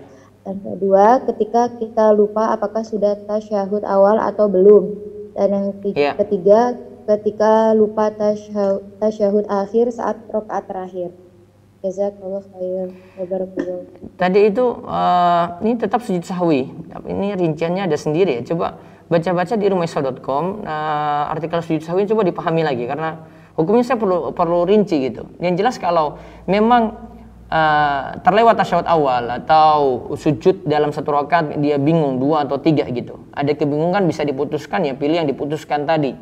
Dan 0.46 0.62
kedua, 0.62 1.26
ketika 1.26 1.74
kita 1.74 2.14
lupa 2.14 2.54
apakah 2.54 2.86
sudah 2.86 3.18
tasyahud 3.26 3.82
awal 3.82 4.22
atau 4.22 4.46
belum? 4.46 4.94
Dan 5.34 5.48
yang 5.50 5.66
yeah. 5.90 6.14
ketiga, 6.14 6.78
ketika 7.06 7.70
lupa 7.72 8.10
tasyahud 8.10 9.46
akhir 9.46 9.94
saat 9.94 10.18
rokaat 10.28 10.66
terakhir. 10.66 11.14
Jazakallah. 11.86 12.42
Tadi 14.18 14.40
itu 14.50 14.64
uh, 14.82 15.62
ini 15.62 15.78
tetap 15.78 16.02
sujud 16.02 16.26
sahwi, 16.26 16.66
tapi 16.90 17.14
ini 17.14 17.36
rinciannya 17.38 17.86
ada 17.86 17.94
sendiri 17.94 18.42
ya. 18.42 18.42
Coba 18.42 18.82
baca-baca 19.06 19.54
di 19.54 19.66
rumahisa.com 19.70 20.66
uh, 20.66 21.30
artikel 21.30 21.62
sujud 21.62 21.86
sahwi 21.86 22.10
coba 22.10 22.26
dipahami 22.26 22.66
lagi 22.66 22.90
karena 22.90 23.22
hukumnya 23.54 23.86
saya 23.86 24.02
perlu 24.02 24.34
perlu 24.34 24.66
rinci 24.66 24.98
gitu. 24.98 25.30
Yang 25.38 25.54
jelas 25.62 25.76
kalau 25.78 26.18
memang 26.50 26.96
uh, 27.54 28.18
terlewat 28.24 28.58
tasyahud 28.58 28.88
awal 28.88 29.30
atau 29.30 30.10
sujud 30.18 30.66
dalam 30.66 30.90
satu 30.90 31.14
rakaat 31.14 31.54
dia 31.62 31.78
bingung 31.78 32.18
dua 32.18 32.50
atau 32.50 32.58
tiga 32.58 32.82
gitu. 32.90 33.30
Ada 33.30 33.54
kebingungan 33.54 34.10
bisa 34.10 34.26
diputuskan 34.26 34.90
ya 34.90 34.98
pilih 34.98 35.22
yang 35.22 35.28
diputuskan 35.30 35.86
tadi. 35.86 36.16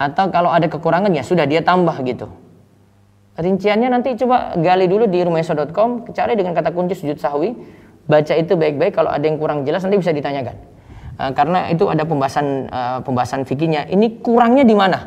Atau 0.00 0.32
kalau 0.32 0.48
ada 0.48 0.64
kekurangan 0.64 1.12
ya 1.12 1.20
sudah 1.20 1.44
dia 1.44 1.60
tambah 1.60 1.92
gitu. 2.08 2.32
Rinciannya 3.36 3.92
nanti 3.92 4.16
coba 4.16 4.56
gali 4.56 4.88
dulu 4.88 5.04
di 5.04 5.20
rumahesa.com, 5.20 6.08
cari 6.16 6.32
dengan 6.40 6.56
kata 6.56 6.72
kunci 6.72 6.96
sujud 6.96 7.20
sahwi, 7.20 7.52
baca 8.08 8.32
itu 8.32 8.56
baik-baik 8.56 8.96
kalau 8.96 9.12
ada 9.12 9.20
yang 9.20 9.36
kurang 9.36 9.68
jelas 9.68 9.84
nanti 9.84 10.00
bisa 10.00 10.16
ditanyakan. 10.16 10.56
Uh, 11.20 11.30
karena 11.36 11.68
itu 11.68 11.84
ada 11.84 12.08
pembahasan 12.08 12.72
uh, 12.72 12.98
pembahasan 13.04 13.44
fikihnya. 13.44 13.92
Ini 13.92 14.24
kurangnya 14.24 14.64
di 14.64 14.72
mana? 14.72 14.98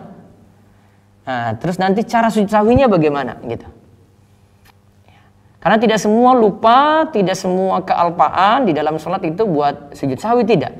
Nah, 1.23 1.57
terus 1.57 1.81
nanti 1.81 2.05
cara 2.05 2.29
sujud 2.29 2.53
sahwinya 2.53 2.85
bagaimana 2.85 3.41
gitu. 3.49 3.65
Karena 5.63 5.79
tidak 5.79 5.95
semua 5.95 6.35
lupa, 6.35 7.07
tidak 7.07 7.39
semua 7.39 7.79
kealpaan 7.87 8.67
di 8.67 8.75
dalam 8.75 8.99
sholat 8.99 9.23
itu 9.23 9.47
buat 9.47 9.95
sujud 9.95 10.19
sawi 10.19 10.43
tidak. 10.43 10.75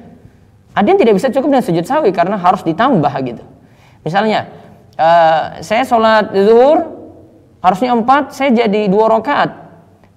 Ada 0.75 0.83
yang 0.83 0.99
tidak 0.99 1.15
bisa 1.15 1.31
cukup 1.31 1.55
dengan 1.55 1.63
sujud 1.63 1.85
sawi 1.87 2.11
karena 2.11 2.35
harus 2.35 2.67
ditambah 2.67 3.13
gitu. 3.23 3.43
Misalnya, 4.03 4.51
uh, 4.99 5.63
saya 5.63 5.83
sholat 5.87 6.31
zuhur 6.35 6.91
harusnya 7.63 7.95
empat, 7.95 8.35
saya 8.35 8.51
jadi 8.51 8.91
dua 8.91 9.07
rakaat. 9.19 9.51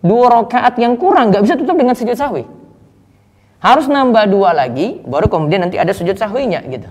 Dua 0.02 0.42
rakaat 0.42 0.74
yang 0.78 0.98
kurang 0.98 1.30
nggak 1.30 1.42
bisa 1.46 1.54
tutup 1.54 1.78
dengan 1.78 1.94
sujud 1.94 2.14
sawi. 2.18 2.44
Harus 3.62 3.88
nambah 3.88 4.28
dua 4.28 4.52
lagi, 4.52 5.00
baru 5.02 5.26
kemudian 5.26 5.64
nanti 5.66 5.80
ada 5.80 5.90
sujud 5.90 6.14
sahwinya 6.14 6.60
gitu. 6.66 6.86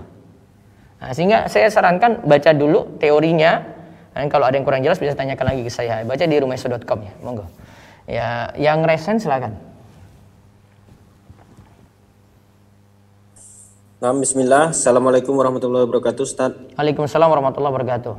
Nah, 0.96 1.12
sehingga 1.12 1.46
saya 1.46 1.68
sarankan 1.70 2.24
baca 2.24 2.50
dulu 2.56 2.96
teorinya. 2.98 3.76
Dan 4.16 4.32
kalau 4.32 4.48
ada 4.48 4.56
yang 4.56 4.64
kurang 4.64 4.80
jelas 4.80 4.96
bisa 4.96 5.12
tanyakan 5.12 5.52
lagi 5.52 5.62
ke 5.68 5.72
saya. 5.72 6.00
Baca 6.00 6.24
di 6.24 6.36
rumahsu.com 6.40 6.98
ya, 7.04 7.12
monggo. 7.20 7.44
Ya, 8.08 8.48
yang 8.56 8.80
resen 8.80 9.20
silakan. 9.20 9.65
Nah, 13.96 14.12
bismillah. 14.12 14.76
Assalamualaikum 14.76 15.32
warahmatullahi 15.32 15.88
wabarakatuh, 15.88 16.22
Ustaz. 16.28 16.52
Waalaikumsalam 16.76 17.32
warahmatullahi 17.32 17.72
wabarakatuh. 17.72 18.14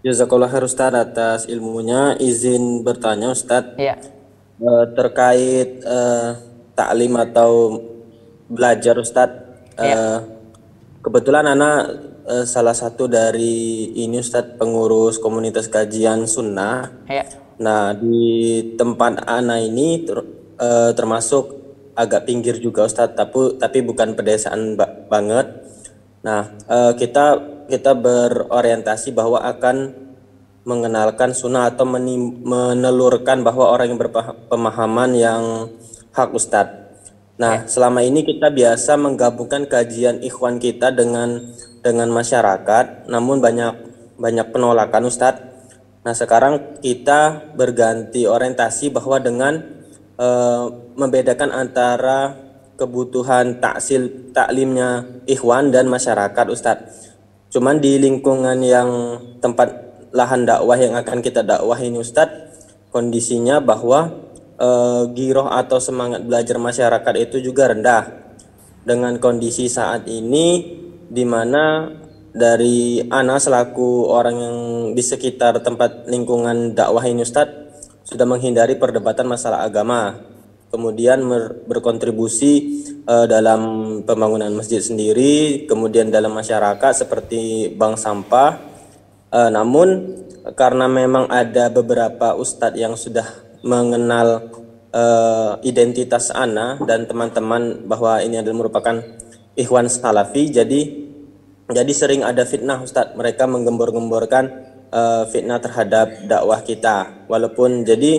Jazakallah 0.00 0.48
khair 0.48 0.64
Ustaz 0.64 0.92
atas 0.96 1.40
ilmunya. 1.52 2.16
Izin 2.16 2.80
bertanya 2.80 3.28
Ustaz. 3.28 3.76
Iya. 3.76 4.00
Uh, 4.56 4.88
terkait 4.96 5.84
uh, 5.84 6.40
taklim 6.72 7.12
atau 7.20 7.76
belajar 8.48 8.96
Ustaz. 8.96 9.30
Uh, 9.76 9.84
ya. 9.84 10.00
Kebetulan 11.04 11.44
anak 11.44 11.92
uh, 12.24 12.48
salah 12.48 12.72
satu 12.72 13.04
dari 13.04 13.92
ini 13.92 14.16
Ustaz 14.16 14.48
pengurus 14.56 15.20
komunitas 15.20 15.68
kajian 15.68 16.24
sunnah. 16.24 17.04
Iya 17.04 17.42
Nah, 17.62 17.94
di 17.94 18.74
tempat 18.74 19.22
Ana 19.22 19.62
ini 19.62 20.02
ter, 20.02 20.18
uh, 20.58 20.90
termasuk 20.98 21.61
agak 21.92 22.28
pinggir 22.28 22.56
juga 22.58 22.88
Ustadz, 22.88 23.16
tapi 23.16 23.56
tapi 23.60 23.78
bukan 23.84 24.16
pedesaan 24.16 24.74
ba 24.78 24.88
banget. 25.08 25.48
Nah, 26.24 26.54
uh, 26.68 26.92
kita 26.96 27.40
kita 27.68 27.92
berorientasi 27.96 29.12
bahwa 29.12 29.42
akan 29.42 29.96
mengenalkan 30.62 31.34
sunnah 31.34 31.74
atau 31.74 31.82
menelurkan 31.82 33.42
bahwa 33.42 33.66
orang 33.66 33.92
yang 33.92 34.00
berpemahaman 34.00 35.10
yang 35.18 35.42
hak 36.14 36.30
Ustadz. 36.30 36.78
Nah, 37.40 37.64
ya. 37.64 37.66
selama 37.66 38.06
ini 38.06 38.22
kita 38.22 38.52
biasa 38.52 38.94
menggabungkan 38.94 39.66
kajian 39.66 40.22
ikhwan 40.22 40.62
kita 40.62 40.94
dengan 40.94 41.50
dengan 41.82 42.08
masyarakat, 42.14 43.10
namun 43.10 43.42
banyak 43.42 43.74
banyak 44.20 44.46
penolakan 44.54 45.10
Ustadz 45.10 45.52
Nah, 46.02 46.14
sekarang 46.18 46.82
kita 46.82 47.54
berganti 47.54 48.26
orientasi 48.26 48.90
bahwa 48.90 49.22
dengan 49.22 49.62
e, 50.16 50.28
membedakan 50.96 51.50
antara 51.52 52.36
kebutuhan 52.76 53.62
taksil 53.62 54.32
taklimnya 54.34 55.22
ikhwan 55.28 55.70
dan 55.70 55.86
masyarakat 55.86 56.46
Ustadz. 56.50 57.14
Cuman 57.52 57.78
di 57.78 58.00
lingkungan 58.00 58.58
yang 58.64 59.20
tempat 59.44 59.70
lahan 60.10 60.48
dakwah 60.48 60.76
yang 60.80 60.96
akan 60.96 61.20
kita 61.20 61.44
dakwah 61.44 61.76
ini 61.78 62.00
Ustadz, 62.00 62.58
kondisinya 62.90 63.60
bahwa 63.60 64.10
e, 64.56 64.68
giroh 65.12 65.48
atau 65.52 65.78
semangat 65.78 66.24
belajar 66.24 66.56
masyarakat 66.56 67.14
itu 67.20 67.38
juga 67.52 67.70
rendah. 67.70 68.24
Dengan 68.82 69.14
kondisi 69.22 69.70
saat 69.70 70.10
ini 70.10 70.74
di 71.06 71.22
mana 71.22 71.86
dari 72.34 72.98
Ana 73.12 73.38
selaku 73.38 74.10
orang 74.10 74.36
yang 74.42 74.58
di 74.96 75.04
sekitar 75.04 75.62
tempat 75.62 76.10
lingkungan 76.10 76.74
dakwah 76.74 77.06
ini 77.06 77.22
Ustadz 77.22 77.61
sudah 78.12 78.28
menghindari 78.28 78.76
perdebatan 78.76 79.24
masalah 79.24 79.64
agama 79.64 80.20
kemudian 80.68 81.20
berkontribusi 81.68 82.84
uh, 83.04 83.28
dalam 83.28 83.60
pembangunan 84.04 84.52
masjid 84.52 84.80
sendiri 84.80 85.64
kemudian 85.68 86.08
dalam 86.08 86.32
masyarakat 86.32 86.92
seperti 87.04 87.72
bank 87.76 88.00
sampah. 88.00 88.60
Uh, 89.32 89.48
namun 89.48 90.20
karena 90.56 90.88
memang 90.88 91.28
ada 91.32 91.72
beberapa 91.72 92.36
ustadz 92.36 92.76
yang 92.76 92.96
sudah 92.96 93.24
mengenal 93.64 94.48
uh, 94.92 95.56
identitas 95.64 96.28
Ana 96.32 96.76
dan 96.84 97.08
teman-teman 97.08 97.88
bahwa 97.88 98.20
ini 98.20 98.40
adalah 98.40 98.66
merupakan 98.68 98.96
ikhwan 99.56 99.88
salafi 99.88 100.52
jadi 100.52 101.02
jadi 101.72 101.92
sering 101.96 102.20
ada 102.20 102.44
fitnah 102.44 102.84
Ustadz, 102.84 103.16
mereka 103.16 103.48
menggembor-gemborkan 103.48 104.71
uh, 104.92 105.24
fitnah 105.26 105.58
terhadap 105.58 106.28
dakwah 106.28 106.60
kita. 106.62 107.26
Walaupun 107.26 107.82
jadi 107.82 108.12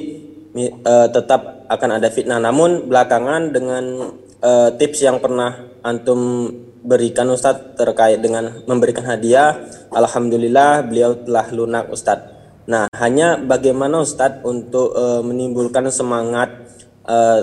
uh, 0.83 1.07
tetap 1.07 1.69
akan 1.69 1.89
ada 2.01 2.09
fitnah, 2.09 2.41
namun 2.41 2.89
belakangan 2.89 3.53
dengan 3.53 4.13
uh, 4.43 4.69
tips 4.75 5.05
yang 5.05 5.21
pernah 5.21 5.79
antum 5.85 6.51
berikan 6.83 7.31
Ustadz 7.31 7.79
terkait 7.79 8.19
dengan 8.19 8.65
memberikan 8.67 9.07
hadiah, 9.07 9.55
alhamdulillah 9.95 10.83
beliau 10.83 11.15
telah 11.23 11.47
lunak 11.55 11.87
Ustadz. 11.87 12.33
Nah, 12.67 12.91
hanya 12.95 13.39
bagaimana 13.39 14.03
Ustadz 14.03 14.43
untuk 14.43 14.91
uh, 14.95 15.23
menimbulkan 15.23 15.87
semangat 15.91 16.51
uh, 17.07 17.39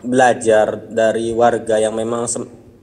belajar 0.00 0.88
dari 0.88 1.32
warga 1.36 1.76
yang 1.76 1.96
memang 1.96 2.24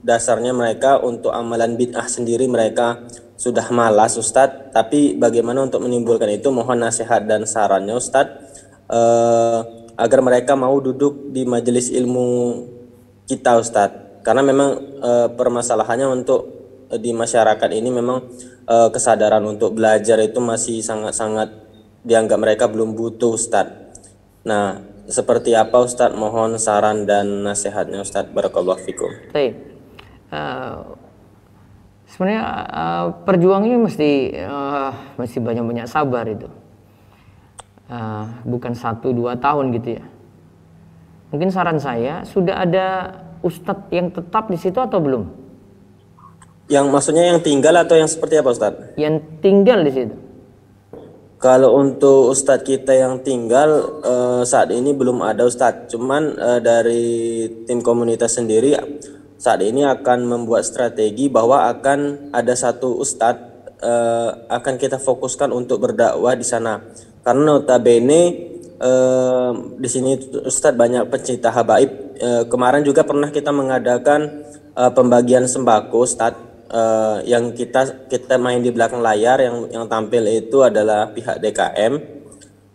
dasarnya 0.06 0.54
mereka 0.54 1.02
untuk 1.02 1.34
amalan 1.34 1.74
bid'ah 1.74 2.06
sendiri 2.06 2.46
mereka 2.46 3.02
sudah 3.36 3.68
malas 3.68 4.16
Ustadz 4.16 4.72
tapi 4.72 5.14
bagaimana 5.16 5.64
untuk 5.64 5.84
menimbulkan 5.84 6.28
itu 6.32 6.48
mohon 6.48 6.80
nasihat 6.80 7.24
dan 7.28 7.44
sarannya 7.44 7.92
Ustadz 7.96 8.40
eh, 8.88 9.60
agar 9.96 10.20
mereka 10.20 10.52
mau 10.56 10.76
duduk 10.80 11.32
di 11.32 11.48
majelis 11.48 11.88
ilmu 11.88 12.28
kita 13.24 13.60
Ustadz 13.60 14.06
karena 14.26 14.42
memang 14.42 14.98
uh, 14.98 15.28
permasalahannya 15.38 16.10
untuk 16.10 16.40
uh, 16.90 16.98
di 16.98 17.14
masyarakat 17.14 17.70
ini 17.70 17.94
memang 17.94 18.26
uh, 18.66 18.90
kesadaran 18.90 19.46
untuk 19.46 19.78
belajar 19.78 20.18
itu 20.18 20.42
masih 20.42 20.82
sangat-sangat 20.82 21.54
dianggap 22.02 22.34
mereka 22.34 22.64
belum 22.66 22.98
butuh 22.98 23.38
Ustadz. 23.38 24.02
Nah, 24.42 24.82
seperti 25.06 25.54
apa 25.54 25.78
Ustadz? 25.78 26.18
Mohon 26.18 26.58
saran 26.58 27.06
dan 27.06 27.46
nasihatnya 27.46 28.02
Ustadz. 28.02 28.34
Barakallahu 28.34 28.82
fikum. 28.82 29.14
Uh, 30.34 30.98
sebenarnya 32.10 32.42
uh, 32.70 33.04
perjuangnya 33.26 33.76
mesti 33.78 34.10
uh, 34.42 34.90
mesti 35.18 35.38
banyak-banyak 35.42 35.86
sabar 35.90 36.24
itu. 36.26 36.48
Uh, 37.86 38.26
bukan 38.42 38.74
satu 38.74 39.14
dua 39.14 39.38
tahun 39.38 39.70
gitu 39.78 40.02
ya. 40.02 40.04
Mungkin 41.30 41.54
saran 41.54 41.78
saya 41.78 42.26
sudah 42.26 42.66
ada 42.66 42.86
ustadz 43.42 43.90
yang 43.94 44.10
tetap 44.10 44.50
di 44.50 44.58
situ 44.58 44.78
atau 44.82 44.98
belum? 44.98 45.46
Yang 46.66 46.86
maksudnya 46.90 47.30
yang 47.30 47.38
tinggal 47.38 47.78
atau 47.78 47.94
yang 47.94 48.10
seperti 48.10 48.42
apa 48.42 48.50
Ustadz? 48.50 48.98
Yang 48.98 49.22
tinggal 49.38 49.86
di 49.86 49.92
situ. 49.94 50.16
Kalau 51.38 51.78
untuk 51.78 52.34
Ustadz 52.34 52.66
kita 52.66 52.90
yang 52.90 53.22
tinggal 53.22 54.02
uh, 54.02 54.42
saat 54.42 54.74
ini 54.74 54.90
belum 54.90 55.22
ada 55.22 55.46
Ustadz. 55.46 55.94
Cuman 55.94 56.34
uh, 56.34 56.58
dari 56.58 57.46
tim 57.70 57.78
komunitas 57.86 58.34
sendiri 58.34 58.74
saat 59.46 59.62
ini 59.62 59.86
akan 59.86 60.26
membuat 60.26 60.66
strategi 60.66 61.30
bahwa 61.30 61.70
akan 61.70 62.34
ada 62.34 62.50
satu 62.58 62.98
Ustadz 62.98 63.78
uh, 63.78 64.50
akan 64.50 64.74
kita 64.74 64.98
fokuskan 64.98 65.54
untuk 65.54 65.86
berdakwah 65.86 66.34
di 66.34 66.42
sana. 66.42 66.82
Karena 67.22 67.54
notabene 67.54 68.22
uh, 68.82 69.54
di 69.78 69.86
sini 69.86 70.18
Ustadz 70.42 70.74
banyak 70.74 71.06
pencinta 71.06 71.54
habaib. 71.54 72.18
Uh, 72.18 72.42
kemarin 72.50 72.82
juga 72.82 73.06
pernah 73.06 73.30
kita 73.30 73.54
mengadakan 73.54 74.42
uh, 74.74 74.90
pembagian 74.90 75.46
sembako 75.46 76.02
Ustadz 76.02 76.42
uh, 76.74 77.22
yang 77.22 77.54
kita 77.54 78.10
kita 78.10 78.42
main 78.42 78.58
di 78.58 78.74
belakang 78.74 78.98
layar 78.98 79.38
yang 79.38 79.70
yang 79.70 79.86
tampil 79.86 80.26
itu 80.26 80.66
adalah 80.66 81.14
pihak 81.14 81.38
DKM. 81.38 82.18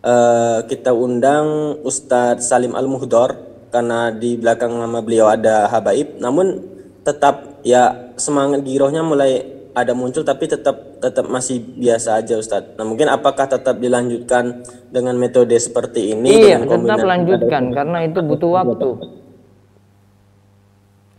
Uh, 0.00 0.64
kita 0.72 0.96
undang 0.96 1.76
Ustadz 1.84 2.48
Salim 2.48 2.72
Al 2.72 2.88
Muhdor 2.88 3.51
karena 3.72 4.12
di 4.12 4.36
belakang 4.36 4.76
nama 4.76 5.00
beliau 5.00 5.32
ada 5.32 5.66
habaib. 5.72 6.20
Namun 6.20 6.60
tetap 7.02 7.64
ya 7.64 8.12
semangat 8.20 8.62
girohnya 8.62 9.00
mulai 9.00 9.48
ada 9.72 9.96
muncul 9.96 10.20
tapi 10.20 10.44
tetap 10.46 11.00
tetap 11.00 11.26
masih 11.32 11.58
biasa 11.58 12.20
aja 12.20 12.36
Ustadz. 12.36 12.76
Nah 12.76 12.84
mungkin 12.84 13.08
apakah 13.08 13.48
tetap 13.48 13.80
dilanjutkan 13.80 14.62
dengan 14.92 15.16
metode 15.16 15.56
seperti 15.56 16.12
ini? 16.12 16.52
Iya 16.52 16.60
tetap 16.68 17.00
lanjutkan 17.00 17.72
karena 17.72 18.04
itu 18.04 18.20
butuh 18.20 18.52
waktu 18.52 18.90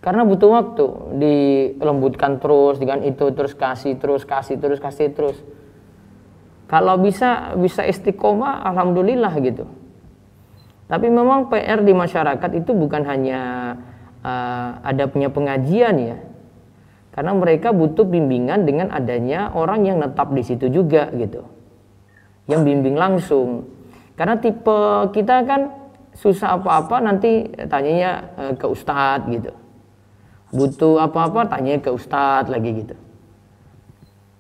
karena 0.04 0.28
butuh 0.28 0.52
waktu 0.52 0.86
dilembutkan 1.16 2.44
terus 2.44 2.76
dengan 2.76 3.08
itu 3.08 3.32
terus 3.32 3.56
kasih 3.56 3.96
terus 3.96 4.28
kasih 4.28 4.60
terus 4.60 4.84
kasih 4.84 5.16
terus 5.16 5.40
kalau 6.68 7.00
bisa 7.00 7.56
bisa 7.56 7.88
istiqomah 7.88 8.68
alhamdulillah 8.68 9.32
gitu 9.40 9.64
tapi 10.88 11.08
memang 11.08 11.48
PR 11.48 11.80
di 11.80 11.96
masyarakat 11.96 12.52
itu 12.60 12.72
bukan 12.76 13.08
hanya 13.08 13.40
uh, 14.20 14.84
ada 14.84 15.08
punya 15.08 15.32
pengajian 15.32 15.96
ya. 15.96 16.18
Karena 17.14 17.32
mereka 17.38 17.70
butuh 17.70 18.10
bimbingan 18.10 18.66
dengan 18.66 18.90
adanya 18.90 19.54
orang 19.54 19.86
yang 19.86 20.02
netap 20.02 20.34
di 20.34 20.44
situ 20.44 20.68
juga 20.68 21.08
gitu. 21.14 21.46
Yang 22.50 22.62
bimbing 22.68 22.98
langsung. 23.00 23.70
Karena 24.18 24.36
tipe 24.42 25.10
kita 25.14 25.46
kan 25.48 25.72
susah 26.14 26.60
apa-apa 26.60 27.00
nanti 27.00 27.48
tanyanya 27.72 28.12
uh, 28.36 28.54
ke 28.60 28.66
ustadz 28.68 29.30
gitu. 29.32 29.54
Butuh 30.54 31.02
apa-apa 31.02 31.48
tanya 31.48 31.80
ke 31.80 31.90
ustadz 31.90 32.52
lagi 32.52 32.86
gitu. 32.86 32.96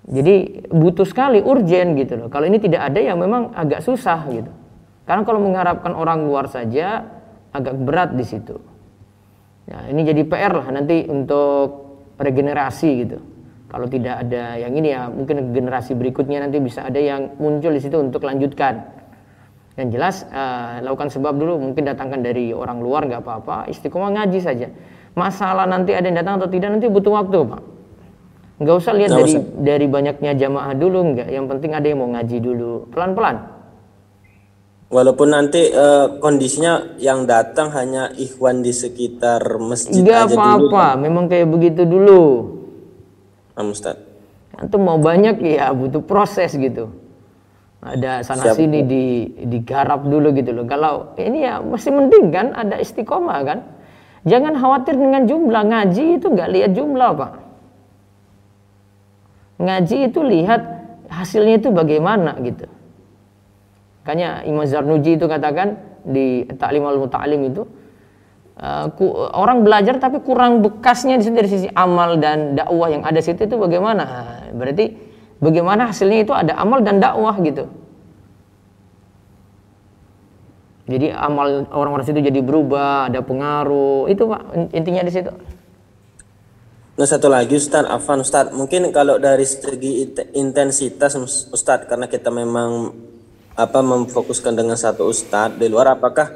Jadi 0.03 0.67
butuh 0.67 1.07
sekali 1.07 1.39
urgen 1.39 1.95
gitu 1.95 2.19
loh. 2.19 2.27
Kalau 2.27 2.43
ini 2.43 2.59
tidak 2.59 2.91
ada 2.91 2.99
ya 2.99 3.15
memang 3.15 3.55
agak 3.55 3.79
susah 3.79 4.27
gitu 4.27 4.51
karena 5.03 5.21
kalau 5.27 5.39
mengharapkan 5.43 5.91
orang 5.91 6.23
luar 6.23 6.47
saja 6.47 7.03
agak 7.51 7.75
berat 7.75 8.09
di 8.15 8.25
situ. 8.25 8.55
Ya 9.67 9.87
ini 9.87 10.03
jadi 10.03 10.23
PR 10.27 10.51
lah 10.59 10.67
nanti 10.71 11.07
untuk 11.07 11.67
regenerasi 12.19 12.89
gitu. 13.03 13.19
Kalau 13.67 13.89
tidak 13.89 14.27
ada 14.27 14.59
yang 14.59 14.73
ini 14.75 14.93
ya 14.93 15.09
mungkin 15.09 15.49
generasi 15.51 15.97
berikutnya 15.97 16.45
nanti 16.45 16.61
bisa 16.61 16.85
ada 16.85 16.99
yang 16.99 17.35
muncul 17.41 17.73
di 17.73 17.81
situ 17.81 17.97
untuk 17.99 18.23
lanjutkan. 18.23 19.03
Yang 19.73 19.87
jelas 19.97 20.15
uh, 20.29 20.77
lakukan 20.85 21.09
sebab 21.09 21.33
dulu 21.33 21.57
mungkin 21.57 21.89
datangkan 21.89 22.21
dari 22.21 22.53
orang 22.53 22.77
luar 22.77 23.09
nggak 23.09 23.25
apa-apa 23.25 23.67
istiqomah 23.73 24.13
ngaji 24.13 24.39
saja. 24.39 24.67
Masalah 25.17 25.65
nanti 25.65 25.91
ada 25.93 26.05
yang 26.05 26.21
datang 26.21 26.37
atau 26.41 26.49
tidak 26.49 26.77
nanti 26.77 26.87
butuh 26.87 27.11
waktu 27.17 27.37
pak. 27.43 27.61
Nggak 28.61 28.75
usah 28.77 28.93
lihat 28.93 29.11
dari 29.17 29.33
usah. 29.35 29.43
dari 29.57 29.85
banyaknya 29.89 30.31
jamaah 30.37 30.73
dulu 30.77 30.99
nggak. 31.17 31.27
Yang 31.33 31.45
penting 31.57 31.71
ada 31.73 31.85
yang 31.89 31.99
mau 31.99 32.09
ngaji 32.13 32.37
dulu 32.39 32.71
pelan 32.93 33.11
pelan 33.17 33.52
walaupun 34.89 35.27
nanti 35.31 35.71
uh, 35.71 36.19
kondisinya 36.19 36.97
yang 36.99 37.23
datang 37.29 37.71
hanya 37.71 38.11
ikhwan 38.15 38.65
di 38.65 38.73
sekitar 38.73 39.43
masjid 39.61 40.01
nggak 40.01 40.33
apa 40.33 40.43
apa 40.59 40.85
memang 40.99 41.29
kayak 41.29 41.47
begitu 41.47 41.87
dulu 41.87 42.23
nah, 43.55 43.63
Ustaz. 43.67 43.99
Antum 44.53 44.85
mau 44.85 45.01
banyak 45.01 45.41
ya 45.43 45.73
butuh 45.73 46.03
proses 46.03 46.53
gitu 46.55 46.89
ada 47.83 48.23
sana 48.23 48.47
Siap. 48.47 48.55
sini 48.55 48.79
di 48.87 49.03
digarap 49.43 50.07
dulu 50.07 50.31
gitu 50.31 50.55
loh 50.55 50.63
kalau 50.63 51.11
ini 51.19 51.43
ya 51.43 51.59
masih 51.59 51.91
mending 51.91 52.31
kan 52.31 52.47
ada 52.55 52.79
istiqomah 52.79 53.39
kan 53.43 53.59
Jangan 54.23 54.55
khawatir 54.55 54.95
dengan 54.95 55.27
jumlah 55.27 55.63
ngaji 55.67 56.05
itu 56.15 56.27
nggak 56.31 56.49
lihat 56.55 56.71
jumlah 56.71 57.11
pak. 57.11 57.31
Ngaji 59.59 59.97
itu 60.07 60.19
lihat 60.23 60.61
hasilnya 61.11 61.59
itu 61.59 61.69
bagaimana 61.75 62.39
gitu. 62.39 62.65
Makanya 64.03 64.43
Imam 64.43 64.67
Zarnuji 64.67 65.15
itu 65.15 65.31
katakan 65.31 65.79
di 66.03 66.43
Ta'lim 66.59 66.83
al 66.83 66.99
Muta'alim 66.99 67.39
itu 67.47 67.63
uh, 68.59 68.91
orang 69.31 69.63
belajar 69.63 69.95
tapi 69.95 70.19
kurang 70.19 70.59
bekasnya 70.59 71.15
di 71.15 71.31
dari 71.31 71.47
sisi 71.47 71.71
amal 71.71 72.19
dan 72.19 72.59
dakwah 72.59 72.91
yang 72.91 73.07
ada 73.07 73.23
situ 73.23 73.47
itu 73.47 73.55
bagaimana? 73.55 74.03
Berarti 74.51 74.91
bagaimana 75.39 75.87
hasilnya 75.87 76.19
itu 76.27 76.35
ada 76.35 76.59
amal 76.59 76.83
dan 76.83 76.99
dakwah 76.99 77.39
gitu. 77.39 77.63
Jadi 80.83 81.15
amal 81.15 81.63
orang-orang 81.71 82.03
situ 82.03 82.19
jadi 82.19 82.43
berubah, 82.43 83.07
ada 83.07 83.23
pengaruh. 83.23 84.11
Itu 84.11 84.27
Pak 84.27 84.75
intinya 84.75 85.07
di 85.07 85.15
situ. 85.15 85.31
Nah 86.93 87.07
satu 87.07 87.31
lagi 87.31 87.55
Ustadz, 87.55 87.87
Afan 87.87 88.19
Ustadz, 88.21 88.51
mungkin 88.51 88.91
kalau 88.91 89.15
dari 89.15 89.47
segi 89.47 90.11
intensitas 90.35 91.15
Ustadz, 91.49 91.87
karena 91.87 92.05
kita 92.11 92.29
memang 92.29 92.93
apa 93.53 93.79
memfokuskan 93.85 94.57
dengan 94.57 94.73
satu 94.73 95.05
Ustadz 95.05 95.61
di 95.61 95.69
luar, 95.69 95.93
apakah 95.93 96.33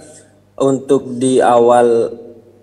untuk 0.57 1.17
di 1.17 1.41
awal 1.41 2.13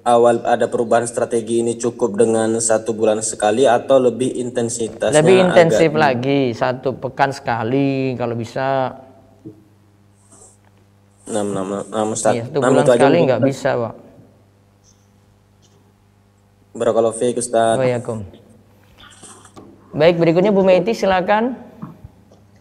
awal 0.05 0.45
ada 0.47 0.69
perubahan 0.71 1.09
strategi 1.09 1.65
ini 1.65 1.75
cukup 1.75 2.15
dengan 2.15 2.61
satu 2.61 2.95
bulan 2.95 3.19
sekali 3.25 3.67
atau 3.67 3.99
lebih 3.99 4.31
intensitasnya? 4.39 5.19
Lebih 5.25 5.51
intensif 5.51 5.91
agak... 5.91 6.03
lagi, 6.03 6.41
satu 6.55 6.95
pekan 6.95 7.35
sekali 7.35 8.15
kalau 8.15 8.39
bisa 8.39 8.95
enam 11.25 11.51
enam 11.51 11.67
enam 11.91 12.09
Ustaz. 12.15 12.37
Iya, 12.37 12.45
itu 12.47 12.59
bulan 12.61 12.85
sekali 12.87 13.19
nggak 13.27 13.43
bisa, 13.43 13.71
Pak. 13.75 13.95
Barakallahu 16.75 17.15
fiik 17.15 17.39
Ustaz. 17.39 17.79
Baik, 19.95 20.19
berikutnya 20.19 20.51
Bu 20.51 20.67
Meti 20.67 20.91
silakan. 20.91 21.55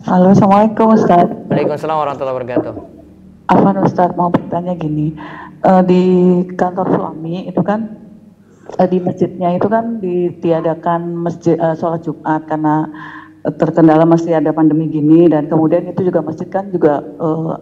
Halo, 0.04 0.36
Assalamualaikum 0.36 1.00
Ustaz. 1.00 1.32
Waalaikumsalam 1.48 1.96
warahmatullahi 1.96 2.36
wabarakatuh. 2.36 2.74
Afan 3.48 3.76
Ustaz 3.88 4.12
mau 4.20 4.28
bertanya 4.28 4.76
gini, 4.76 5.16
uh, 5.64 5.80
di 5.80 6.04
kantor 6.60 6.92
suami 6.92 7.48
itu 7.48 7.64
kan 7.64 7.88
uh, 8.84 8.84
di 8.84 9.00
masjidnya 9.00 9.56
itu 9.56 9.64
kan 9.72 10.04
ditiadakan 10.04 11.24
masjid 11.24 11.56
uh, 11.56 11.72
sholat 11.80 12.04
Jumat 12.04 12.44
karena 12.52 12.92
terkendala 13.56 14.04
masih 14.04 14.36
ada 14.36 14.52
pandemi 14.52 14.92
gini 14.92 15.32
dan 15.32 15.48
kemudian 15.48 15.88
itu 15.88 16.04
juga 16.04 16.20
masjid 16.20 16.52
kan 16.52 16.68
juga 16.68 17.00
uh, 17.24 17.56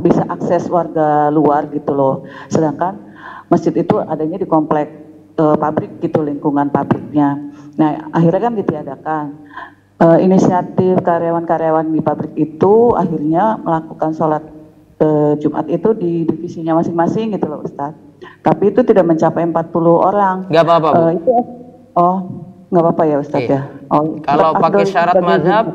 bisa 0.00 0.24
akses 0.32 0.72
warga 0.72 1.28
luar 1.28 1.68
gitu 1.76 1.92
loh. 1.92 2.24
Sedangkan 2.48 2.96
masjid 3.52 3.76
itu 3.76 4.00
adanya 4.00 4.40
di 4.40 4.48
komplek 4.48 4.88
uh, 5.36 5.60
pabrik 5.60 6.00
gitu 6.00 6.24
lingkungan 6.24 6.72
pabriknya. 6.72 7.36
Nah 7.76 8.08
akhirnya 8.16 8.40
kan 8.48 8.54
ditiadakan. 8.56 9.26
Uh, 9.96 10.20
inisiatif 10.20 11.00
karyawan-karyawan 11.00 11.88
di 11.88 12.04
pabrik 12.04 12.36
itu 12.36 12.92
akhirnya 12.92 13.56
melakukan 13.64 14.12
sholat 14.12 14.44
uh, 15.00 15.32
Jumat 15.40 15.64
itu 15.72 15.96
di 15.96 16.28
divisinya 16.28 16.76
masing-masing 16.76 17.32
gitu 17.32 17.48
loh 17.48 17.64
Ustaz. 17.64 17.96
Tapi 18.44 18.76
itu 18.76 18.84
tidak 18.84 19.08
mencapai 19.08 19.48
40 19.48 19.56
orang. 19.88 20.36
Gak 20.52 20.64
apa-apa. 20.68 20.88
Uh, 20.92 21.10
itu 21.16 21.34
oh 21.96 22.16
nggak 22.68 22.82
apa-apa 22.82 23.02
ya 23.08 23.16
Ustaz 23.24 23.40
iya. 23.40 23.56
ya. 23.56 23.60
Oh, 23.88 24.20
Kalau 24.20 24.52
pakai 24.60 24.84
syarat 24.84 25.16
mazhab, 25.16 25.66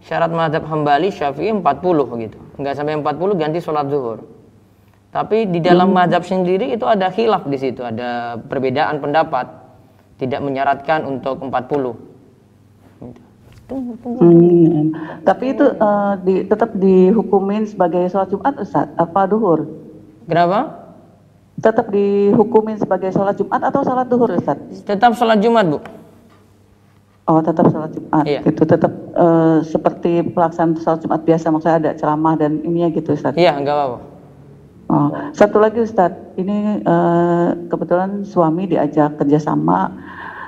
syarat 0.00 0.32
mazhab 0.32 0.64
Hambali 0.64 1.10
Syafi'i 1.12 1.52
40 1.52 2.22
gitu 2.22 2.38
nggak 2.56 2.74
sampai 2.78 2.96
40 2.96 3.36
ganti 3.36 3.58
sholat 3.60 3.90
zuhur 3.90 4.22
tapi 5.10 5.48
di 5.50 5.60
dalam 5.60 5.90
hmm. 5.92 5.96
mazhab 5.96 6.22
sendiri 6.24 6.72
itu 6.72 6.86
ada 6.86 7.10
khilaf 7.10 7.44
di 7.48 7.58
situ 7.58 7.82
ada 7.84 8.40
perbedaan 8.40 9.02
pendapat 9.02 9.66
Tidak 10.16 10.40
menyaratkan 10.40 11.04
untuk 11.04 11.44
40. 11.44 11.52
Hmm, 13.66 14.94
tapi 15.26 15.50
itu 15.50 15.66
uh, 15.66 16.14
di, 16.22 16.46
tetap 16.46 16.70
dihukumin 16.78 17.66
sebagai 17.66 18.06
sholat 18.06 18.30
Jumat 18.30 18.54
Ustaz, 18.62 18.86
apa 18.94 19.26
duhur? 19.26 19.66
Kenapa? 20.30 20.86
Tetap 21.58 21.90
dihukumin 21.90 22.78
sebagai 22.78 23.10
sholat 23.10 23.34
Jumat 23.34 23.66
atau 23.66 23.82
sholat 23.82 24.06
duhur 24.06 24.30
Ustaz? 24.38 24.54
Tetap 24.86 25.18
sholat 25.18 25.42
Jumat 25.42 25.66
Bu. 25.66 25.78
Oh 27.26 27.42
tetap 27.42 27.66
sholat 27.74 27.90
Jumat, 27.90 28.22
iya. 28.22 28.38
itu 28.46 28.62
tetap 28.62 28.94
uh, 29.18 29.58
seperti 29.66 30.22
pelaksanaan 30.30 30.78
sholat 30.78 31.02
Jumat 31.02 31.26
biasa, 31.26 31.50
maksudnya 31.50 31.76
ada 31.82 31.90
ceramah 31.98 32.38
dan 32.38 32.62
ini 32.62 32.86
ya 32.86 32.88
gitu 32.94 33.18
Ustaz? 33.18 33.34
Iya, 33.34 33.58
enggak 33.58 33.74
apa-apa. 33.74 33.98
Oh, 34.86 35.10
satu 35.34 35.58
lagi 35.58 35.82
Ustadz, 35.82 36.38
ini 36.38 36.86
uh, 36.86 37.58
kebetulan 37.66 38.22
suami 38.22 38.70
diajak 38.70 39.18
kerjasama 39.18 39.90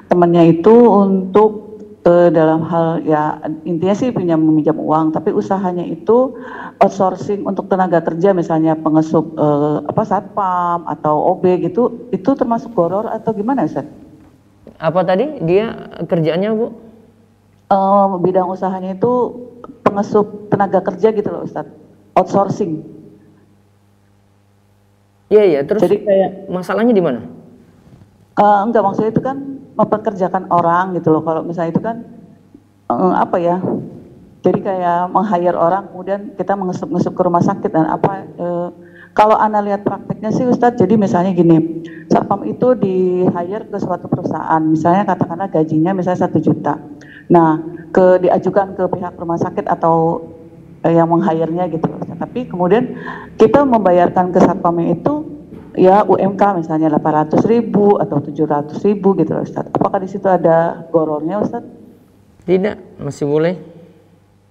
temannya 0.06 0.54
itu 0.54 0.70
untuk 0.70 1.67
uh, 2.06 2.28
dalam 2.30 2.62
hal 2.68 3.02
ya 3.02 3.42
intinya 3.66 3.96
sih 3.96 4.14
pinjam 4.14 4.38
meminjam 4.38 4.76
uang 4.78 5.16
tapi 5.16 5.34
usahanya 5.34 5.82
itu 5.82 6.36
outsourcing 6.78 7.42
untuk 7.42 7.66
tenaga 7.66 8.04
kerja 8.04 8.36
misalnya 8.36 8.78
pengesup 8.78 9.34
uh, 9.34 9.82
apa 9.88 10.02
satpam 10.06 10.86
atau 10.86 11.34
OB 11.34 11.44
gitu 11.66 12.10
itu 12.14 12.30
termasuk 12.36 12.70
goror 12.76 13.08
atau 13.10 13.34
gimana 13.34 13.66
Ustaz? 13.66 13.88
Apa 14.78 15.02
tadi 15.02 15.42
dia 15.42 15.90
kerjanya 16.06 16.54
Bu? 16.54 16.70
Uh, 17.68 18.16
bidang 18.24 18.48
usahanya 18.48 18.96
itu 18.96 19.12
pengesup 19.84 20.48
tenaga 20.48 20.80
kerja 20.80 21.12
gitu 21.12 21.28
loh 21.28 21.44
Ustaz 21.44 21.66
outsourcing. 22.18 22.82
Iya 25.28 25.42
iya 25.44 25.60
terus 25.62 25.84
jadi 25.84 25.96
kayak 26.02 26.30
masalahnya 26.48 26.96
di 26.96 27.04
mana? 27.04 27.20
Uh, 28.38 28.64
enggak 28.64 28.80
maksudnya 28.80 29.10
itu 29.12 29.20
kan 29.20 29.57
mempekerjakan 29.78 30.50
orang 30.50 30.98
gitu 30.98 31.14
loh. 31.14 31.22
Kalau 31.22 31.46
misalnya 31.46 31.70
itu 31.70 31.82
kan 31.82 31.96
uh, 32.90 33.14
apa 33.14 33.38
ya? 33.38 33.62
Jadi 34.42 34.58
kayak 34.62 35.10
meng-hire 35.10 35.58
orang 35.58 35.90
kemudian 35.90 36.34
kita 36.34 36.54
mengesup-ngesup 36.54 37.14
ke 37.14 37.22
rumah 37.26 37.42
sakit 37.42 37.70
dan 37.70 37.90
apa 37.90 38.10
uh, 38.38 38.68
kalau 39.18 39.34
Anda 39.34 39.58
lihat 39.66 39.82
prakteknya 39.82 40.30
sih 40.30 40.46
Ustadz, 40.46 40.78
jadi 40.78 40.94
misalnya 40.94 41.34
gini, 41.34 41.82
satpam 42.06 42.46
itu 42.46 42.78
di 42.78 43.26
hire 43.26 43.66
ke 43.66 43.78
suatu 43.82 44.06
perusahaan, 44.06 44.62
misalnya 44.62 45.10
katakanlah 45.10 45.50
gajinya 45.50 45.90
misalnya 45.90 46.30
satu 46.30 46.38
juta. 46.38 46.78
Nah, 47.26 47.58
ke 47.90 48.22
diajukan 48.22 48.78
ke 48.78 48.84
pihak 48.86 49.18
rumah 49.18 49.34
sakit 49.42 49.66
atau 49.66 50.22
eh, 50.86 50.94
yang 50.94 51.10
meng-hire-nya 51.10 51.66
gitu. 51.66 51.90
Tapi 52.14 52.46
kemudian 52.46 52.94
kita 53.34 53.66
membayarkan 53.66 54.30
ke 54.30 54.38
satpamnya 54.38 54.94
itu 54.94 55.27
ya 55.78 56.02
UMK 56.02 56.42
misalnya 56.58 56.90
800 56.98 57.38
ribu 57.46 57.96
atau 57.96 58.18
700 58.18 58.74
ribu 58.82 59.14
gitu 59.14 59.38
loh 59.38 59.46
Ustaz. 59.46 59.70
Apakah 59.70 60.02
di 60.02 60.10
situ 60.10 60.26
ada 60.26 60.84
gorornya 60.90 61.38
Ustaz? 61.38 61.62
Tidak, 62.44 62.98
masih 62.98 63.24
boleh. 63.30 63.54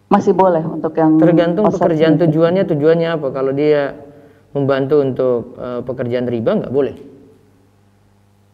Masih 0.07 0.31
boleh 0.31 0.63
untuk 0.63 0.95
yang 0.95 1.19
tergantung 1.19 1.67
pekerjaan 1.67 2.15
itu. 2.15 2.31
tujuannya 2.31 2.63
tujuannya 2.63 3.09
apa. 3.19 3.27
Kalau 3.35 3.51
dia 3.51 3.91
membantu 4.55 5.03
untuk 5.03 5.39
uh, 5.59 5.83
pekerjaan 5.83 6.25
riba 6.31 6.63
nggak 6.63 6.71
boleh. 6.71 6.95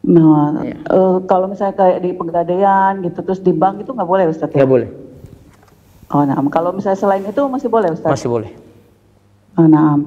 Nah, 0.04 0.60
ya. 0.66 0.76
uh, 0.92 1.22
kalau 1.30 1.48
misalnya 1.48 1.80
kayak 1.80 2.04
di 2.04 2.12
pegadaian 2.12 3.00
gitu 3.06 3.24
terus 3.24 3.40
di 3.40 3.56
bank 3.56 3.86
itu 3.86 3.94
nggak 3.94 4.10
boleh 4.10 4.26
Ustaz? 4.28 4.50
Nggak 4.52 4.72
boleh. 4.72 4.90
Oh, 6.14 6.26
nah 6.26 6.36
kalau 6.50 6.74
misalnya 6.76 7.00
selain 7.00 7.24
itu 7.24 7.42
masih 7.48 7.70
boleh 7.70 7.94
Ustaz? 7.94 8.10
Masih 8.10 8.30
boleh. 8.30 8.63
Oh, 9.54 9.70
nah, 9.70 9.98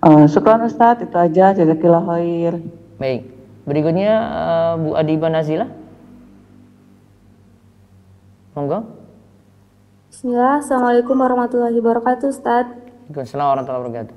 Uh, 0.00 0.24
syukran 0.24 0.64
Ustaz, 0.64 0.96
itu 1.04 1.12
aja. 1.12 1.52
Jazakillah 1.52 2.00
khair. 2.08 2.56
Baik. 2.96 3.28
Berikutnya 3.68 4.12
uh, 4.16 4.72
Bu 4.80 4.96
Adiba 4.96 5.28
Nazila. 5.28 5.68
Monggo. 8.56 8.88
Bismillah, 10.08 10.64
Assalamualaikum 10.64 11.20
warahmatullahi 11.20 11.76
wabarakatuh 11.76 12.32
Ustaz. 12.32 12.72
Waalaikumsalam 13.12 13.44
warahmatullahi 13.44 13.82
wabarakatuh. 13.84 14.16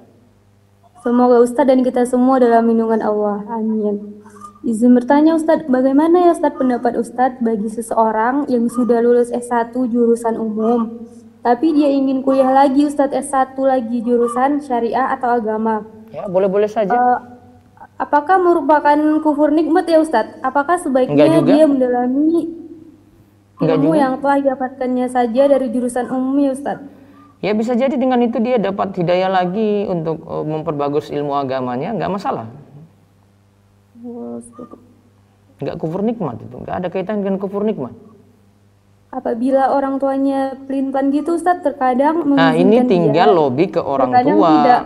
Semoga 1.04 1.36
Ustadz 1.44 1.68
dan 1.68 1.80
kita 1.84 2.08
semua 2.08 2.40
dalam 2.40 2.64
lindungan 2.64 3.04
Allah. 3.04 3.44
Amin. 3.52 4.24
Izin 4.64 4.96
bertanya 4.96 5.36
Ustadz, 5.36 5.68
bagaimana 5.68 6.32
ya 6.32 6.32
Ustadz 6.32 6.56
pendapat 6.56 6.96
Ustadz 6.96 7.44
bagi 7.44 7.68
seseorang 7.68 8.48
yang 8.48 8.72
sudah 8.72 9.04
lulus 9.04 9.36
S1 9.36 9.76
jurusan 9.76 10.40
umum 10.40 11.04
tapi 11.44 11.76
dia 11.76 11.92
ingin 11.92 12.24
kuliah 12.24 12.50
lagi 12.56 12.88
Ustadz 12.88 13.12
S1 13.12 13.60
lagi 13.60 14.00
jurusan 14.00 14.64
syariah 14.64 15.12
atau 15.12 15.36
agama. 15.36 15.84
Ya, 16.16 16.24
boleh-boleh 16.32 16.72
saja. 16.72 16.96
Uh, 16.96 17.20
apakah 18.00 18.40
merupakan 18.40 18.96
kufur 19.20 19.52
nikmat 19.52 19.84
ya 19.84 20.00
Ustadz? 20.00 20.40
Apakah 20.40 20.80
sebaiknya 20.80 21.44
dia 21.44 21.68
mendalami 21.68 22.48
ilmu 23.60 23.92
yang 23.92 24.24
telah 24.24 24.40
didapatkannya 24.40 25.08
saja 25.12 25.44
dari 25.52 25.68
jurusan 25.68 26.08
umum 26.08 26.48
ya 26.48 26.52
Ustadz? 26.56 26.88
Ya 27.44 27.52
bisa 27.52 27.76
jadi 27.76 27.92
dengan 28.00 28.24
itu 28.24 28.40
dia 28.40 28.56
dapat 28.56 28.96
hidayah 28.96 29.28
lagi 29.28 29.84
untuk 29.84 30.24
uh, 30.24 30.48
memperbagus 30.48 31.12
ilmu 31.12 31.36
agamanya, 31.36 31.92
nggak 31.92 32.12
masalah. 32.16 32.48
Nggak 35.60 35.76
kufur 35.76 36.08
nikmat 36.08 36.40
itu, 36.40 36.56
nggak 36.56 36.76
ada 36.80 36.88
kaitan 36.88 37.20
dengan 37.20 37.36
kufur 37.36 37.68
nikmat 37.68 37.92
apabila 39.14 39.70
orang 39.70 40.02
tuanya 40.02 40.58
pelin-pelan 40.66 41.14
gitu 41.14 41.38
Ustaz 41.38 41.62
terkadang 41.62 42.26
Nah, 42.34 42.58
ini 42.58 42.82
tinggal 42.90 43.30
dia, 43.30 43.38
lobby 43.38 43.70
ke 43.70 43.78
orang 43.78 44.10
tua. 44.10 44.50
Tidak. 44.50 44.84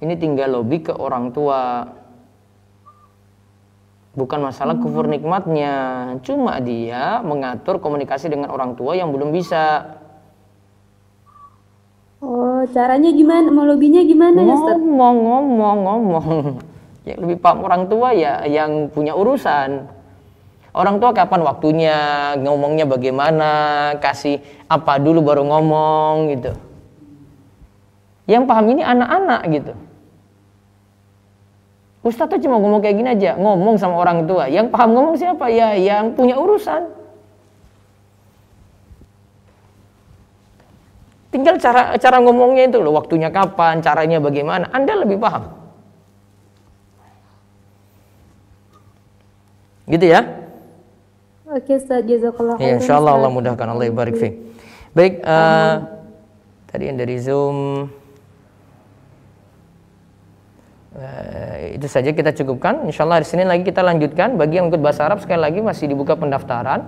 Ini 0.00 0.14
tinggal 0.16 0.48
lobby 0.56 0.80
ke 0.80 0.96
orang 0.96 1.28
tua. 1.36 1.84
Bukan 4.16 4.40
masalah 4.42 4.74
hmm. 4.74 4.82
kufur 4.82 5.06
nikmatnya, 5.06 5.74
cuma 6.24 6.58
dia 6.58 7.20
mengatur 7.22 7.78
komunikasi 7.78 8.32
dengan 8.32 8.50
orang 8.50 8.74
tua 8.74 8.96
yang 8.96 9.12
belum 9.12 9.30
bisa. 9.30 9.94
Oh, 12.18 12.64
caranya 12.72 13.12
gimana? 13.14 13.48
Mau 13.52 13.64
lobbynya 13.68 14.02
gimana 14.02 14.40
ngomong, 14.40 14.50
ya, 14.50 14.56
Ustaz? 14.56 14.76
Ngomong, 14.80 15.44
ngomong, 15.60 15.78
ngomong. 15.84 16.26
Yang 17.08 17.18
lebih 17.22 17.38
paham 17.40 17.64
orang 17.64 17.88
tua 17.88 18.12
ya 18.12 18.44
yang 18.44 18.92
punya 18.92 19.16
urusan 19.16 19.99
Orang 20.70 21.02
tua 21.02 21.10
kapan 21.10 21.42
waktunya, 21.42 21.98
ngomongnya 22.38 22.86
bagaimana, 22.86 23.50
kasih 23.98 24.38
apa 24.70 25.02
dulu 25.02 25.18
baru 25.26 25.42
ngomong 25.42 26.30
gitu. 26.30 26.54
Yang 28.30 28.46
paham 28.46 28.66
ini 28.70 28.82
anak-anak 28.86 29.42
gitu. 29.50 29.72
Ustadz 32.00 32.32
tuh 32.32 32.40
cuma 32.46 32.56
ngomong 32.62 32.80
kayak 32.80 32.96
gini 32.96 33.10
aja, 33.12 33.34
ngomong 33.36 33.76
sama 33.76 33.98
orang 33.98 34.24
tua. 34.24 34.46
Yang 34.46 34.70
paham 34.72 34.94
ngomong 34.94 35.18
siapa? 35.18 35.50
Ya 35.50 35.74
yang 35.74 36.14
punya 36.14 36.38
urusan. 36.38 36.86
Tinggal 41.30 41.58
cara 41.58 41.94
cara 41.98 42.18
ngomongnya 42.22 42.70
itu 42.70 42.78
loh, 42.78 42.94
waktunya 42.94 43.30
kapan, 43.30 43.82
caranya 43.82 44.18
bagaimana, 44.18 44.70
Anda 44.70 44.98
lebih 45.02 45.18
paham. 45.18 45.50
Gitu 49.90 50.06
ya? 50.06 50.39
Oke 51.50 51.74
Ustaz, 51.74 52.06
jazakallah 52.06 52.62
Ya, 52.62 52.78
insyaallah 52.78 53.18
Allah 53.18 53.30
mudahkan 53.34 53.66
Allah 53.66 53.90
barik 53.90 54.14
fiik. 54.14 54.34
Baik, 54.94 55.18
uh, 55.26 55.82
tadi 56.70 56.86
yang 56.86 56.94
dari 56.94 57.18
Zoom 57.18 57.90
uh, 60.94 61.54
itu 61.74 61.90
saja 61.90 62.14
kita 62.14 62.30
cukupkan. 62.38 62.86
Insyaallah 62.86 63.18
hari 63.18 63.26
Senin 63.26 63.50
lagi 63.50 63.66
kita 63.66 63.82
lanjutkan. 63.82 64.38
Bagi 64.38 64.62
yang 64.62 64.70
ikut 64.70 64.78
bahasa 64.78 65.10
Arab 65.10 65.18
sekali 65.26 65.42
lagi 65.42 65.58
masih 65.58 65.90
dibuka 65.90 66.14
pendaftaran. 66.14 66.86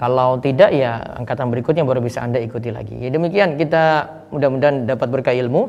Kalau 0.00 0.40
tidak 0.40 0.72
ya 0.72 0.96
angkatan 1.20 1.52
berikutnya 1.52 1.84
baru 1.84 2.00
bisa 2.00 2.24
Anda 2.24 2.40
ikuti 2.40 2.72
lagi. 2.72 2.96
Ya, 2.96 3.12
demikian 3.12 3.60
kita 3.60 4.16
mudah-mudahan 4.32 4.88
dapat 4.88 5.12
berkah 5.12 5.36
ilmu 5.36 5.68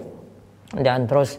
dan 0.71 1.03
terus 1.03 1.35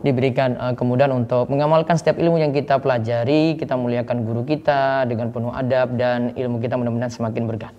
diberikan 0.00 0.56
uh, 0.56 0.72
kemudahan 0.72 1.12
untuk 1.12 1.52
mengamalkan 1.52 1.96
setiap 2.00 2.16
ilmu 2.16 2.40
yang 2.40 2.52
kita 2.56 2.80
pelajari, 2.80 3.56
kita 3.60 3.76
muliakan 3.76 4.24
guru 4.24 4.42
kita 4.48 5.04
dengan 5.04 5.28
penuh 5.28 5.52
adab 5.52 5.96
dan 5.96 6.32
ilmu 6.36 6.60
kita 6.60 6.80
mudah-mudahan 6.80 7.12
semakin 7.12 7.42
berkah. 7.44 7.72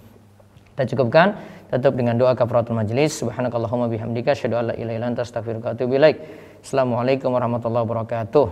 Kita 0.72 0.84
cukupkan 0.96 1.36
tutup 1.74 1.94
dengan 1.98 2.16
doa 2.16 2.38
kafaratul 2.38 2.78
majelis. 2.78 3.18
Subhanakallahumma 3.20 3.90
bihamdika 3.90 4.38
asyhadu 4.38 4.56
an 4.58 4.66
la 4.72 4.76
ilaha 4.78 4.96
illa 4.98 5.08
anta 5.10 5.22
astaghfiruka 5.26 5.72
wa 5.72 5.74
atubu 5.76 5.94
ilaik. 5.98 6.18
Assalamualaikum 6.62 7.34
warahmatullahi 7.34 7.84
wabarakatuh. 7.86 8.46